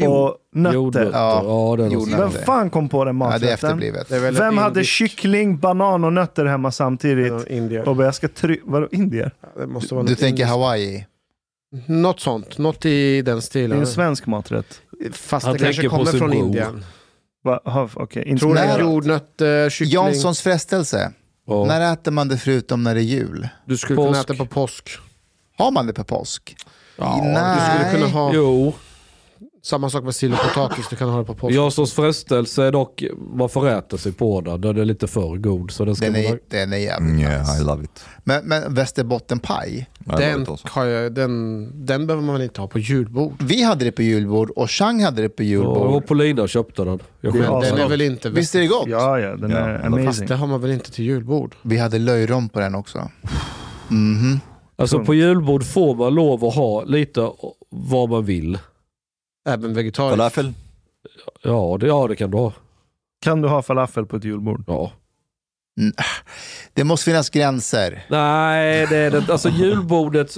[0.00, 0.10] Jo.
[0.12, 0.74] och nötter?
[0.74, 1.10] Jordnötter.
[1.18, 1.42] Ja.
[1.78, 2.18] Ja, Jordnötter.
[2.22, 3.48] Vem fan kom på den Ja, maträtten?
[3.54, 4.08] efterblivet.
[4.08, 7.32] Det är Vem hade indiskt- kyckling, banan och nötter hemma samtidigt?
[7.32, 7.88] Ja, Indier.
[7.88, 8.60] Och bara, jag ska try...
[8.64, 9.32] Vadå indier?
[9.58, 10.48] Det måste vara Du tänker indiskt.
[10.48, 11.06] Hawaii.
[11.86, 12.58] Något sånt.
[12.58, 13.78] Något i den Det är stilen.
[13.80, 14.80] en svensk maträtt.
[15.12, 16.32] Fast Han det kanske kommer från.
[16.32, 16.84] Indien.
[17.44, 17.60] Va?
[17.64, 19.92] Ha, Okej, inte Tror är jordnötter, kyckling.
[20.04, 21.12] Janssons frestelse.
[21.46, 21.64] Ja.
[21.64, 23.48] När äter man det förutom när det är jul?
[23.64, 24.06] Du skulle Påsk.
[24.08, 24.90] kunna äta på påsk.
[25.58, 26.56] Har man det på påsk?
[26.96, 27.56] Ja, Nej.
[27.56, 28.74] du skulle kunna ha Jo,
[29.62, 30.88] samma sak med sill och potatis.
[30.90, 31.54] Du kan ha det på påsk.
[31.56, 33.04] Janssons frestelse är dock,
[33.34, 34.60] man får äta sig på den.
[34.60, 35.70] Den är lite för god.
[35.70, 36.32] Så den ska Den man...
[36.32, 37.64] är, den är jävligt Mm, yeah, I nice.
[37.64, 38.04] love it.
[38.24, 40.46] Men, men västerbottenpaj, I Den,
[40.76, 43.32] jag, den, den behöver man väl inte ha på julbord.
[43.42, 45.76] vi hade det på julbord och Chang hade det på Ja, julbord.
[45.86, 46.98] och Polina köpte den.
[47.20, 47.36] Jag.
[47.36, 48.30] Ja, Den är väl inte...
[48.30, 48.86] Visst är det gott?
[48.88, 50.06] Ja, ja, den Ja, är amazing.
[50.06, 51.54] Fast det har man väl inte till julbord?
[51.62, 53.10] Vi hade löjrom på den också.
[53.88, 54.40] Mhm.
[54.76, 55.06] Alltså Punkt.
[55.06, 57.30] på julbord får man lov att ha lite
[57.70, 58.58] vad man vill.
[59.48, 60.16] Även vegetariskt?
[60.16, 60.52] Falafel?
[61.42, 62.52] Ja, det, ja, det kan du ha.
[63.22, 64.64] Kan du ha falafel på ett julbord?
[64.66, 64.92] Ja.
[66.74, 68.06] Det måste finnas gränser.
[68.10, 69.32] Nej, det är det inte.
[69.32, 70.34] Alltså julbordet.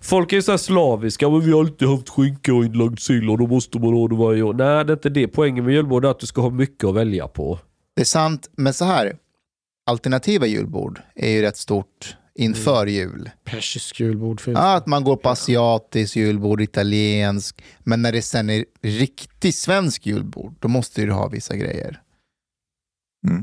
[0.00, 1.30] Folk är ju så slaviska.
[1.30, 4.14] Men vi har alltid haft skinka och inlagd sill och då måste man ha det
[4.14, 4.54] varje år.
[4.54, 5.28] Nej, det är inte det.
[5.28, 7.58] Poängen med julbord är att du ska ha mycket att välja på.
[7.96, 9.16] Det är sant, men så här.
[9.86, 13.30] Alternativa julbord är ju rätt stort inför jul.
[13.44, 17.62] Persisk julbord finns Ja, att man går på asiatiskt julbord, italiensk.
[17.78, 22.00] Men när det sen är riktigt svensk julbord, då måste du ha vissa grejer.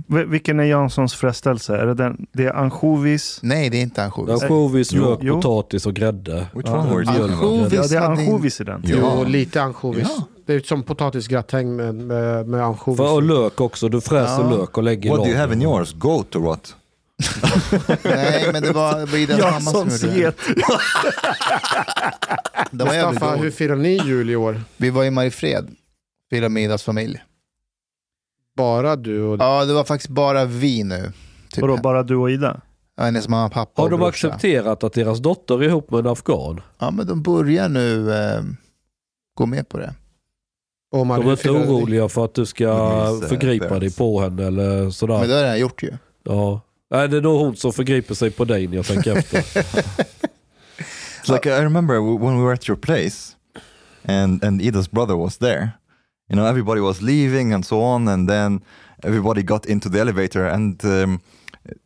[0.07, 1.75] V- vilken är Janssons frestelse?
[1.77, 3.39] Är det, den, det är ansjovis?
[3.43, 4.41] Nej, det är inte ansjovis.
[4.41, 5.01] Ansjovis, Jo.
[5.09, 5.35] lök, Jo.
[5.35, 6.47] potatis och grädde.
[6.53, 7.07] Which Ja, one about?
[7.07, 7.73] ansjovis.
[7.73, 8.83] Ja, det är ansjovis i den.
[8.85, 8.95] Ja.
[9.17, 10.07] Jo, lite ansjovis.
[10.17, 10.23] Ja.
[10.45, 12.99] Det är som potatisgratäng med, med, med ansjovis.
[12.99, 13.89] Och lök också.
[13.89, 14.57] Du fräser Ja.
[14.57, 15.93] lök och lägger i What do you have in yours?
[15.93, 16.75] Goat or what?
[18.03, 20.33] Nej, men det var, Idas mamma som gjorde det.
[22.71, 23.37] Det var jävligt god.
[23.39, 24.61] hur firar ni jul i år?
[24.77, 25.75] Vi var i Mariefred,
[26.29, 27.23] firade med Idas familj.
[28.57, 29.37] Bara du och...
[29.41, 31.11] Ja, det var faktiskt bara vi nu.
[31.49, 31.61] Typ.
[31.61, 32.61] Vadå, bara du och Ida?
[32.97, 34.27] Ja, hennes mamma, pappa Har och de brorsa.
[34.27, 36.61] accepterat att deras dotter är ihop med en afghan?
[36.79, 38.41] Ja, men de börjar nu eh,
[39.35, 39.93] gå med på det.
[40.95, 41.57] Omar, De är hur inte ni?
[41.59, 42.63] oroliga för att du ska
[43.07, 45.19] Louise, eh, förgripa dig på henne eller sådär?
[45.19, 45.91] Men det har jag gjort ju.
[46.23, 46.61] Ja.
[46.91, 49.39] Nej, det är nog hon som förgriper sig på dig när jag tänker efter.
[49.39, 53.35] It's like I remember when we were at your place,
[54.05, 55.69] and and Ida's brother was there.
[56.31, 58.61] you know everybody was leaving and so on and then
[59.03, 61.19] everybody got into the elevator and um,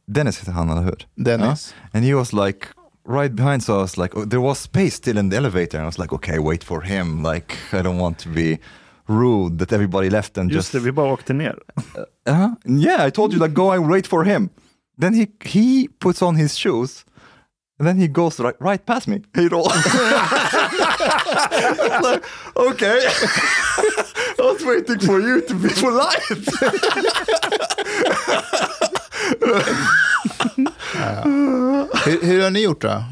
[0.05, 0.97] Dennis heter han, eller hur?
[1.15, 1.73] Dennis.
[1.73, 1.89] Yeah?
[1.93, 2.67] And he was like
[3.05, 5.83] right behind so I was like oh, there was space still in the elevator and
[5.83, 8.57] I was like okay wait for him like I don't want to be
[9.07, 11.55] rude that everybody left and Just just det, vi bara åkte ner.
[12.29, 14.49] uh yeah I told you like go and wait for him
[15.01, 17.05] then he he puts on his shoes
[17.79, 19.57] and then he goes right, right past me Hej då.
[22.03, 22.23] like,
[22.55, 22.99] okay
[24.37, 26.35] I was waiting for you to be polite
[32.05, 33.03] Hur, hur har ni gjort då?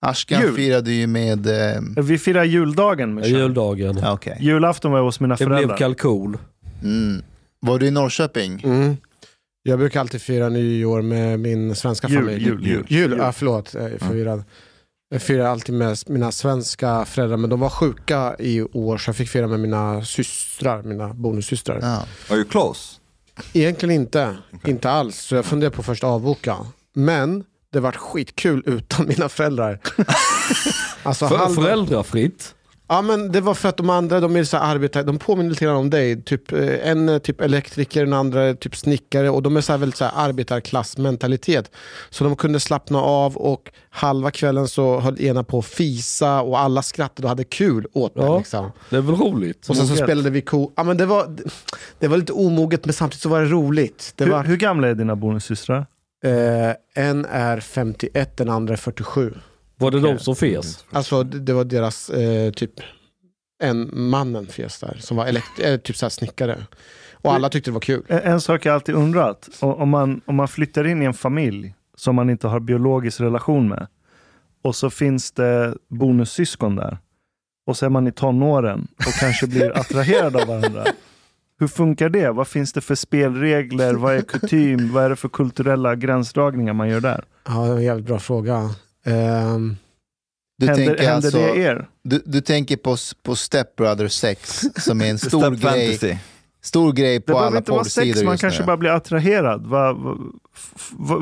[0.00, 0.54] Ashkan Jul.
[0.56, 1.46] firade ju med...
[1.46, 3.38] Eh, Vi firar juldagen med Sean.
[3.38, 4.04] Juldagen.
[4.08, 4.36] okej.
[4.40, 5.76] Julafton var jag hos mina Det blev föräldrar.
[5.76, 6.36] kalkon.
[6.82, 7.22] mm.
[7.60, 8.60] Var du i Norrköping?
[8.64, 8.96] Mm.
[9.66, 12.44] Jag brukar alltid fira nyår med min svenska Jul, familj.
[12.44, 12.84] jul, jul.
[12.88, 13.74] Jul, ja förlåt.
[13.74, 14.44] Jag är förvirrad.
[15.10, 19.16] Jag firar alltid med mina svenska föräldrar, men de var sjuka i år så jag
[19.16, 21.78] fick fira med mina systrar, mina bonussystrar.
[21.82, 22.06] Ja.
[22.30, 22.96] Are you close?
[23.52, 24.36] Egentligen inte,
[24.66, 25.18] inte alls.
[25.18, 26.56] Så jag funderar på först att avboka.
[26.94, 29.80] Men det vart skitkul utan mina föräldrar.
[31.02, 32.54] alltså, För, halva- föräldrafritt.
[32.88, 35.50] Ja men det var för att de andra, de är så här arbetare, de påminner
[35.50, 36.22] lite grann om dig.
[36.22, 39.72] Typ, eh, en är typ elektriker, den andra är typ snickare och de är så
[39.72, 41.70] här väldigt så här arbetarklassmentalitet.
[42.10, 46.58] Så de kunde slappna av och halva kvällen så höll ena på att fisa och
[46.58, 48.20] alla skrattade och hade kul åt det.
[48.20, 48.38] Ja.
[48.38, 48.72] Liksom.
[48.90, 49.68] Det är väl roligt?
[49.68, 50.72] Och sen så spelade vi ko.
[50.76, 51.36] Ja, men det, var,
[51.98, 54.12] det var lite omoget men samtidigt så var det roligt.
[54.16, 55.86] Det Hur, var, hur gamla är dina bonussystrar?
[56.24, 59.34] eh, en är 51, den andra är 47.
[59.76, 60.84] Var det de som fes?
[60.90, 62.72] Alltså det, det var deras eh, typ,
[63.62, 66.66] en mannen fes där som var elekt- eh, typ så här snickare.
[67.12, 68.02] Och alla tyckte det var kul.
[68.08, 71.14] En, en sak jag alltid undrat, o- om man, om man flyttar in i en
[71.14, 73.86] familj som man inte har biologisk relation med
[74.62, 76.98] och så finns det bonussyskon där
[77.66, 80.84] och så är man i tonåren och kanske blir attraherad av varandra.
[81.58, 82.30] Hur funkar det?
[82.30, 83.94] Vad finns det för spelregler?
[83.94, 84.92] Vad är kutym?
[84.92, 87.24] Vad är det för kulturella gränsdragningar man gör där?
[87.46, 88.70] Ja, det var en jävligt bra fråga.
[89.04, 89.76] Ehm,
[90.58, 91.88] Du, händer tänker händer alltså, det er?
[92.02, 96.16] du, du tänker på, på Step Brother 6 som är en stor grej, fantasy.
[96.62, 98.66] stor grej Det på behöver alla inte vara sex, porrsidor man just kanske nu.
[98.66, 99.66] bara blir attraherad.
[99.66, 100.16] Va, va,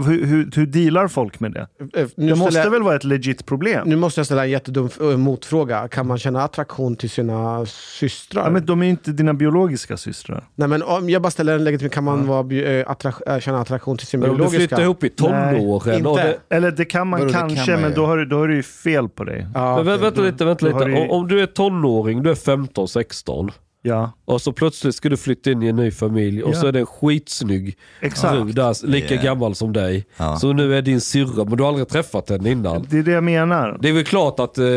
[0.07, 1.61] hur, hur, hur dealar folk med det?
[2.01, 3.89] eh, nu, Det måste jag, väl vara ett legit problem?
[3.89, 5.89] nu måste jag ställa en jättedum eh, motfråga.
[5.89, 8.45] Kan man känna attraktion till sina systrar?
[8.45, 10.45] Ja, men de är ju inte dina biologiska systrar.
[10.55, 13.41] Nej, men om jag bara ställer en legitim, kan man vara, bi- eh, attra- eh,
[13.41, 14.59] känna attraktion till sin Men om du biologiska?
[14.69, 17.95] flyttar ihop i tonåren det, Eller det kan man Vadå, det kan kanske, man men
[17.95, 19.47] då har, du, då har du ju fel på dig.
[19.55, 19.99] Ja, Men okej.
[19.99, 21.09] vänta lite, vänta lite.
[21.11, 23.51] om du är tonåring, du är 15-16
[23.85, 26.61] Ja, och så plötsligt ska du flytta in i en ny familj och Ja.
[26.61, 28.55] så är det en skitsnygg exakt.
[28.55, 29.25] där, lika Yeah.
[29.25, 30.07] gammal som dig.
[30.17, 30.37] Ja.
[30.37, 32.87] Så nu är din syrra, men du har aldrig träffat henne innan.
[32.91, 33.79] Det är det jag menar.
[33.83, 34.59] Det är väl klart att...
[34.59, 34.71] Eh, Det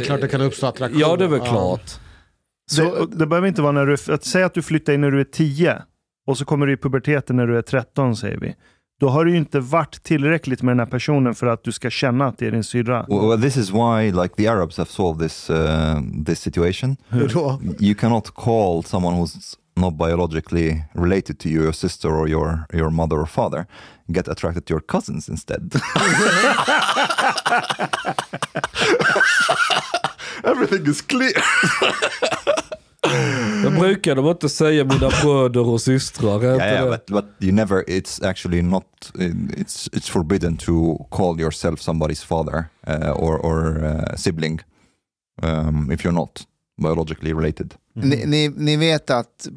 [0.00, 1.00] är klart det kan uppstå attraktion.
[1.00, 2.00] Ja, det är väl klart.
[2.76, 3.96] det, det behöver inte vara när du...
[4.14, 5.82] Att säga att du flyttar in när du är 10
[6.26, 8.54] och så kommer du i puberteten när du är 13, säger vi.
[9.00, 11.90] Då har det ju inte varit tillräckligt med den här personen för att du ska
[11.90, 13.06] känna att det är din syrra.
[13.08, 16.96] Well, well, this is why like the Arabs have solved this uh, this situation.
[17.08, 17.60] Hur då?
[17.78, 22.90] You cannot call someone who's not biologically related to you, your sister or your your
[22.90, 23.66] mother or father.
[24.06, 25.72] Get attracted to your cousins instead.
[30.44, 31.32] Everything is clear.
[33.64, 36.44] Jag brukar de inte säga mina bröder och systrar.
[36.44, 37.84] yeah, yeah but, but you never.
[37.88, 39.12] It's actually not.
[39.56, 44.60] It's it's forbidden to call yourself somebody's father uh, or or uh, sibling
[45.42, 46.46] um, if you're not
[46.82, 47.74] biologically related.
[47.94, 49.48] Ni, ni, ni vet att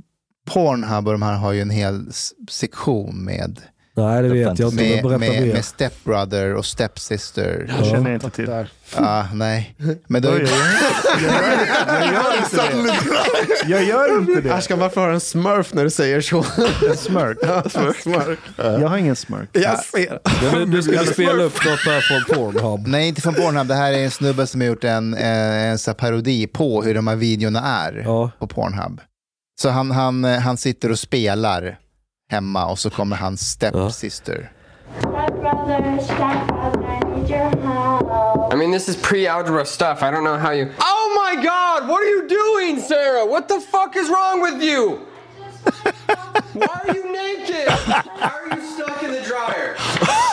[0.46, 2.12] Pornhub och de här har ju en hel
[2.50, 3.62] sektion med,
[3.96, 4.84] Nej, det vet jag inte.
[4.84, 5.54] Med, berätta med, mer.
[5.54, 7.74] med stepbrother och stepsister.
[7.80, 8.46] Det känner jag inte till.
[8.46, 8.70] Där.
[8.96, 9.76] Ah, nej.
[10.08, 13.70] Men då, jag, jag, gör inte det.
[13.70, 14.54] Jag gör inte det.
[14.54, 16.46] Ashkan, varför har du en smurf när du säger så?
[16.90, 17.38] En smörk.
[18.02, 18.40] smurf.
[18.58, 19.50] Jag har ingen smörk.
[19.52, 20.66] Jag ser.
[20.66, 22.88] Nu ska vi spela upp något här från Pornhub.
[22.88, 23.68] nej, inte från Pornhub.
[23.68, 26.84] Det här är en snubbe som har gjort en, eh, en så här parodi på
[26.84, 28.32] hur de här videorna är Ja.
[28.40, 29.02] på Pornhub.
[29.62, 31.80] Så han, han, eh, han sitter och spelar
[32.34, 34.52] hemma och så kommer hans stepsister.
[35.00, 38.54] Stepbrother, stepbrother, I need your help.
[38.54, 40.04] I mean, this is pre-algebra stuff.
[40.04, 40.68] I don't know how you.
[40.80, 41.88] Oh my God!
[41.90, 43.26] What are you doing, Sarah?
[43.26, 45.00] What the fuck is wrong with you?
[46.54, 47.68] Why are you naked?
[47.88, 49.76] Why are you stuck in the dryer?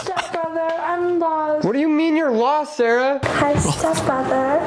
[0.02, 1.64] Stepbrother, I'm lost.
[1.64, 3.20] What do you mean you're lost, Sarah?
[3.22, 4.60] Hi, stepbrother.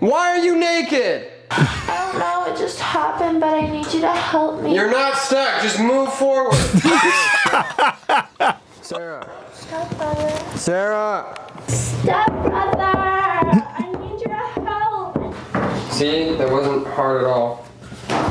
[0.00, 1.33] Why are you naked?
[1.50, 4.74] I don't know, it just happened, but I need you to help me.
[4.74, 5.62] You're not stuck.
[5.62, 6.54] Just move forward.
[8.82, 9.30] Sarah.
[9.52, 10.56] Stepbrother.
[10.56, 11.50] Sarah.
[11.68, 12.82] Stepbrother!
[12.82, 14.34] I need your
[14.64, 15.34] help.
[15.92, 17.64] See, that wasn't hard at all.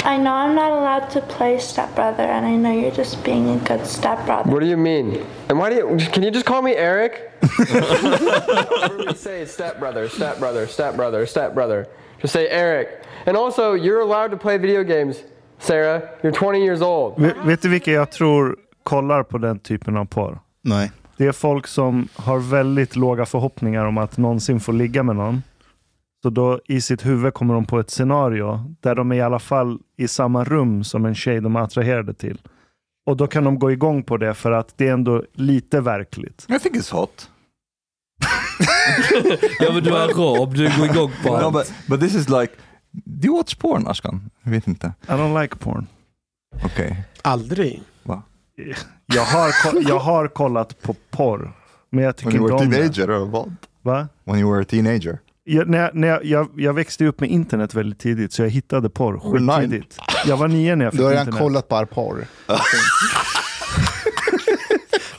[0.06, 3.58] I know I'm not allowed to play stepbrother, and I know you're just being a
[3.60, 4.52] good stepbrother.
[4.52, 5.26] What do you mean?
[5.50, 5.98] And why do you?
[6.12, 7.32] Can you just call me Eric?
[7.70, 11.88] Everybody say stepbrother, stepbrother, stepbrother, stepbrother.
[12.24, 12.88] Just say Eric.
[13.26, 15.18] And also, you're allowed to play video games,
[15.60, 16.02] Sarah.
[16.22, 17.20] You're 20 years old.
[17.20, 20.40] Vet, vet du vilka jag tror kollar på den typen av porr?
[20.62, 20.92] Nej.
[21.18, 25.44] Det är folk som har väldigt låga förhoppningar om att någonsin få ligga med någon.
[26.24, 29.40] Så då i sitt huvud kommer de på ett scenario där de är i alla
[29.40, 32.42] fall i samma rum som en tjej de är attraherade till.
[33.06, 36.46] Och då kan de gå igång på det för att det är ändå lite verkligt.
[36.50, 37.30] I think it's hot.
[39.60, 41.54] Ja men du är arab, du går igång på No, allt.
[41.54, 42.54] but, but this is like,
[42.92, 44.30] do you watch porn Ashkan?
[44.44, 44.94] Jag vet inte.
[45.08, 45.88] I don't like porn.
[46.66, 47.04] Okej.
[47.22, 47.82] Aldrig.
[49.06, 49.52] Jag har,
[49.90, 51.52] jag har kollat på porr.
[51.90, 53.48] Men jag tycker When you were teenager or what?
[53.82, 54.08] Va?
[54.24, 55.20] When you were a teenager?
[55.44, 58.50] Jag, när jag, när jag, jag, jag växte upp med internet väldigt tidigt så jag
[58.50, 60.00] hittade porr skittidigt.
[60.26, 61.42] Jag var nio när jag fick Du har redan internet.
[61.44, 62.26] kollat på porr.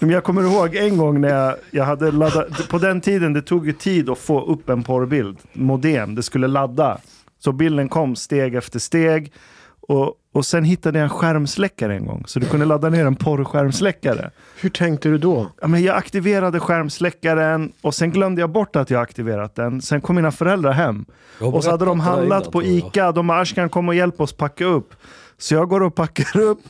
[0.05, 3.43] Men jag kommer ihåg en gång när jag, jag hade laddat, på den tiden det
[3.43, 6.98] tog ju tid att få upp en porrbild, modem, det skulle ladda.
[7.39, 9.32] Så bilden kom steg efter steg
[9.81, 12.24] och, och sen hittade jag en skärmsläckare en gång.
[12.26, 14.31] Så du kunde ladda ner en porrskärmsläckare.
[14.60, 15.51] Hur tänkte du då?
[15.60, 19.82] Ja, men jag aktiverade skärmsläckaren och sen glömde jag bort att jag aktiverat den.
[19.82, 21.05] Sen kom mina föräldrar hem
[21.40, 22.62] och så hade de handlat innan, på.
[22.62, 23.12] Ica.
[23.12, 24.94] De bara, Ashkan kom och hjälp oss packa upp.
[25.39, 26.60] Så jag går och packar upp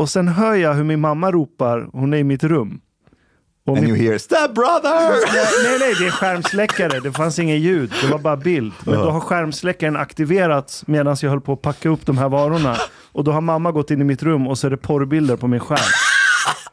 [0.00, 2.80] och sen hör jag hur min mamma ropar, hon är i mitt rum.
[3.66, 5.10] Och And min- you hear step brother!
[5.64, 7.00] Nej, nej, det är skärmsläckare.
[7.00, 7.92] Det fanns ingen ljud.
[8.02, 8.72] Det var bara bild.
[8.84, 12.76] Men då har skärmsläckaren aktiverats medan jag höll på att packa upp de här varorna.
[13.12, 15.46] Och då har mamma gått in i mitt rum och så är det porrbilder på
[15.48, 15.90] min skärm.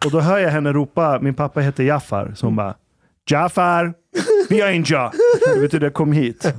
[0.05, 2.75] Och då hör jag henne ropa, min pappa heter Jaffar, så hon bara
[3.29, 3.93] Jaffar,
[4.49, 5.09] behind you.
[5.55, 6.53] Det betyder kom hit.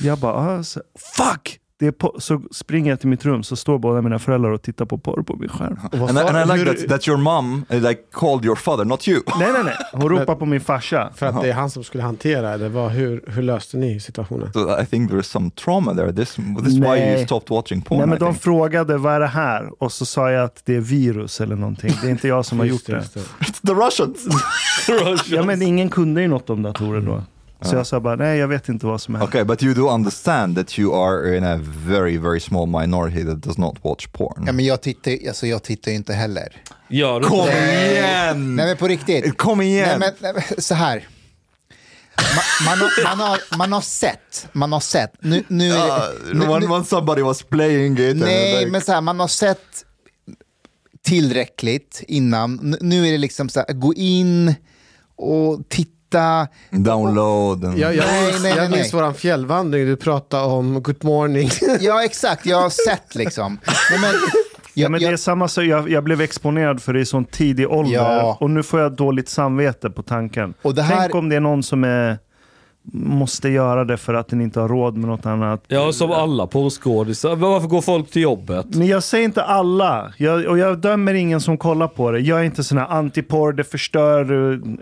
[0.00, 0.80] Jag bara, ah, så,
[1.16, 1.57] fuck!
[1.80, 4.62] Det är på, så springer jag till mitt rum så står båda mina föräldrar och
[4.62, 5.78] tittar på porr på min skärm.
[5.92, 9.08] And I, and I like that, that your mom uh, like called your father, not
[9.08, 9.22] you.
[9.38, 9.74] Nej, nej, nej.
[9.92, 11.10] Hon ropar på min farsa.
[11.14, 12.68] För att det är han som skulle hantera det.
[12.68, 14.52] Var, hur, hur löste ni situationen?
[14.52, 16.12] So I think there's some trauma there.
[16.12, 17.98] This, this is why you stopped watching porn.
[17.98, 18.42] Nej, men I de think.
[18.42, 19.82] frågade vad är det här?
[19.82, 21.92] Och så sa jag att det är virus eller någonting.
[22.02, 22.92] Det är inte jag som har gjort det.
[22.92, 24.26] just It's the Russians!
[25.28, 27.22] Ja, men ingen kunde ju något om datorer då.
[27.62, 29.22] Så jag sa bara, nej jag vet inte vad som är.
[29.22, 33.42] okay, but you do understand that you are in a very, very small minority that
[33.42, 34.44] does not watch porn.
[34.46, 36.62] Ja, men jag tittar, alltså, jag tittar ju inte heller.
[36.88, 37.90] Gör du Kom det?
[37.92, 38.56] igen!
[38.56, 39.38] Nej men på riktigt.
[39.38, 39.88] Kom igen!
[39.88, 41.08] Nej, men, nej, men, så här.
[42.66, 45.12] Man, man, har, man, har, man har sett, man har sett.
[45.20, 48.16] Nu, nu, är det- nu, Uh, when, nu, when somebody was playing it.
[48.16, 49.84] nej, like, men så här, man har sett
[51.02, 52.54] tillräckligt innan.
[52.62, 54.54] Nu, nu är det liksom så här, gå in
[55.16, 55.92] och titta.
[56.70, 57.64] Download.
[57.64, 61.50] And, Jag, jag, Nej, nej, jag minns våran fjällvandring, du pratade om good morning.
[61.80, 62.46] Ja, exakt.
[62.46, 63.58] Jag har sett liksom.
[63.90, 64.10] Nej, men,
[64.74, 67.06] Ja, jag, men det är jag, samma så jag, jag blev exponerad för det i
[67.06, 67.94] sån tidig ålder.
[67.94, 68.36] Ja.
[68.40, 70.54] Och nu får jag dåligt samvete på tanken.
[70.62, 72.18] Och det här- Tänk om det är någon som är,
[72.92, 75.64] måste göra det för att den inte har råd med något annat.
[75.68, 77.36] Ja, som alla porrskådisar.
[77.36, 78.66] Varför går folk till jobbet?
[78.74, 80.12] Men jag säger inte alla.
[80.16, 82.20] Jag, och jag dömer ingen som kollar på det.
[82.20, 84.20] Jag är inte sån här antiporr, det förstör...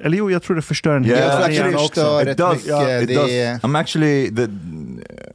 [0.04, 1.40] Eller jo, jag tror det förstör en Yeah.
[1.42, 1.88] hel jag tror det också.
[1.88, 2.54] förstör It rätt does.
[2.64, 3.10] mycket.
[3.10, 3.30] It does.
[3.30, 4.42] är, I'm actually the,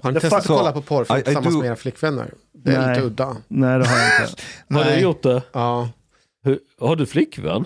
[0.04, 2.26] Har ni testat att kolla på porr I- I tillsammans do- med era flickvänner?
[2.64, 2.90] Det är Nej.
[2.96, 3.28] lite udda.
[3.48, 4.42] Nej, det har jag inte.
[4.90, 5.42] Har du gjort det?
[5.54, 5.90] Ja.
[6.44, 7.66] Hur, har du flickvän?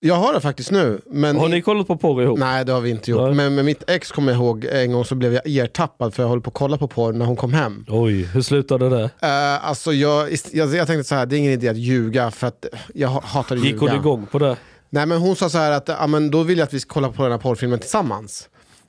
[0.00, 1.00] Jag har det faktiskt nu.
[1.10, 2.38] Men Har ni kollat på porr ihop?
[2.38, 3.20] Nej, det har vi inte gjort.
[3.22, 3.34] Nej.
[3.34, 6.30] Men med mitt ex kommer jag ihåg en gång så blev jag ertappad för jag
[6.30, 7.84] höll på att kolla på porr när hon kom hem.
[7.88, 9.02] Oj, hur slutade det?
[9.04, 12.46] Uh, alltså jag, jag, jag tänkte så här, det är ingen idé att ljuga för
[12.46, 12.64] att
[12.94, 14.00] jag ha- hatar att Gick hon ljuga.
[14.00, 14.56] igång på det?
[14.90, 17.08] Nej men hon sa så här att men då vill jag att vi ska kolla
[17.12, 18.48] på den här porrfilmen tillsammans.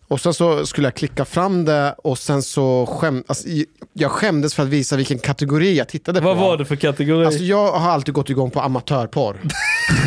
[0.10, 3.48] Och sen så skulle jag klicka fram det och sen så skäm, alltså,
[3.94, 6.28] jag skämdes för att visa vilken kategori jag tittade på.
[6.28, 7.26] Vad var det för kategori?
[7.26, 9.40] Alltså jag har alltid gått igång på amatörporr.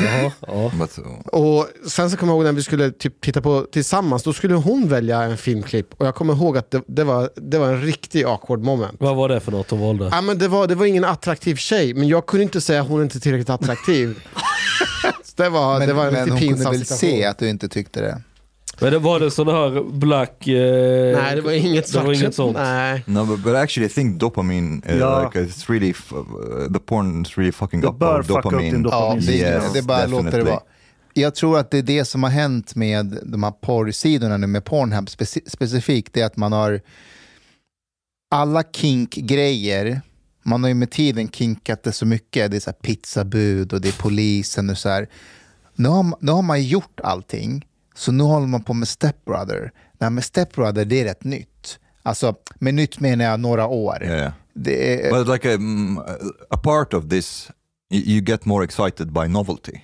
[0.04, 0.32] Ja.
[0.48, 4.32] uh, Och sen så kommer jag ihåg när vi skulle typ titta på tillsammans, då
[4.32, 5.94] skulle hon välja en filmklipp.
[5.96, 8.96] Och jag kommer ihåg att det, det, var, det var en riktig awkward moment.
[9.00, 10.08] Vad var det för något hon valde?
[10.12, 12.88] Ja, men det, var, det var ingen attraktiv tjej, men jag kunde inte säga att
[12.88, 14.18] hon inte är tillräckligt attraktiv.
[15.36, 17.10] Det var, men det var en men lite hon kunde pinsam väl situation.
[17.10, 18.22] se att du inte tyckte det.
[18.80, 20.46] Men det var det sån här black...
[20.46, 22.56] Eh, Nej, det var inget det var inget sånt.
[22.56, 23.02] Nej.
[23.06, 25.22] no, but, but actually, I think dopamine, uh, Ja.
[25.24, 28.44] like it's really, f- uh, the porn is really fucking Det up bör fucka upp
[28.44, 28.70] dopamine.
[28.72, 29.26] din Ja, dopamin.
[29.26, 30.60] det, Yes, det bara låter det vara.
[31.14, 34.64] Jag tror att det är det som har hänt med de här porrsidorna nu med
[34.64, 36.80] Pornhub speci- specifikt, det är att man har
[38.30, 40.00] alla kink-grejer,
[40.42, 43.80] man har ju med tiden kinkat det så mycket, det är så här pizzabud och
[43.80, 45.08] det är polisen och så här.
[45.74, 49.72] Nu har, nu har man gjort allting, så nu håller man på med Stepbrother.
[50.00, 51.78] Här med Stepbrother, det är rätt nytt.
[52.02, 54.04] Alltså, med nytt menar jag några år.
[54.04, 54.32] Yeah.
[54.54, 55.98] Det är, But like a, mm,
[56.50, 57.50] a part of this,
[57.90, 59.80] you, get more excited by novelty.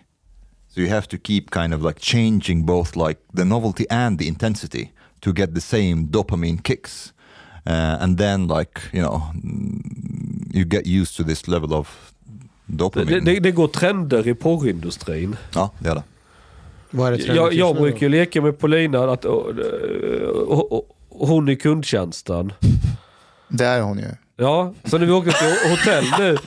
[0.69, 4.28] So you have to keep kind of like changing both like the novelty and the
[4.28, 7.12] intensity to get the same dopamine kicks.
[7.66, 9.23] Uh, and then like, you know,
[10.55, 12.12] you get used to this level of
[12.66, 13.11] dopamine.
[13.11, 15.37] Det, det, det går trender i porrindustrin.
[15.55, 16.03] Ja, det är det.
[16.91, 19.49] Vad är det Jag, jag brukar ju leka med Paulina att och,
[20.49, 22.53] och, och, hon är kundtjänsten.
[23.49, 24.26] det är hon ju.
[24.39, 26.39] Ja, så när vi åker till hotell nu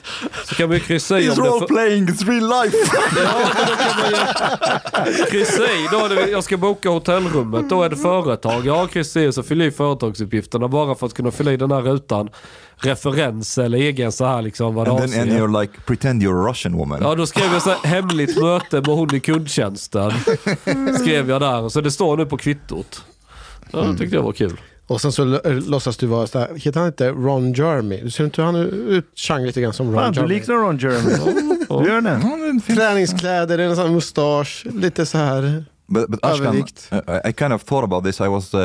[0.44, 1.42] så kan man ju kryssa i om det...
[1.44, 2.76] För, playing, it's real life!
[3.16, 5.88] ja, men då kan man ju kryssa i.
[5.90, 8.66] Då är det, jag ska boka hotellrummet, då är det företag.
[8.66, 11.82] Ja, kryssa i så fyller i företagsuppgifterna bara för att kunna fylla i den här
[11.82, 12.28] rutan.
[12.76, 16.50] Referens eller egen så här liksom vad and then and you're like, pretend you're a
[16.50, 16.98] Russian woman.
[17.02, 20.12] Ja, då skrev jag så här, hemligt möte med hon i kundtjänsten.
[21.00, 23.04] Skrev jag där, så det står nu på kvittot.
[23.70, 24.60] Ja, det tyckte jag var kul.
[24.90, 28.00] Och sen så äh, låtsas du vara, så här, heter han inte Ron Jeremy?
[28.02, 30.34] Du ser inte han ut Chang lite grann som Ron Fan, du Jeremy?
[30.34, 31.56] liknar Ron Jeremy.
[31.68, 32.74] Du gör det.
[32.74, 35.64] Träningskläder, en sån här mustasch, lite så här.
[35.88, 36.90] But, but Ashkan, Övervikt.
[36.92, 38.20] uh, I kind of thought about this.
[38.20, 38.60] I was, uh,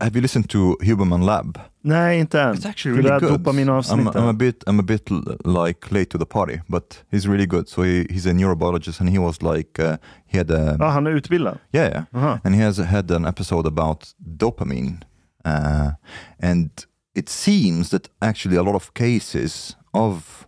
[0.00, 1.58] have you listened to Huberman Lab?
[1.82, 2.54] Nej, inte än.
[2.54, 3.46] It's actually really good.
[3.46, 4.08] I'm.
[4.14, 7.46] I'm a bit, I'm a bit l- like late to the party, but he's really
[7.46, 7.68] good.
[7.68, 11.06] So he, he's a neurobiologist, and he was like, uh, he had a, Ja, han
[11.06, 11.58] är utbildad.
[11.72, 12.38] yeah, yeah, Aha.
[12.44, 14.96] and he has had an episode about dopamine,
[15.46, 15.92] uh,
[16.40, 16.70] and
[17.14, 20.46] it seems that actually a lot of cases of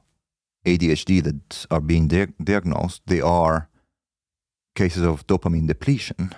[0.66, 3.68] ADHD that are being dia- diagnosed, they are
[4.74, 6.34] cases of dopamine depletion.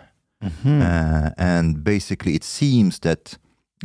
[0.63, 0.81] Hmm.
[0.83, 3.39] Uh, and basically, it seems that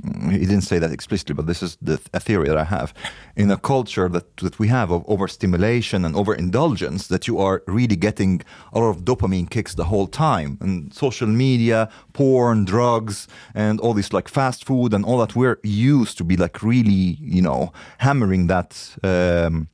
[0.04, 2.94] he didn't say that explicitly, but this is the a theory that I have.
[3.36, 7.96] In a culture that, that we have of overstimulation and overindulgence, that you are really
[7.96, 8.42] getting
[8.74, 13.94] a lot of dopamine kicks the whole time, and social media, porn, drugs, and all
[13.94, 15.36] this like fast food and all that.
[15.36, 19.70] We're used to be like really, you know, hammering that um,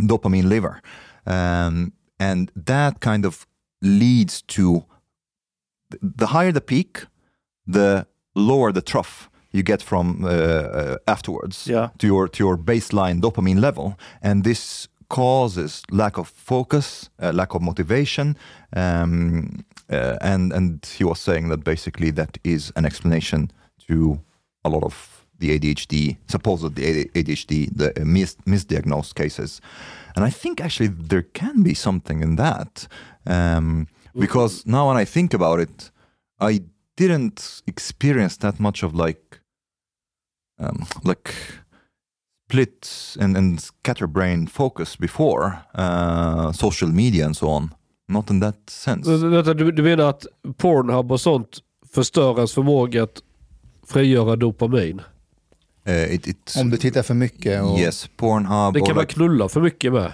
[0.00, 0.82] dopamine liver,
[1.24, 3.46] um, and that kind of
[3.80, 4.86] leads to
[6.00, 7.06] the higher the peak,
[7.64, 11.88] the lower the trough you get from uh, uh, afterwards Yeah.
[11.98, 17.54] to your to your baseline dopamine level, and this causes lack of focus, uh, lack
[17.54, 18.36] of motivation,
[18.76, 23.50] um, uh, and and he was saying that basically that is an explanation
[23.88, 24.20] to
[24.64, 29.60] a lot of the ADHD, supposed the ADHD, the mis- misdiagnosed cases,
[30.16, 32.88] and I think actually there can be something in that.
[33.26, 35.90] Um, because now when I think about it,
[36.40, 36.60] I
[36.96, 39.40] didn't experience that much of like
[40.62, 41.32] um, like
[42.48, 47.74] split and, and scatterbrain focus before uh, social media and so on.
[48.08, 49.08] Not in that sense.
[49.54, 50.26] Du, du menar att
[50.56, 51.58] Pornhub och sånt
[51.94, 53.22] förstör ens förmåga att
[53.88, 55.00] frigöra dopamin?
[55.88, 57.62] Uh, it, it, Om du tittar för mycket.
[57.62, 58.74] Och, yes, Pornhub.
[58.74, 60.12] Det or kan man like, knulla för mycket med.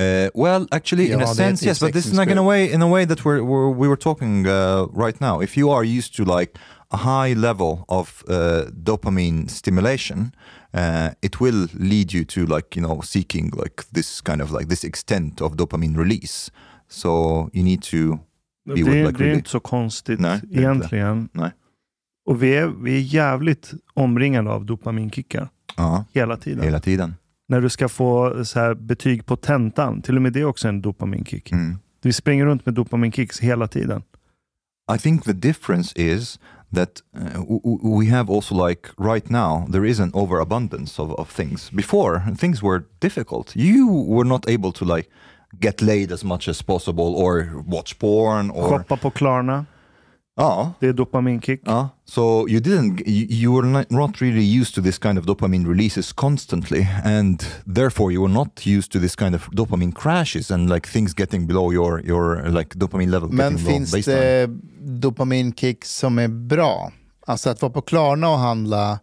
[0.00, 2.42] Uh, well, actually, in Ja, a sense, till yes, but this is like in a
[2.42, 5.42] way, in a way that we're, we're we were talking uh, right now.
[5.42, 6.52] If you are used to like
[6.90, 8.34] a high level of uh,
[8.72, 10.30] dopamine stimulation,
[10.74, 14.68] uh, it will lead you to like you know seeking like this kind of like
[14.68, 16.50] this extent of dopamine release.
[16.88, 17.10] So
[17.52, 18.18] you need to
[18.66, 19.34] Det, be with är- like det är really.
[19.36, 21.28] inte så konstigt Nej, det är egentligen.
[21.32, 21.50] Nej.
[22.26, 26.64] Och vi är, vi är jävligt omringade av dopaminkickar Ja, hela tiden.
[26.64, 27.14] hela tiden.
[27.48, 30.68] När du ska få så här, betyg på tentan, till och med det är också
[30.68, 31.52] en dopaminkick.
[31.52, 31.78] Mm.
[32.02, 34.02] Vi springer runt med dopaminkicks hela tiden.
[34.94, 36.40] I think the difference is
[36.72, 37.42] that uh,
[37.82, 41.70] we have also like right now there is an overabundance of, of things.
[41.70, 43.56] Before things were difficult.
[43.56, 45.10] You were not able to like
[45.60, 49.66] get laid as much as possible or watch porn or Shoppa på Klarna,
[50.38, 50.72] ja.
[50.80, 51.60] det är dopaminkick.
[51.64, 55.68] Ja, so you didn't, you, you were not, really used to this kind of dopamine
[55.68, 57.44] releases constantly, and
[57.74, 61.46] therefore you were not used to this kind of dopamine crashes and like things getting
[61.46, 63.28] below your your like dopamine level.
[63.32, 64.50] Men finns det
[64.80, 66.92] dopaminkicks som är bra?
[67.26, 68.98] Alltså att vara på Klarna och handla,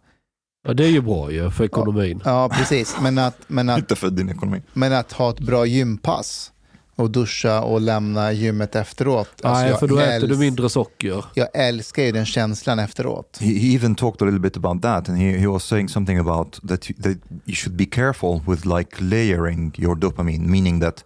[0.68, 2.20] Ja, det är ju bra ju för ekonomin.
[2.24, 4.62] ja precis, men att, men att, Inte för din ekonomi.
[4.72, 6.52] men att ha ett bra gympass
[6.96, 9.28] och duscha och lämna gymmet efteråt.
[9.42, 11.24] Alltså Nej, jag för då äter du mindre socker.
[11.34, 13.38] Jag älskar ju den känslan efteråt.
[13.40, 16.18] He, he even talked a little bit about that, and he, he was saying something
[16.18, 21.04] about that you, that you should be careful with like layering your dopamine, meaning that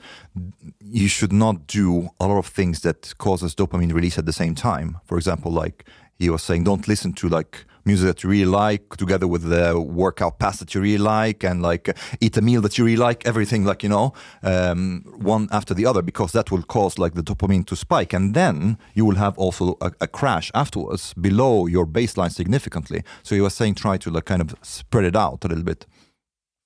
[0.81, 4.55] you should not do a lot of things that causes dopamine release at the same
[4.55, 4.99] time.
[5.07, 5.85] For example, like
[6.19, 9.81] he was saying, don't listen to like music that you really like together with the
[9.81, 13.27] workout pass that you really like and like eat a meal that you really like
[13.27, 14.13] everything like you know
[14.43, 18.35] um, one after the other because that will cause like the dopamine to spike and
[18.35, 23.41] then you will have also a, a crash afterwards below your baseline significantly so he
[23.41, 25.87] was saying try to like kind of spread it out a little bit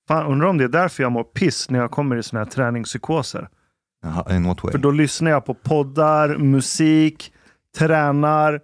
[0.07, 2.51] Fan, undrar om det är därför jag mår piss när jag kommer i såna här
[2.51, 3.47] träningspsykoser.
[4.05, 4.71] Uh, In what way?
[4.71, 7.33] För då lyssnar jag på poddar, musik,
[7.77, 8.61] tränar,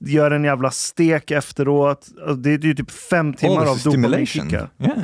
[0.00, 2.08] gör en jävla stek efteråt.
[2.20, 4.70] Alltså, Det är ju typ fem timmar All av dopaminkickar.
[4.78, 4.98] Yeah.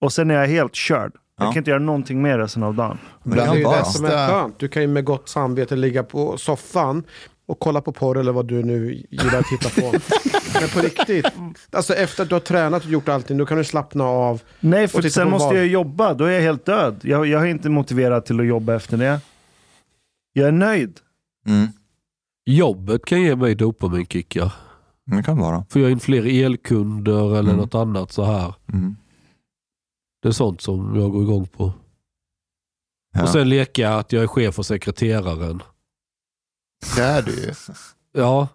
[0.00, 1.12] Och sen är jag helt körd.
[1.38, 1.52] Jag Ja.
[1.52, 2.98] kan inte göra någonting mer resten av dagen.
[3.24, 4.58] Det är ju det som är skönt.
[4.58, 7.04] Du kan ju med gott samvete ligga på soffan
[7.46, 9.92] och kolla på porr eller vad du nu gillar att titta på.
[10.60, 11.26] Men på riktigt,
[11.70, 14.42] alltså efter att du har tränat och gjort allting, då kan du slappna av.
[14.60, 16.14] Nej, för sen måste jag jobba.
[16.14, 17.00] Då är jag helt död.
[17.02, 19.20] Jag, jag är inte motiverad till att jobba efter det.
[20.32, 20.98] Jag är nöjd.
[21.46, 21.68] Mm.
[22.44, 24.52] Jobbet kan ge mig dopaminkickar.
[25.04, 25.64] Det kan vara.
[25.70, 27.56] Får jag in fler elkunder eller Mm.
[27.56, 28.54] något annat så här.
[28.72, 28.96] Mm.
[30.22, 31.72] Det är sånt som jag går igång på.
[33.14, 33.22] Ja.
[33.22, 35.62] Och sen leker jag att jag är chef och sekreteraren.
[36.96, 37.52] Det är du ju.
[38.12, 38.48] Ja.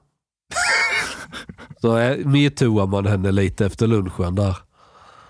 [1.81, 4.57] Så metooar man henne lite efter lunchen där.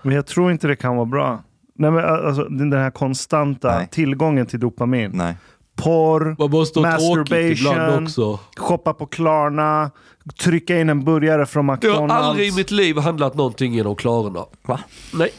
[0.02, 1.42] Men jag tror inte det kan vara bra.
[1.74, 3.88] Nej, men alltså, den här konstanta Nej.
[3.90, 5.10] tillgången till dopamin.
[5.14, 5.36] Nej.
[5.78, 8.04] Man Porr, måste ha tråkigt Masturbation.
[8.04, 8.38] också.
[8.56, 9.90] shoppa på Klarna,
[10.40, 12.12] trycka in en burgare från Jag McDonalds.
[12.12, 14.44] har aldrig i mitt liv handlat någonting genom Klarna.
[14.62, 14.80] Va?
[15.14, 15.30] Nej.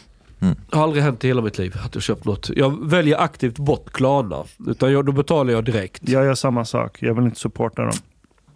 [0.41, 0.56] Mm.
[0.70, 2.49] Det har aldrig hänt i hela mitt liv att jag köpt något.
[2.56, 4.44] Jag väljer aktivt bort Klarna.
[4.68, 6.10] Utan jag, då betalar jag direkt.
[6.10, 6.98] Jag gör samma sak.
[7.02, 7.94] Jag vill inte supporta dem.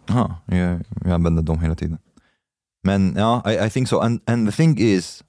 [0.10, 1.97] Aha, jag, jag använder dem hela tiden.
[2.84, 3.99] Men ja, I, I think so.
[3.99, 5.23] And, and the thing is,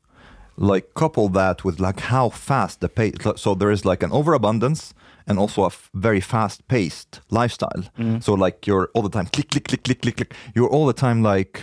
[0.57, 4.95] like couple that with like how fast the pace, so there is like an overabundance
[5.27, 7.83] and also a very fast paced lifestyle.
[8.21, 10.35] So like you're all the time click, click, click, click, click, click.
[10.55, 11.61] You're all the time like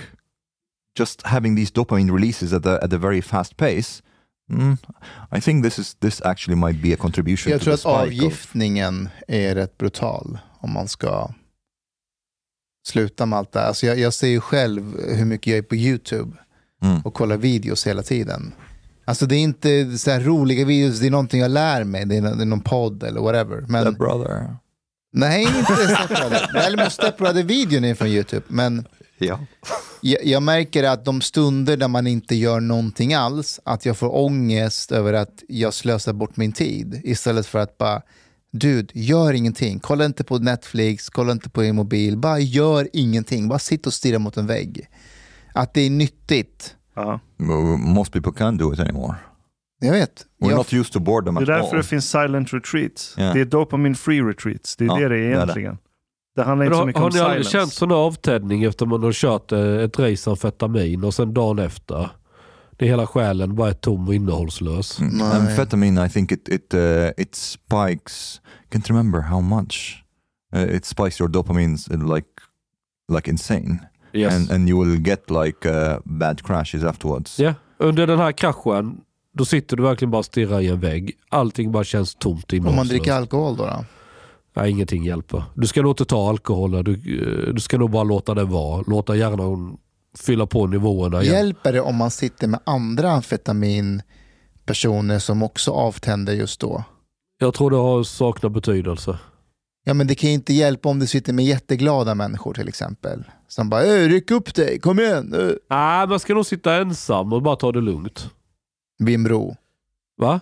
[0.97, 4.01] just having these dopamine releases at a, at a very fast pace.
[4.51, 4.77] Mm,
[5.37, 7.51] I think this is this actually might be a contribution.
[7.51, 11.29] Jag to tror the att spike of- avgiftningen är rätt brutal om man ska
[12.87, 13.67] sluta med allt det här.
[13.67, 16.37] Alltså jag, jag ser ju själv hur mycket jag är på YouTube
[16.83, 17.01] Mm.
[17.01, 18.53] och kollar videos hela tiden.
[19.05, 22.15] Alltså det är inte så här roliga videos, det är någonting jag lär mig, det
[22.17, 23.61] är, det är någon podd eller whatever.
[23.67, 24.55] Men, Step brother.
[25.13, 26.75] nej, inte Step Brother.
[26.77, 28.45] Men Step Brother-videon är från YouTube.
[28.47, 28.85] Men
[29.17, 29.39] Ja.
[30.01, 34.15] jag, jag märker att de stunder där man inte gör någonting alls, att jag får
[34.15, 37.01] ångest över att jag slösar bort min tid.
[37.03, 38.01] Istället för att bara,
[38.51, 39.79] dude, gör ingenting.
[39.79, 42.17] Kolla inte på Netflix, kolla inte på din mobil.
[42.17, 43.47] Bara gör ingenting.
[43.47, 44.87] Bara sitt och stirra mot en vägg.
[45.53, 46.75] Att det är nyttigt.
[47.05, 47.19] Ja.
[47.77, 49.15] Most people can't do it anymore.
[49.83, 50.25] Jag vet.
[50.43, 51.77] We're Jag, not used to boredom Det är at därför all.
[51.77, 53.13] det finns silent retreats.
[53.17, 53.33] Ja.
[53.33, 54.75] Det är dopamin free retreats.
[54.75, 55.35] Det är Ja, det det är är det.
[55.35, 55.77] egentligen.
[56.35, 57.57] Det handlar inte så har, mycket har om ni aldrig silence.
[57.59, 62.09] känt sån avtändning efter man har kört eh, ett race amfetamin och sen dagen efter?
[62.77, 64.99] Det hela själen bara är tom och innehållslös.
[64.99, 65.17] Mm.
[65.17, 65.37] Nej.
[65.37, 68.41] Amphetamine, I think it it uh, it spikes.
[68.71, 70.03] Can't remember how much.
[70.55, 72.27] Uh, it spikes your dopamines uh, like
[73.13, 73.79] like insane,
[74.13, 74.33] Yes.
[74.33, 77.39] and and you will get like uh, bad crashes afterwards.
[77.39, 79.01] Ja, under den här kraschen,
[79.33, 81.11] då sitter du verkligen bara och stirrar i en vägg.
[81.29, 83.65] Allting bara känns tomt och om man dricker alkohol då?
[83.65, 83.85] då?
[84.53, 85.43] Nej, ingenting hjälper.
[85.53, 88.83] Du ska nog inte ta alkohol, du, eh, du ska nog bara låta det vara.
[88.87, 89.77] Låta hjärnan
[90.17, 91.35] fylla på nivåerna igen.
[91.35, 96.83] Hjälper det om man sitter med andra amfetaminpersoner som också avtänder just då?
[97.37, 99.17] Jag tror det har saknat betydelse.
[99.83, 103.23] Ja men det kan ju inte hjälpa om du sitter med jätteglada människor till exempel.
[103.47, 105.33] Som bara "Öh, ryck upp dig, kom igen.
[105.33, 108.29] öh." Nej, man ska nog sitta ensam och bara ta det lugnt.
[108.99, 109.55] Vid en bro.
[110.17, 110.39] Va?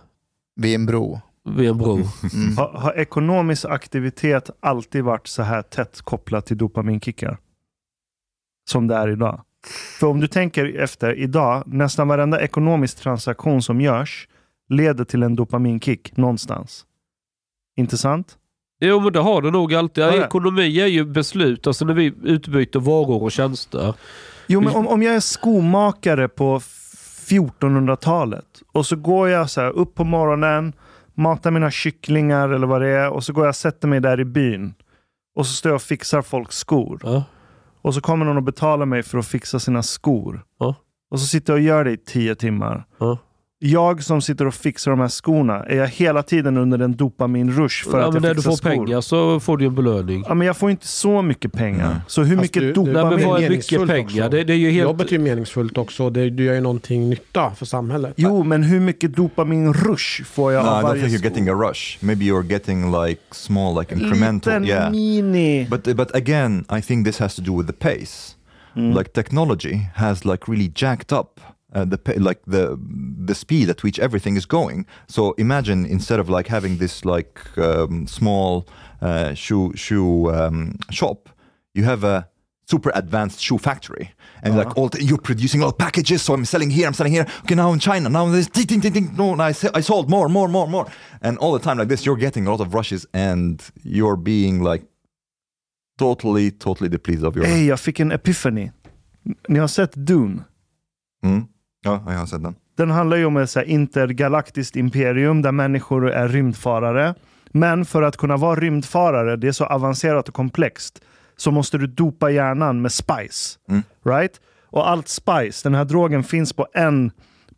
[0.55, 1.19] Vid en bro.
[1.57, 1.95] Vid en bro.
[1.95, 2.07] Mm.
[2.57, 7.37] Har, har ekonomisk aktivitet alltid varit så här tätt kopplat till dopaminkickar?
[8.69, 9.43] Som det är idag.
[9.99, 14.27] För om du tänker efter idag, nästan varenda ekonomisk transaktion som görs
[14.69, 16.85] leder till en dopaminkick någonstans.
[17.75, 18.37] Inte sant?
[18.79, 20.03] Jo, men det har det nog alltid.
[20.03, 20.17] Det?
[20.17, 21.67] Ekonomi är ju beslut.
[21.67, 23.93] Alltså när vi utbyter varor och tjänster.
[24.47, 29.95] Jo, men om, om jag är skomakare på 1400-talet och så går jag så upp
[29.95, 30.73] på morgonen,
[31.13, 34.19] matar mina kycklingar eller vad det är och så går jag och sätter mig där
[34.19, 34.73] i byn.
[35.35, 36.99] Och så står jag och fixar folks skor.
[37.03, 37.23] Ja.
[37.81, 40.43] Och så kommer någon och betalar mig för att fixa sina skor.
[40.59, 40.75] Ja.
[41.11, 42.85] Och så sitter jag och gör det i tio timmar.
[42.97, 43.17] Ja.
[43.61, 47.89] Jag som sitter och fixar de här skorna, är jag hela tiden under en dopaminrush
[47.89, 48.69] för ja, att men jag när du fixar får skor?
[48.69, 50.23] pengar så får du en belöning.
[50.27, 51.87] Ja, men jag får inte så mycket pengar.
[51.89, 51.97] Nej.
[52.07, 53.27] Så hur Fast mycket du- du- Nej, men dopamin...
[53.27, 54.05] vad är mycket meningsfullt pengar?
[54.05, 54.29] också.
[54.37, 54.83] Det, det är ju helt...
[54.83, 56.09] Jobbet är ju meningsfullt också.
[56.09, 58.13] Det, du gör ju någonting nytta för samhället.
[58.17, 61.27] Jo, men hur mycket dopaminrush får jag No, I av don't varje think you're sko?
[61.27, 61.97] getting a rush.
[61.99, 64.61] Maybe you're getting like small, like incremental.
[64.61, 64.91] Liten yeah.
[64.91, 65.67] mini.
[65.69, 68.35] But but again, I think this has to do with the pace.
[68.75, 71.39] Like technology has like really jacked up
[71.73, 72.77] uh, the like the
[73.25, 74.85] the speed at which everything is going.
[75.07, 78.67] So imagine instead of like having this like um, small
[79.01, 81.29] uh, shoe shoe um, shop,
[81.73, 82.27] you have a
[82.65, 84.11] super advanced shoe factory,
[84.43, 86.21] and like all the, you're producing all packages.
[86.21, 87.25] So I'm selling here, I'm selling here.
[87.39, 89.15] Okay, now in China, now this, ding, ding, ding, ding.
[89.17, 90.87] No, I, I sold more, more, more, more,
[91.21, 94.63] and all the time like this, you're getting a lot of rushes, and you're being
[94.63, 94.83] like
[95.97, 97.45] totally, totally depleted of your.
[97.45, 98.71] Ey, jag fick en epiphany.
[99.47, 100.43] Ni har sett Dune?
[101.23, 101.47] Mm.
[101.81, 102.55] Ja, jag har sett den.
[102.77, 107.15] Den handlar ju om ett så intergalaktiskt imperium där människor är rymdfarare.
[107.51, 111.01] Men för att kunna vara rymdfarare, det är så avancerat och komplext,
[111.37, 113.59] så måste du dopa hjärnan med spice.
[114.05, 114.41] Right?
[114.65, 117.11] Och allt spice, den här drogen finns på en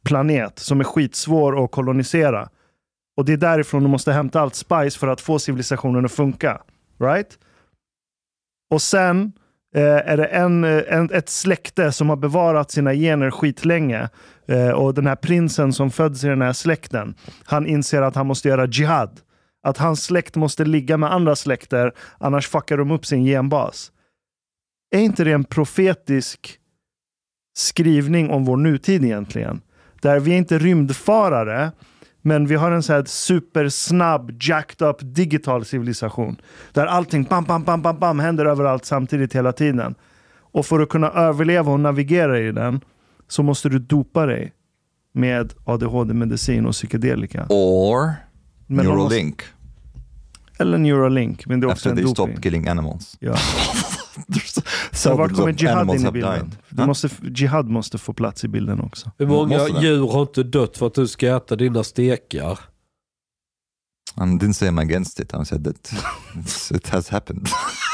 [0.04, 2.50] planet som är skitsvår att kolonisera.
[3.18, 6.62] Och det är därifrån du måste hämta allt spice för att få civilisationen att funka.
[7.00, 7.40] Right?
[8.70, 9.32] Och sen
[9.76, 14.10] Eh, är det en, eh, en, ett släkte som har bevarat sina gener skitlänge.
[14.48, 18.28] Eh, och den här prinsen som föds i den här släkten, han inser att han
[18.28, 19.20] måste göra jihad.
[19.64, 23.92] Att hans släkt måste ligga med andra släkter, annars fuckar de upp sin genbas.
[24.92, 26.58] Är inte det en profetisk
[27.58, 29.62] skrivning om vår nutid egentligen?
[30.02, 31.72] Där vi är inte rymdfarare,
[32.22, 36.38] men vi har en så här supersnabb, jacked up digital civilisation.
[36.74, 39.96] Där allting bam, bam, bam, bam, bam händer överallt samtidigt hela tiden.
[40.54, 42.82] Och för att kunna överleva och navigera i den
[43.28, 44.54] så måste du dopa dig
[45.14, 47.46] med ADHD-medicin och psykedelika.
[47.50, 48.14] Or
[48.68, 49.44] man måste- Neuralink
[50.60, 52.16] Eller Neuralink, men det är också after en they doping.
[52.16, 53.18] stopped killing animals.
[53.20, 53.36] Ja.
[54.92, 56.56] Så vart kommer Jihad in i bilden?
[56.70, 59.12] Du måste, Jihad måste få plats i bilden också.
[59.18, 62.60] Hur många djur har inte dött för att du ska äta dina stekar?
[64.18, 65.34] I didn't say I'm against it.
[65.34, 65.94] I said that
[66.72, 67.48] it has happened.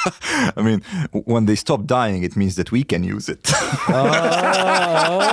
[0.58, 3.52] I mean, when they stop dying, it means that we can use it.
[3.88, 5.28] Ah,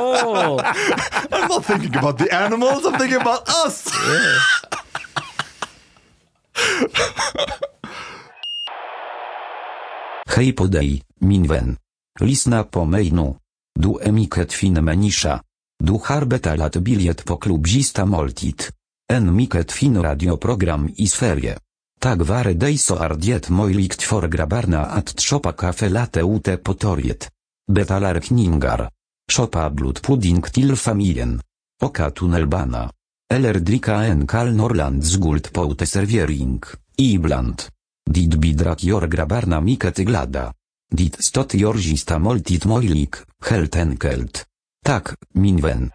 [1.33, 2.85] I'm not thinking about the animals.
[2.85, 3.89] I'm thinking about us.
[10.35, 11.77] Hej podej, minwen.
[12.21, 13.37] Lisna po mainu.
[13.79, 15.41] Du emiket fin menisza.
[15.79, 18.73] Du harbeta lat biliet po klubzista moltit.
[19.07, 21.55] En miket fin radioprogram i sferie.
[22.01, 27.31] Tak ware dejso ardiet moilikt for grabarna at trzopa kafe late ute potoriet.
[27.73, 28.91] Betalar kningar.
[29.31, 31.41] Szopa blut pudding til familien.
[31.83, 32.91] Oka tunelbana.
[33.31, 36.65] Elerdrika en kal norland zgult poute serviering.
[36.97, 37.74] Ibland.
[38.11, 40.53] Dit bidrak jor grabarna miket glada.
[40.89, 44.45] Dit stot jorzista moltit moilik, helt enkelt.
[44.85, 45.91] Tak, minwen.